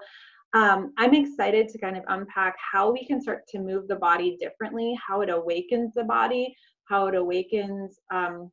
um, 0.53 0.93
I'm 0.97 1.13
excited 1.13 1.69
to 1.69 1.77
kind 1.77 1.97
of 1.97 2.03
unpack 2.07 2.55
how 2.59 2.91
we 2.91 3.05
can 3.05 3.21
start 3.21 3.47
to 3.49 3.59
move 3.59 3.87
the 3.87 3.95
body 3.95 4.37
differently, 4.39 4.97
how 5.05 5.21
it 5.21 5.29
awakens 5.29 5.93
the 5.93 6.03
body, 6.03 6.55
how 6.85 7.07
it 7.07 7.15
awakens 7.15 7.99
um, 8.13 8.51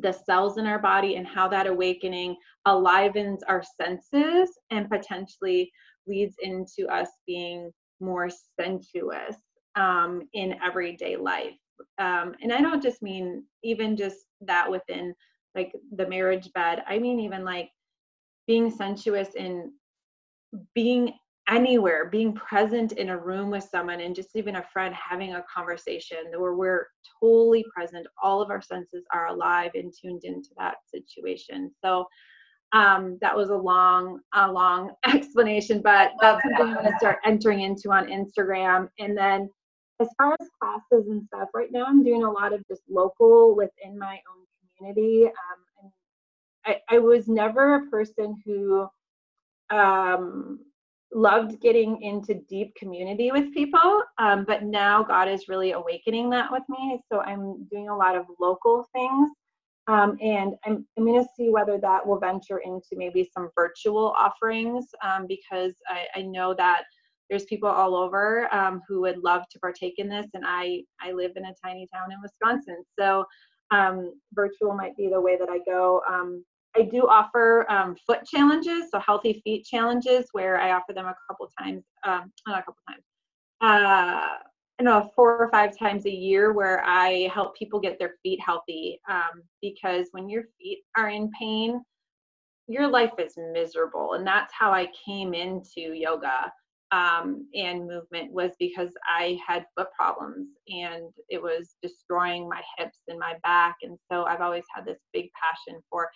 the 0.00 0.12
cells 0.12 0.58
in 0.58 0.66
our 0.66 0.78
body 0.78 1.16
and 1.16 1.26
how 1.26 1.48
that 1.48 1.66
awakening 1.66 2.36
alivens 2.66 3.38
our 3.48 3.62
senses 3.80 4.50
and 4.70 4.88
potentially 4.90 5.70
leads 6.06 6.36
into 6.42 6.86
us 6.88 7.08
being 7.26 7.70
more 8.00 8.28
sensuous 8.58 9.36
um, 9.76 10.22
in 10.32 10.54
everyday 10.64 11.16
life. 11.16 11.56
um, 11.98 12.34
and 12.42 12.52
i 12.52 12.60
don't 12.60 12.82
just 12.82 13.02
mean 13.02 13.44
even 13.62 13.96
just 13.96 14.26
that 14.40 14.70
within 14.70 15.14
like 15.54 15.72
the 15.96 16.06
marriage 16.08 16.50
bed 16.52 16.82
i 16.88 16.98
mean 16.98 17.18
even 17.20 17.44
like 17.44 17.68
being 18.46 18.70
sensuous 18.70 19.34
in 19.34 19.72
being 20.74 21.12
anywhere 21.48 22.08
being 22.10 22.34
present 22.34 22.92
in 22.92 23.08
a 23.08 23.18
room 23.18 23.50
with 23.50 23.64
someone 23.64 24.00
and 24.00 24.14
just 24.14 24.36
even 24.36 24.56
a 24.56 24.62
friend 24.72 24.94
having 24.94 25.34
a 25.34 25.44
conversation 25.52 26.18
where 26.36 26.54
we're 26.54 26.86
totally 27.20 27.64
present 27.74 28.06
all 28.22 28.42
of 28.42 28.50
our 28.50 28.60
senses 28.60 29.04
are 29.12 29.28
alive 29.28 29.70
and 29.74 29.92
tuned 29.92 30.24
into 30.24 30.50
that 30.58 30.76
situation. 30.86 31.70
So 31.82 32.06
um, 32.72 33.18
that 33.22 33.34
was 33.34 33.48
a 33.48 33.56
long 33.56 34.20
a 34.34 34.50
long 34.50 34.90
explanation 35.06 35.80
but 35.80 36.12
that's 36.20 36.42
something 36.42 36.66
i'm 36.66 36.74
going 36.74 36.84
to 36.84 36.98
start 36.98 37.18
entering 37.24 37.62
into 37.62 37.90
on 37.90 38.08
instagram. 38.08 38.88
And 38.98 39.16
then 39.16 39.48
as 40.00 40.08
far 40.18 40.36
as 40.38 40.48
classes 40.60 41.08
and 41.08 41.24
stuff 41.24 41.48
right 41.54 41.72
now 41.72 41.84
i'm 41.86 42.04
doing 42.04 42.24
a 42.24 42.30
lot 42.30 42.52
of 42.52 42.62
just 42.68 42.82
local 42.88 43.56
within 43.56 43.98
my 43.98 44.20
own 44.30 44.44
community 44.76 45.24
um, 45.24 45.32
and 45.82 45.92
I, 46.90 46.96
I 46.96 46.98
was 46.98 47.26
never 47.26 47.76
a 47.76 47.86
person 47.86 48.36
who 48.44 48.86
um, 49.70 50.60
loved 51.12 51.60
getting 51.60 52.02
into 52.02 52.34
deep 52.48 52.74
community 52.74 53.30
with 53.32 53.52
people 53.54 54.02
um, 54.18 54.44
but 54.44 54.62
now 54.62 55.02
god 55.02 55.28
is 55.28 55.48
really 55.48 55.72
awakening 55.72 56.28
that 56.28 56.50
with 56.52 56.62
me 56.68 57.00
so 57.10 57.20
i'm 57.20 57.64
doing 57.70 57.88
a 57.88 57.96
lot 57.96 58.14
of 58.14 58.26
local 58.38 58.86
things 58.94 59.30
um, 59.88 60.18
and 60.20 60.54
I'm, 60.66 60.86
I'm 60.96 61.06
going 61.06 61.22
to 61.22 61.28
see 61.34 61.48
whether 61.48 61.78
that 61.78 62.06
will 62.06 62.20
venture 62.20 62.58
into 62.58 62.88
maybe 62.92 63.28
some 63.32 63.48
virtual 63.56 64.14
offerings 64.18 64.84
um, 65.02 65.26
because 65.26 65.72
I, 65.88 66.06
I, 66.14 66.22
know 66.22 66.54
that 66.58 66.82
there's 67.30 67.46
people 67.46 67.70
all 67.70 67.94
over 67.94 68.52
um, 68.54 68.82
who 68.86 69.00
would 69.00 69.24
love 69.24 69.42
to 69.50 69.58
partake 69.58 69.94
in 69.96 70.10
this. 70.10 70.26
And 70.34 70.44
I, 70.46 70.82
I 71.00 71.12
live 71.12 71.32
in 71.36 71.46
a 71.46 71.54
tiny 71.64 71.88
town 71.92 72.12
in 72.12 72.20
Wisconsin. 72.20 72.84
So 72.98 73.24
um, 73.70 74.12
virtual 74.34 74.74
might 74.74 74.94
be 74.96 75.08
the 75.08 75.20
way 75.20 75.38
that 75.38 75.48
I 75.48 75.58
go. 75.66 76.02
Um, 76.76 76.82
I 76.82 76.88
do 76.88 77.08
offer 77.08 77.70
um, 77.70 77.96
foot 78.06 78.24
challenges, 78.26 78.90
so 78.90 78.98
healthy 78.98 79.40
feet 79.44 79.64
challenges, 79.64 80.26
where 80.32 80.60
I 80.60 80.72
offer 80.72 80.92
them 80.92 81.06
a 81.06 81.14
couple 81.28 81.48
times, 81.58 81.84
not 82.04 82.28
a 82.46 82.62
couple 82.62 82.76
times, 82.88 83.02
uh, 83.60 84.38
I 84.80 84.84
know 84.84 85.10
four 85.16 85.36
or 85.38 85.50
five 85.50 85.76
times 85.76 86.06
a 86.06 86.10
year 86.10 86.52
where 86.52 86.84
I 86.84 87.28
help 87.34 87.56
people 87.56 87.80
get 87.80 87.98
their 87.98 88.14
feet 88.22 88.38
healthy 88.40 89.00
um, 89.10 89.42
because 89.60 90.06
when 90.12 90.28
your 90.28 90.44
feet 90.58 90.84
are 90.96 91.08
in 91.08 91.30
pain, 91.38 91.82
your 92.68 92.86
life 92.86 93.12
is 93.18 93.34
miserable, 93.52 94.12
and 94.12 94.26
that's 94.26 94.52
how 94.56 94.70
I 94.72 94.88
came 95.04 95.34
into 95.34 95.94
yoga 95.94 96.52
um, 96.92 97.46
and 97.54 97.86
movement 97.86 98.32
was 98.32 98.52
because 98.58 98.90
I 99.06 99.38
had 99.46 99.66
foot 99.76 99.88
problems 99.98 100.48
and 100.68 101.12
it 101.28 101.42
was 101.42 101.74
destroying 101.82 102.48
my 102.48 102.62
hips 102.78 102.98
and 103.08 103.18
my 103.18 103.34
back, 103.42 103.76
and 103.82 103.98
so 104.10 104.24
I've 104.24 104.42
always 104.42 104.64
had 104.72 104.84
this 104.84 105.00
big 105.12 105.28
passion 105.42 105.82
for 105.90 106.08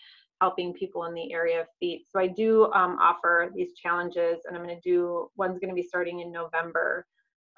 helping 0.43 0.75
people 0.75 1.05
in 1.05 1.15
the 1.15 1.33
area 1.33 1.61
of 1.61 1.69
feet. 1.79 2.07
So 2.11 2.19
I 2.19 2.27
do 2.27 2.65
um, 2.73 2.99
offer 3.01 3.53
these 3.55 3.75
challenges, 3.75 4.41
and 4.45 4.57
I'm 4.57 4.65
going 4.65 4.75
to 4.75 4.81
do 4.83 5.31
one's 5.37 5.61
going 5.61 5.69
to 5.69 5.75
be 5.75 5.87
starting 5.87 6.19
in 6.19 6.33
November. 6.33 7.07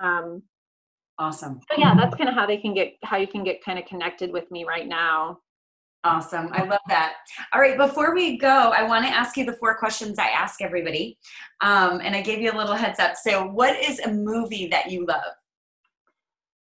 Um, 0.01 0.43
Awesome. 1.17 1.61
So 1.71 1.79
yeah, 1.79 1.95
that's 1.95 2.17
kind 2.17 2.29
of 2.29 2.35
how 2.35 2.45
they 2.45 2.57
can 2.57 2.75
get 2.75 2.95
how 3.05 3.19
you 3.19 3.29
can 3.29 3.45
get 3.45 3.65
kind 3.65 3.79
of 3.79 3.85
connected 3.85 4.33
with 4.33 4.51
me 4.51 4.65
right 4.65 4.89
now. 4.89 5.39
Awesome. 6.03 6.49
I 6.53 6.65
love 6.65 6.81
that. 6.89 7.15
All 7.53 7.61
right, 7.61 7.79
before 7.79 8.15
we 8.15 8.37
go, 8.37 8.49
I 8.49 8.83
want 8.83 9.07
to 9.07 9.13
ask 9.13 9.37
you 9.37 9.47
the 9.47 9.55
four 9.55 9.79
questions 9.79 10.19
I 10.19 10.29
ask 10.29 10.61
everybody. 10.61 11.17
Um, 11.63 12.01
and 12.03 12.15
I 12.15 12.21
gave 12.21 12.41
you 12.41 12.51
a 12.53 12.59
little 12.59 12.75
heads 12.75 12.99
up. 12.99 13.15
So, 13.17 13.47
what 13.47 13.75
is 13.83 14.01
a 14.01 14.13
movie 14.13 14.67
that 14.69 14.91
you 14.91 15.07
love? 15.07 15.33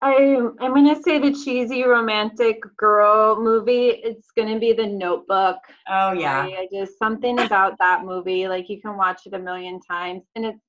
I, 0.05 0.37
I'm 0.59 0.75
to 0.85 1.01
say 1.01 1.17
the 1.17 1.31
cheesy 1.31 1.83
romantic 1.83 2.61
girl 2.77 3.41
movie. 3.41 3.87
It's 3.87 4.29
going 4.35 4.53
to 4.53 4.59
be 4.59 4.71
The 4.71 4.85
Notebook. 4.85 5.57
Oh, 5.89 6.11
yeah. 6.11 6.41
I, 6.41 6.59
I 6.59 6.67
just, 6.71 6.99
something 6.99 7.39
about 7.39 7.79
that 7.79 8.05
movie, 8.05 8.47
like 8.47 8.69
you 8.69 8.79
can 8.79 8.97
watch 8.97 9.21
it 9.25 9.33
a 9.33 9.39
million 9.39 9.79
times. 9.79 10.21
And 10.35 10.45
it's 10.45 10.59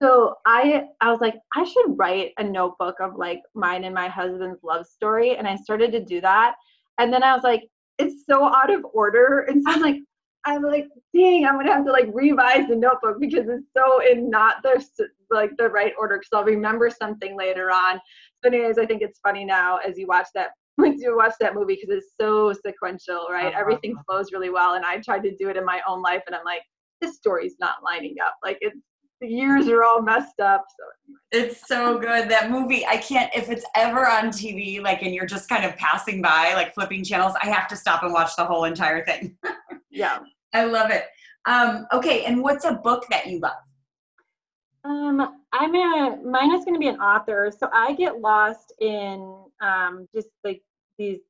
so 0.00 0.36
I 0.46 0.84
I 1.00 1.10
was 1.10 1.20
like, 1.20 1.34
I 1.56 1.64
should 1.64 1.98
write 1.98 2.32
a 2.38 2.44
notebook 2.44 3.00
of 3.00 3.16
like 3.16 3.42
mine 3.54 3.82
and 3.82 3.92
my 3.92 4.06
husband's 4.06 4.62
love 4.62 4.86
story. 4.86 5.36
And 5.36 5.48
I 5.48 5.56
started 5.56 5.90
to 5.90 6.04
do 6.04 6.20
that. 6.20 6.54
And 6.98 7.12
then 7.12 7.24
I 7.24 7.34
was 7.34 7.42
like, 7.42 7.64
it's 7.98 8.26
so 8.30 8.44
out 8.44 8.72
of 8.72 8.86
order. 8.92 9.40
And 9.48 9.60
so 9.64 9.72
I'm 9.72 9.82
like, 9.82 9.96
I'm 10.44 10.62
like, 10.62 10.86
dang, 11.14 11.44
I'm 11.44 11.56
gonna 11.56 11.72
have 11.72 11.84
to 11.84 11.92
like 11.92 12.08
revise 12.12 12.68
the 12.68 12.76
notebook 12.76 13.18
because 13.20 13.48
it's 13.48 13.66
so 13.76 14.00
in 14.08 14.30
not 14.30 14.62
the 14.62 14.82
like 15.30 15.50
the 15.58 15.68
right 15.68 15.92
order 15.98 16.16
because 16.16 16.30
I'll 16.32 16.44
remember 16.44 16.90
something 16.90 17.36
later 17.36 17.70
on. 17.70 18.00
Anyways, 18.44 18.78
I 18.78 18.86
think 18.86 19.02
it's 19.02 19.20
funny 19.20 19.44
now 19.44 19.78
as 19.78 19.98
you 19.98 20.06
watch 20.06 20.28
that 20.34 20.50
once 20.78 21.02
you 21.02 21.16
watch 21.16 21.34
that 21.40 21.54
movie 21.54 21.74
because 21.80 21.96
it's 21.96 22.12
so 22.20 22.52
sequential, 22.52 23.26
right? 23.30 23.48
Uh-huh. 23.48 23.60
Everything 23.60 23.96
flows 24.06 24.32
really 24.32 24.50
well. 24.50 24.74
And 24.74 24.84
I 24.84 24.98
tried 24.98 25.24
to 25.24 25.34
do 25.36 25.48
it 25.48 25.56
in 25.56 25.64
my 25.64 25.80
own 25.88 26.02
life, 26.02 26.22
and 26.26 26.36
I'm 26.36 26.44
like, 26.44 26.62
this 27.00 27.16
story's 27.16 27.56
not 27.60 27.76
lining 27.84 28.16
up. 28.24 28.34
Like 28.42 28.58
it's 28.60 28.78
the 29.20 29.28
years 29.28 29.66
are 29.68 29.82
all 29.82 30.00
messed 30.00 30.40
up. 30.40 30.64
So 30.78 31.14
it's 31.32 31.66
so 31.66 31.98
good 31.98 32.28
that 32.28 32.50
movie. 32.50 32.86
I 32.86 32.98
can't 32.98 33.30
if 33.34 33.50
it's 33.50 33.64
ever 33.74 34.06
on 34.08 34.28
TV, 34.28 34.82
like 34.82 35.02
and 35.02 35.14
you're 35.14 35.26
just 35.26 35.48
kind 35.48 35.64
of 35.64 35.76
passing 35.76 36.22
by, 36.22 36.54
like 36.54 36.74
flipping 36.74 37.04
channels. 37.04 37.34
I 37.42 37.46
have 37.46 37.68
to 37.68 37.76
stop 37.76 38.02
and 38.02 38.12
watch 38.12 38.36
the 38.36 38.44
whole 38.44 38.64
entire 38.64 39.04
thing. 39.04 39.36
yeah, 39.90 40.20
I 40.52 40.64
love 40.64 40.90
it. 40.90 41.04
Um, 41.46 41.86
okay, 41.92 42.24
and 42.24 42.42
what's 42.42 42.64
a 42.64 42.74
book 42.74 43.06
that 43.10 43.26
you 43.26 43.40
love? 43.40 43.56
Um, 44.88 45.40
I'm 45.52 45.74
a 45.74 46.18
mine 46.24 46.54
is 46.54 46.64
going 46.64 46.74
to 46.74 46.80
be 46.80 46.88
an 46.88 47.00
author, 47.00 47.52
so 47.56 47.68
I 47.72 47.92
get 47.94 48.20
lost 48.20 48.72
in 48.80 49.36
um, 49.60 50.08
just 50.14 50.28
like 50.44 50.62
these 50.98 51.20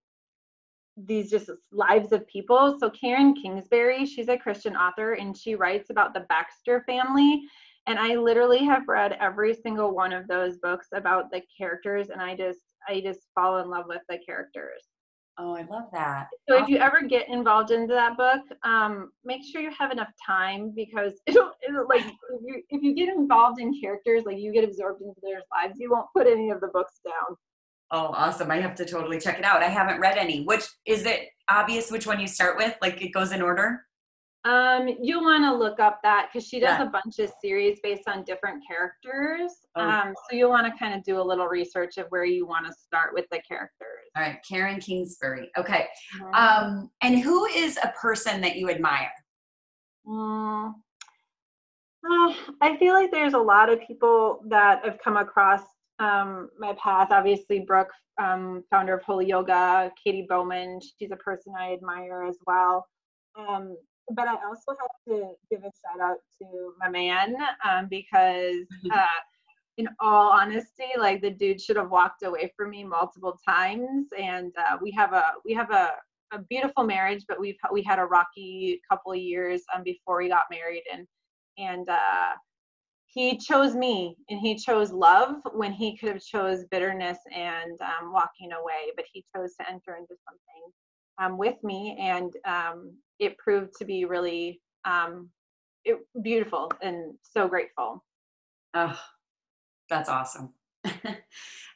these 0.97 1.31
just 1.31 1.51
lives 1.73 2.13
of 2.13 2.27
people. 2.27 2.77
So 2.79 2.91
Karen 2.91 3.35
Kingsbury, 3.35 4.07
she's 4.07 4.29
a 4.29 4.37
Christian 4.37 4.77
author, 4.77 5.15
and 5.15 5.37
she 5.37 5.55
writes 5.55 5.91
about 5.91 6.15
the 6.15 6.21
Baxter 6.29 6.83
family 6.87 7.43
and 7.89 7.99
i 7.99 8.15
literally 8.15 8.65
have 8.65 8.87
read 8.87 9.17
every 9.19 9.55
single 9.55 9.95
one 9.95 10.13
of 10.13 10.29
those 10.29 10.59
books 10.59 10.89
about 10.93 11.31
the 11.31 11.43
characters 11.57 12.11
and 12.11 12.21
i 12.21 12.37
just 12.37 12.61
i 12.87 13.01
just 13.01 13.29
fall 13.35 13.59
in 13.59 13.69
love 13.69 13.87
with 13.89 14.03
the 14.09 14.19
characters 14.25 14.85
oh 15.39 15.55
i 15.55 15.63
love 15.63 15.85
that 15.93 16.27
so 16.49 16.55
awesome. 16.55 16.65
if 16.65 16.69
you 16.69 16.79
ever 16.79 17.03
get 17.03 17.29
involved 17.29 17.71
into 17.71 17.95
that 17.95 18.17
book 18.17 18.43
um, 18.65 19.11
make 19.25 19.43
sure 19.45 19.61
you 19.61 19.71
have 19.77 19.91
enough 19.91 20.09
time 20.25 20.73
because 20.75 21.15
it'll, 21.27 21.53
it'll 21.67 21.87
like 21.89 22.05
if 22.05 22.41
you, 22.45 22.63
if 22.71 22.83
you 22.83 22.95
get 22.95 23.09
involved 23.09 23.61
in 23.61 23.79
characters 23.81 24.25
like 24.25 24.39
you 24.39 24.53
get 24.53 24.65
absorbed 24.65 25.01
into 25.03 25.21
their 25.23 25.43
lives 25.55 25.79
you 25.79 25.91
won't 25.91 26.07
put 26.17 26.27
any 26.27 26.51
of 26.51 26.61
the 26.61 26.69
books 26.69 27.01
down 27.05 27.37
Oh, 27.91 28.13
awesome. 28.13 28.51
I 28.51 28.61
have 28.61 28.75
to 28.77 28.85
totally 28.85 29.19
check 29.19 29.39
it 29.39 29.45
out. 29.45 29.63
I 29.63 29.69
haven't 29.69 30.01
read 30.01 30.19
any. 30.19 30.45
Which 30.45 30.65
is 30.85 31.07
it 31.07 31.29
obvious 31.49 31.91
which 31.91 32.07
one 32.07 32.21
you 32.21 32.27
start 32.27 32.59
with? 32.59 32.75
Like 32.83 33.01
it 33.01 33.15
goes 33.15 33.33
in 33.33 33.41
order? 33.41 33.81
Um, 34.49 34.89
you'll 35.03 35.25
want 35.25 35.45
to 35.45 35.55
look 35.55 35.79
up 35.79 36.01
that 36.03 36.29
because 36.33 36.49
she 36.49 36.59
does 36.59 36.79
yeah. 36.79 36.85
a 36.85 36.91
bunch 36.91 37.19
of 37.19 37.31
series 37.43 37.81
based 37.83 38.09
on 38.09 38.25
different 38.25 38.63
characters. 38.67 39.53
Oh. 39.77 39.83
Um, 39.83 40.15
so 40.17 40.37
you'll 40.37 40.49
want 40.49 40.73
to 40.73 40.79
kind 40.79 40.95
of 40.95 41.05
do 41.05 41.21
a 41.21 41.23
little 41.23 41.49
research 41.49 41.99
of 41.99 42.07
where 42.09 42.25
you 42.25 42.47
want 42.47 42.67
to 42.67 42.73
start 42.73 43.13
with 43.13 43.27
the 43.31 43.41
characters. 43.47 44.09
All 44.17 44.23
right, 44.23 44.39
Karen 44.49 44.81
Kingsbury. 44.81 45.51
Okay. 45.59 45.87
Mm-hmm. 46.19 46.35
Um, 46.35 46.91
and 47.03 47.19
who 47.19 47.45
is 47.45 47.79
a 47.83 47.93
person 48.01 48.41
that 48.41 48.57
you 48.57 48.71
admire? 48.71 49.13
Mm. 50.07 50.73
Uh, 52.11 52.33
I 52.63 52.79
feel 52.79 52.95
like 52.95 53.11
there's 53.11 53.35
a 53.35 53.39
lot 53.39 53.69
of 53.69 53.81
people 53.87 54.41
that 54.49 54.83
have 54.83 54.99
come 55.05 55.19
across 55.19 55.61
um, 55.99 56.49
my 56.59 56.75
path. 56.83 57.09
Obviously, 57.11 57.61
Brooke, 57.61 57.93
um, 58.19 58.65
founder 58.71 58.95
of 58.97 59.03
Holy 59.03 59.27
Yoga, 59.27 59.93
Katy 60.03 60.27
Bowman, 60.27 60.81
she's 60.99 61.11
a 61.11 61.17
person 61.17 61.53
I 61.59 61.75
admire 61.75 62.23
as 62.23 62.39
well. 62.47 62.87
Um, 63.39 63.77
but 64.11 64.29
I 64.29 64.35
also 64.47 64.73
have 64.81 64.91
to 65.09 65.33
give 65.51 65.61
a 65.61 65.71
shout 65.83 66.01
out 66.01 66.19
to 66.41 66.75
my 66.79 66.89
man 66.89 67.37
um, 67.65 67.87
because, 67.89 68.67
uh, 68.93 69.07
in 69.77 69.89
all 70.01 70.33
honesty, 70.33 70.89
like 70.99 71.23
the 71.23 71.31
dude 71.31 71.61
should 71.61 71.77
have 71.77 71.91
walked 71.91 72.25
away 72.25 72.53
from 72.57 72.71
me 72.71 72.83
multiple 72.83 73.39
times. 73.49 74.07
And 74.19 74.53
uh, 74.59 74.77
we 74.83 74.91
have 74.93 75.13
a 75.13 75.35
we 75.45 75.55
have 75.55 75.71
a, 75.71 75.93
a 76.33 76.39
beautiful 76.51 76.85
marriage, 76.85 77.25
but 77.29 77.39
we've 77.39 77.57
we 77.73 77.83
had 77.83 77.99
a 77.99 78.05
rocky 78.05 78.81
couple 78.91 79.13
of 79.13 79.19
years 79.19 79.63
um, 79.75 79.83
before 79.85 80.19
we 80.19 80.29
got 80.29 80.45
married, 80.51 80.83
and 80.93 81.07
and 81.59 81.89
uh, 81.89 82.33
he 83.09 83.37
chose 83.39 83.75
me 83.75 84.17
and 84.29 84.39
he 84.39 84.55
chose 84.55 84.93
love 84.93 85.37
when 85.53 85.73
he 85.73 85.97
could 85.97 86.11
have 86.11 86.23
chose 86.23 86.65
bitterness 86.71 87.19
and 87.35 87.79
um, 87.81 88.13
walking 88.13 88.53
away 88.53 88.93
but 88.97 89.05
he 89.13 89.25
chose 89.35 89.55
to 89.57 89.69
enter 89.69 89.97
into 89.97 90.15
something 90.27 90.73
um, 91.19 91.39
with 91.39 91.57
me 91.65 91.97
and 91.99 92.33
um, 92.45 92.95
it 93.19 93.37
proved 93.39 93.73
to 93.79 93.85
be 93.85 94.05
really 94.05 94.61
um, 94.85 95.31
it, 95.85 95.99
beautiful 96.23 96.71
and 96.83 97.15
so 97.23 97.49
grateful. 97.49 98.05
Oh, 98.75 98.99
that's 99.89 100.09
awesome. 100.09 100.53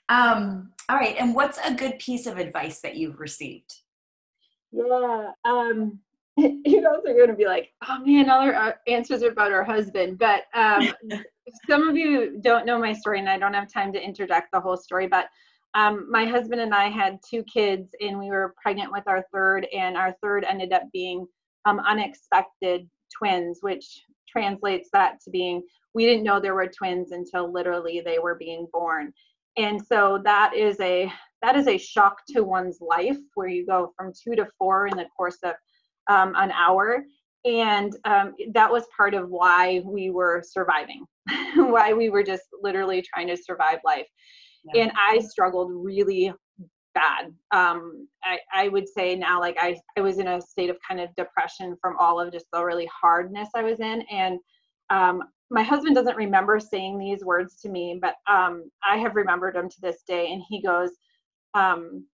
um, 0.08 0.72
all 0.88 0.96
right, 0.96 1.16
and 1.18 1.34
what's 1.34 1.58
a 1.64 1.74
good 1.74 1.98
piece 1.98 2.26
of 2.26 2.38
advice 2.38 2.80
that 2.80 2.96
you've 2.96 3.20
received? 3.20 3.74
Yeah, 4.72 5.30
um, 5.44 5.98
you 6.36 6.80
know, 6.80 7.00
they're 7.04 7.16
going 7.16 7.28
to 7.28 7.34
be 7.34 7.46
like, 7.46 7.72
oh 7.88 7.98
man, 8.04 8.30
all 8.30 8.40
our 8.40 8.54
uh, 8.54 8.72
answers 8.86 9.22
are 9.22 9.30
about 9.30 9.52
our 9.52 9.64
husband. 9.64 10.18
But 10.18 10.44
um, 10.54 10.92
some 11.68 11.88
of 11.88 11.96
you 11.96 12.38
don't 12.42 12.66
know 12.66 12.78
my 12.78 12.92
story, 12.92 13.18
and 13.18 13.28
I 13.28 13.38
don't 13.38 13.54
have 13.54 13.72
time 13.72 13.92
to 13.92 14.02
interject 14.02 14.50
the 14.52 14.60
whole 14.60 14.76
story. 14.76 15.06
But 15.06 15.26
um, 15.74 16.10
my 16.10 16.24
husband 16.26 16.60
and 16.60 16.74
I 16.74 16.88
had 16.88 17.18
two 17.28 17.42
kids, 17.44 17.94
and 18.00 18.18
we 18.18 18.30
were 18.30 18.54
pregnant 18.62 18.92
with 18.92 19.04
our 19.06 19.24
third, 19.32 19.66
and 19.72 19.96
our 19.96 20.14
third 20.22 20.44
ended 20.44 20.72
up 20.72 20.82
being 20.92 21.26
um, 21.64 21.80
unexpected 21.80 22.88
twins, 23.16 23.58
which 23.62 24.04
translates 24.28 24.88
that 24.92 25.20
to 25.22 25.30
being 25.30 25.62
we 25.94 26.06
didn't 26.06 26.24
know 26.24 26.40
there 26.40 26.54
were 26.54 26.66
twins 26.66 27.12
until 27.12 27.52
literally 27.52 28.00
they 28.00 28.18
were 28.18 28.34
being 28.34 28.66
born. 28.72 29.12
And 29.58 29.80
so 29.84 30.20
that 30.24 30.54
is 30.56 30.80
a 30.80 31.12
that 31.42 31.56
is 31.56 31.66
a 31.66 31.76
shock 31.76 32.18
to 32.28 32.42
one's 32.42 32.78
life 32.80 33.18
where 33.34 33.48
you 33.48 33.66
go 33.66 33.92
from 33.96 34.12
two 34.12 34.36
to 34.36 34.46
four 34.58 34.86
in 34.86 34.96
the 34.96 35.06
course 35.16 35.38
of 35.42 35.54
um, 36.08 36.34
an 36.36 36.52
hour. 36.52 37.04
And 37.44 37.92
um, 38.04 38.34
that 38.54 38.70
was 38.70 38.84
part 38.96 39.14
of 39.14 39.28
why 39.28 39.82
we 39.84 40.10
were 40.10 40.42
surviving 40.46 41.04
why 41.56 41.92
we 41.92 42.08
were 42.08 42.22
just 42.22 42.44
literally 42.62 43.02
trying 43.02 43.26
to 43.28 43.36
survive 43.36 43.80
life 43.84 44.06
yeah. 44.74 44.82
and 44.82 44.92
i 45.08 45.18
struggled 45.18 45.70
really 45.72 46.32
bad 46.94 47.32
um, 47.52 48.06
I, 48.22 48.38
I 48.52 48.68
would 48.68 48.86
say 48.86 49.16
now 49.16 49.40
like 49.40 49.56
I, 49.58 49.80
I 49.96 50.02
was 50.02 50.18
in 50.18 50.28
a 50.28 50.42
state 50.42 50.68
of 50.68 50.76
kind 50.86 51.00
of 51.00 51.08
depression 51.16 51.74
from 51.80 51.96
all 51.98 52.20
of 52.20 52.30
just 52.30 52.44
the 52.52 52.62
really 52.62 52.88
hardness 53.00 53.48
i 53.54 53.62
was 53.62 53.80
in 53.80 54.02
and 54.10 54.38
um, 54.90 55.22
my 55.52 55.62
husband 55.62 55.94
doesn't 55.94 56.16
remember 56.16 56.58
saying 56.58 56.98
these 56.98 57.24
words 57.24 57.56
to 57.56 57.68
me, 57.68 57.98
but 58.00 58.14
um, 58.26 58.70
I 58.82 58.96
have 58.96 59.14
remembered 59.14 59.54
them 59.54 59.68
to 59.68 59.80
this 59.82 60.02
day. 60.08 60.32
And 60.32 60.42
he 60.48 60.62
goes, 60.62 60.90
um, 61.52 62.06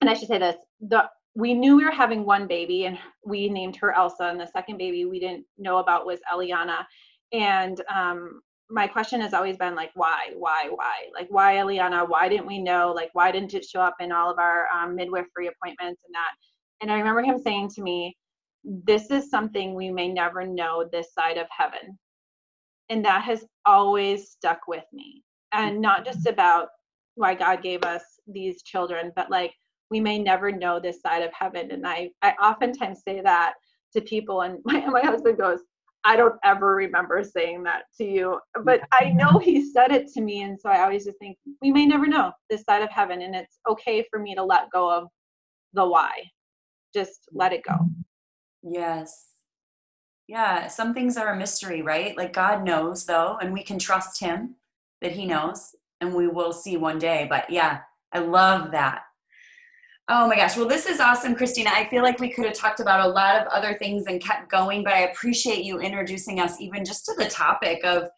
and 0.00 0.10
I 0.10 0.14
should 0.14 0.28
say 0.28 0.38
this: 0.38 0.56
the 0.80 1.04
we 1.34 1.54
knew 1.54 1.76
we 1.76 1.84
were 1.84 1.90
having 1.90 2.24
one 2.24 2.46
baby, 2.46 2.84
and 2.84 2.98
we 3.24 3.48
named 3.48 3.76
her 3.76 3.92
Elsa, 3.92 4.24
and 4.24 4.38
the 4.38 4.46
second 4.46 4.76
baby 4.76 5.06
we 5.06 5.18
didn't 5.18 5.46
know 5.56 5.78
about 5.78 6.04
was 6.04 6.20
Eliana. 6.32 6.84
And 7.32 7.80
um, 7.92 8.42
my 8.70 8.86
question 8.86 9.20
has 9.20 9.34
always 9.34 9.56
been 9.56 9.74
like, 9.74 9.90
why, 9.94 10.30
why, 10.36 10.68
why? 10.70 10.94
Like, 11.14 11.28
why 11.30 11.56
Eliana? 11.56 12.08
Why 12.08 12.28
didn't 12.28 12.46
we 12.46 12.60
know? 12.60 12.92
Like, 12.94 13.10
why 13.12 13.30
didn't 13.30 13.54
it 13.54 13.64
show 13.64 13.80
up 13.80 13.96
in 14.00 14.10
all 14.10 14.30
of 14.30 14.38
our 14.38 14.66
um, 14.74 14.94
midwifery 14.96 15.48
appointments 15.48 16.02
and 16.06 16.14
that? 16.14 16.30
And 16.80 16.90
I 16.90 16.96
remember 16.96 17.22
him 17.22 17.38
saying 17.38 17.70
to 17.74 17.82
me, 17.82 18.16
"This 18.64 19.10
is 19.10 19.30
something 19.30 19.74
we 19.74 19.90
may 19.90 20.08
never 20.08 20.46
know 20.46 20.88
this 20.90 21.12
side 21.12 21.36
of 21.36 21.46
heaven." 21.50 21.98
and 22.90 23.04
that 23.04 23.22
has 23.22 23.44
always 23.66 24.30
stuck 24.30 24.60
with 24.68 24.84
me 24.92 25.22
and 25.52 25.80
not 25.80 26.04
just 26.04 26.20
mm-hmm. 26.20 26.34
about 26.34 26.68
why 27.14 27.34
god 27.34 27.62
gave 27.62 27.82
us 27.84 28.02
these 28.26 28.62
children 28.62 29.12
but 29.16 29.30
like 29.30 29.52
we 29.90 30.00
may 30.00 30.18
never 30.18 30.50
know 30.50 30.80
this 30.80 31.00
side 31.00 31.22
of 31.22 31.30
heaven 31.32 31.70
and 31.70 31.86
i 31.86 32.10
i 32.22 32.30
oftentimes 32.32 33.02
say 33.06 33.20
that 33.20 33.54
to 33.92 34.00
people 34.00 34.42
and 34.42 34.58
my, 34.64 34.84
my 34.86 35.00
husband 35.00 35.38
goes 35.38 35.60
i 36.04 36.16
don't 36.16 36.36
ever 36.44 36.74
remember 36.74 37.22
saying 37.24 37.62
that 37.62 37.84
to 37.96 38.04
you 38.04 38.38
but 38.64 38.80
i 38.92 39.10
know 39.10 39.38
he 39.38 39.70
said 39.70 39.90
it 39.90 40.08
to 40.08 40.20
me 40.20 40.42
and 40.42 40.58
so 40.60 40.68
i 40.68 40.82
always 40.82 41.04
just 41.04 41.18
think 41.18 41.36
we 41.62 41.72
may 41.72 41.86
never 41.86 42.06
know 42.06 42.32
this 42.50 42.62
side 42.62 42.82
of 42.82 42.90
heaven 42.90 43.22
and 43.22 43.34
it's 43.34 43.58
okay 43.68 44.04
for 44.10 44.18
me 44.18 44.34
to 44.34 44.42
let 44.42 44.70
go 44.70 44.90
of 44.90 45.08
the 45.72 45.86
why 45.86 46.10
just 46.94 47.28
let 47.32 47.52
it 47.52 47.62
go 47.62 47.76
yes 48.62 49.34
yeah, 50.26 50.68
some 50.68 50.94
things 50.94 51.16
are 51.16 51.34
a 51.34 51.36
mystery, 51.36 51.82
right? 51.82 52.16
Like 52.16 52.32
God 52.32 52.64
knows 52.64 53.04
though, 53.04 53.36
and 53.40 53.52
we 53.52 53.62
can 53.62 53.78
trust 53.78 54.20
him 54.20 54.56
that 55.02 55.12
he 55.12 55.26
knows 55.26 55.74
and 56.00 56.14
we 56.14 56.28
will 56.28 56.52
see 56.52 56.76
one 56.76 56.98
day. 56.98 57.26
But 57.28 57.50
yeah, 57.50 57.80
I 58.12 58.20
love 58.20 58.70
that. 58.72 59.02
Oh 60.08 60.28
my 60.28 60.36
gosh. 60.36 60.56
Well, 60.56 60.68
this 60.68 60.84
is 60.84 61.00
awesome, 61.00 61.34
Christina. 61.34 61.70
I 61.72 61.88
feel 61.88 62.02
like 62.02 62.20
we 62.20 62.30
could 62.30 62.44
have 62.44 62.54
talked 62.54 62.80
about 62.80 63.06
a 63.06 63.08
lot 63.08 63.36
of 63.40 63.46
other 63.48 63.74
things 63.78 64.04
and 64.06 64.22
kept 64.22 64.50
going, 64.50 64.84
but 64.84 64.92
I 64.92 65.10
appreciate 65.10 65.64
you 65.64 65.80
introducing 65.80 66.40
us 66.40 66.60
even 66.60 66.84
just 66.84 67.06
to 67.06 67.14
the 67.16 67.24
topic 67.24 67.82
of 67.84 68.08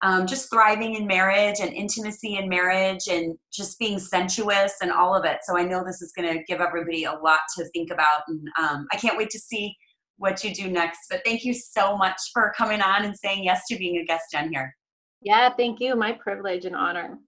um, 0.00 0.26
just 0.26 0.50
thriving 0.50 0.94
in 0.94 1.06
marriage 1.06 1.56
and 1.60 1.72
intimacy 1.72 2.36
in 2.36 2.48
marriage 2.48 3.08
and 3.10 3.36
just 3.52 3.78
being 3.78 3.98
sensuous 3.98 4.74
and 4.80 4.90
all 4.90 5.14
of 5.14 5.24
it. 5.24 5.38
So 5.42 5.58
I 5.58 5.64
know 5.64 5.84
this 5.84 6.00
is 6.00 6.12
going 6.16 6.32
to 6.32 6.44
give 6.44 6.60
everybody 6.60 7.04
a 7.04 7.12
lot 7.12 7.40
to 7.56 7.64
think 7.74 7.90
about. 7.90 8.22
And 8.28 8.48
um, 8.58 8.86
I 8.92 8.96
can't 8.96 9.18
wait 9.18 9.30
to 9.30 9.38
see 9.38 9.74
what 10.16 10.42
you 10.44 10.54
do 10.54 10.70
next. 10.70 11.00
But 11.10 11.22
thank 11.24 11.44
you 11.44 11.52
so 11.52 11.96
much 11.96 12.20
for 12.32 12.52
coming 12.56 12.80
on 12.80 13.04
and 13.04 13.16
saying 13.16 13.44
yes 13.44 13.62
to 13.68 13.76
being 13.76 13.98
a 13.98 14.04
guest 14.04 14.34
on 14.34 14.50
here. 14.50 14.74
Yeah, 15.20 15.50
thank 15.56 15.80
you. 15.80 15.94
My 15.94 16.12
privilege 16.12 16.64
and 16.64 16.76
honor. 16.76 17.18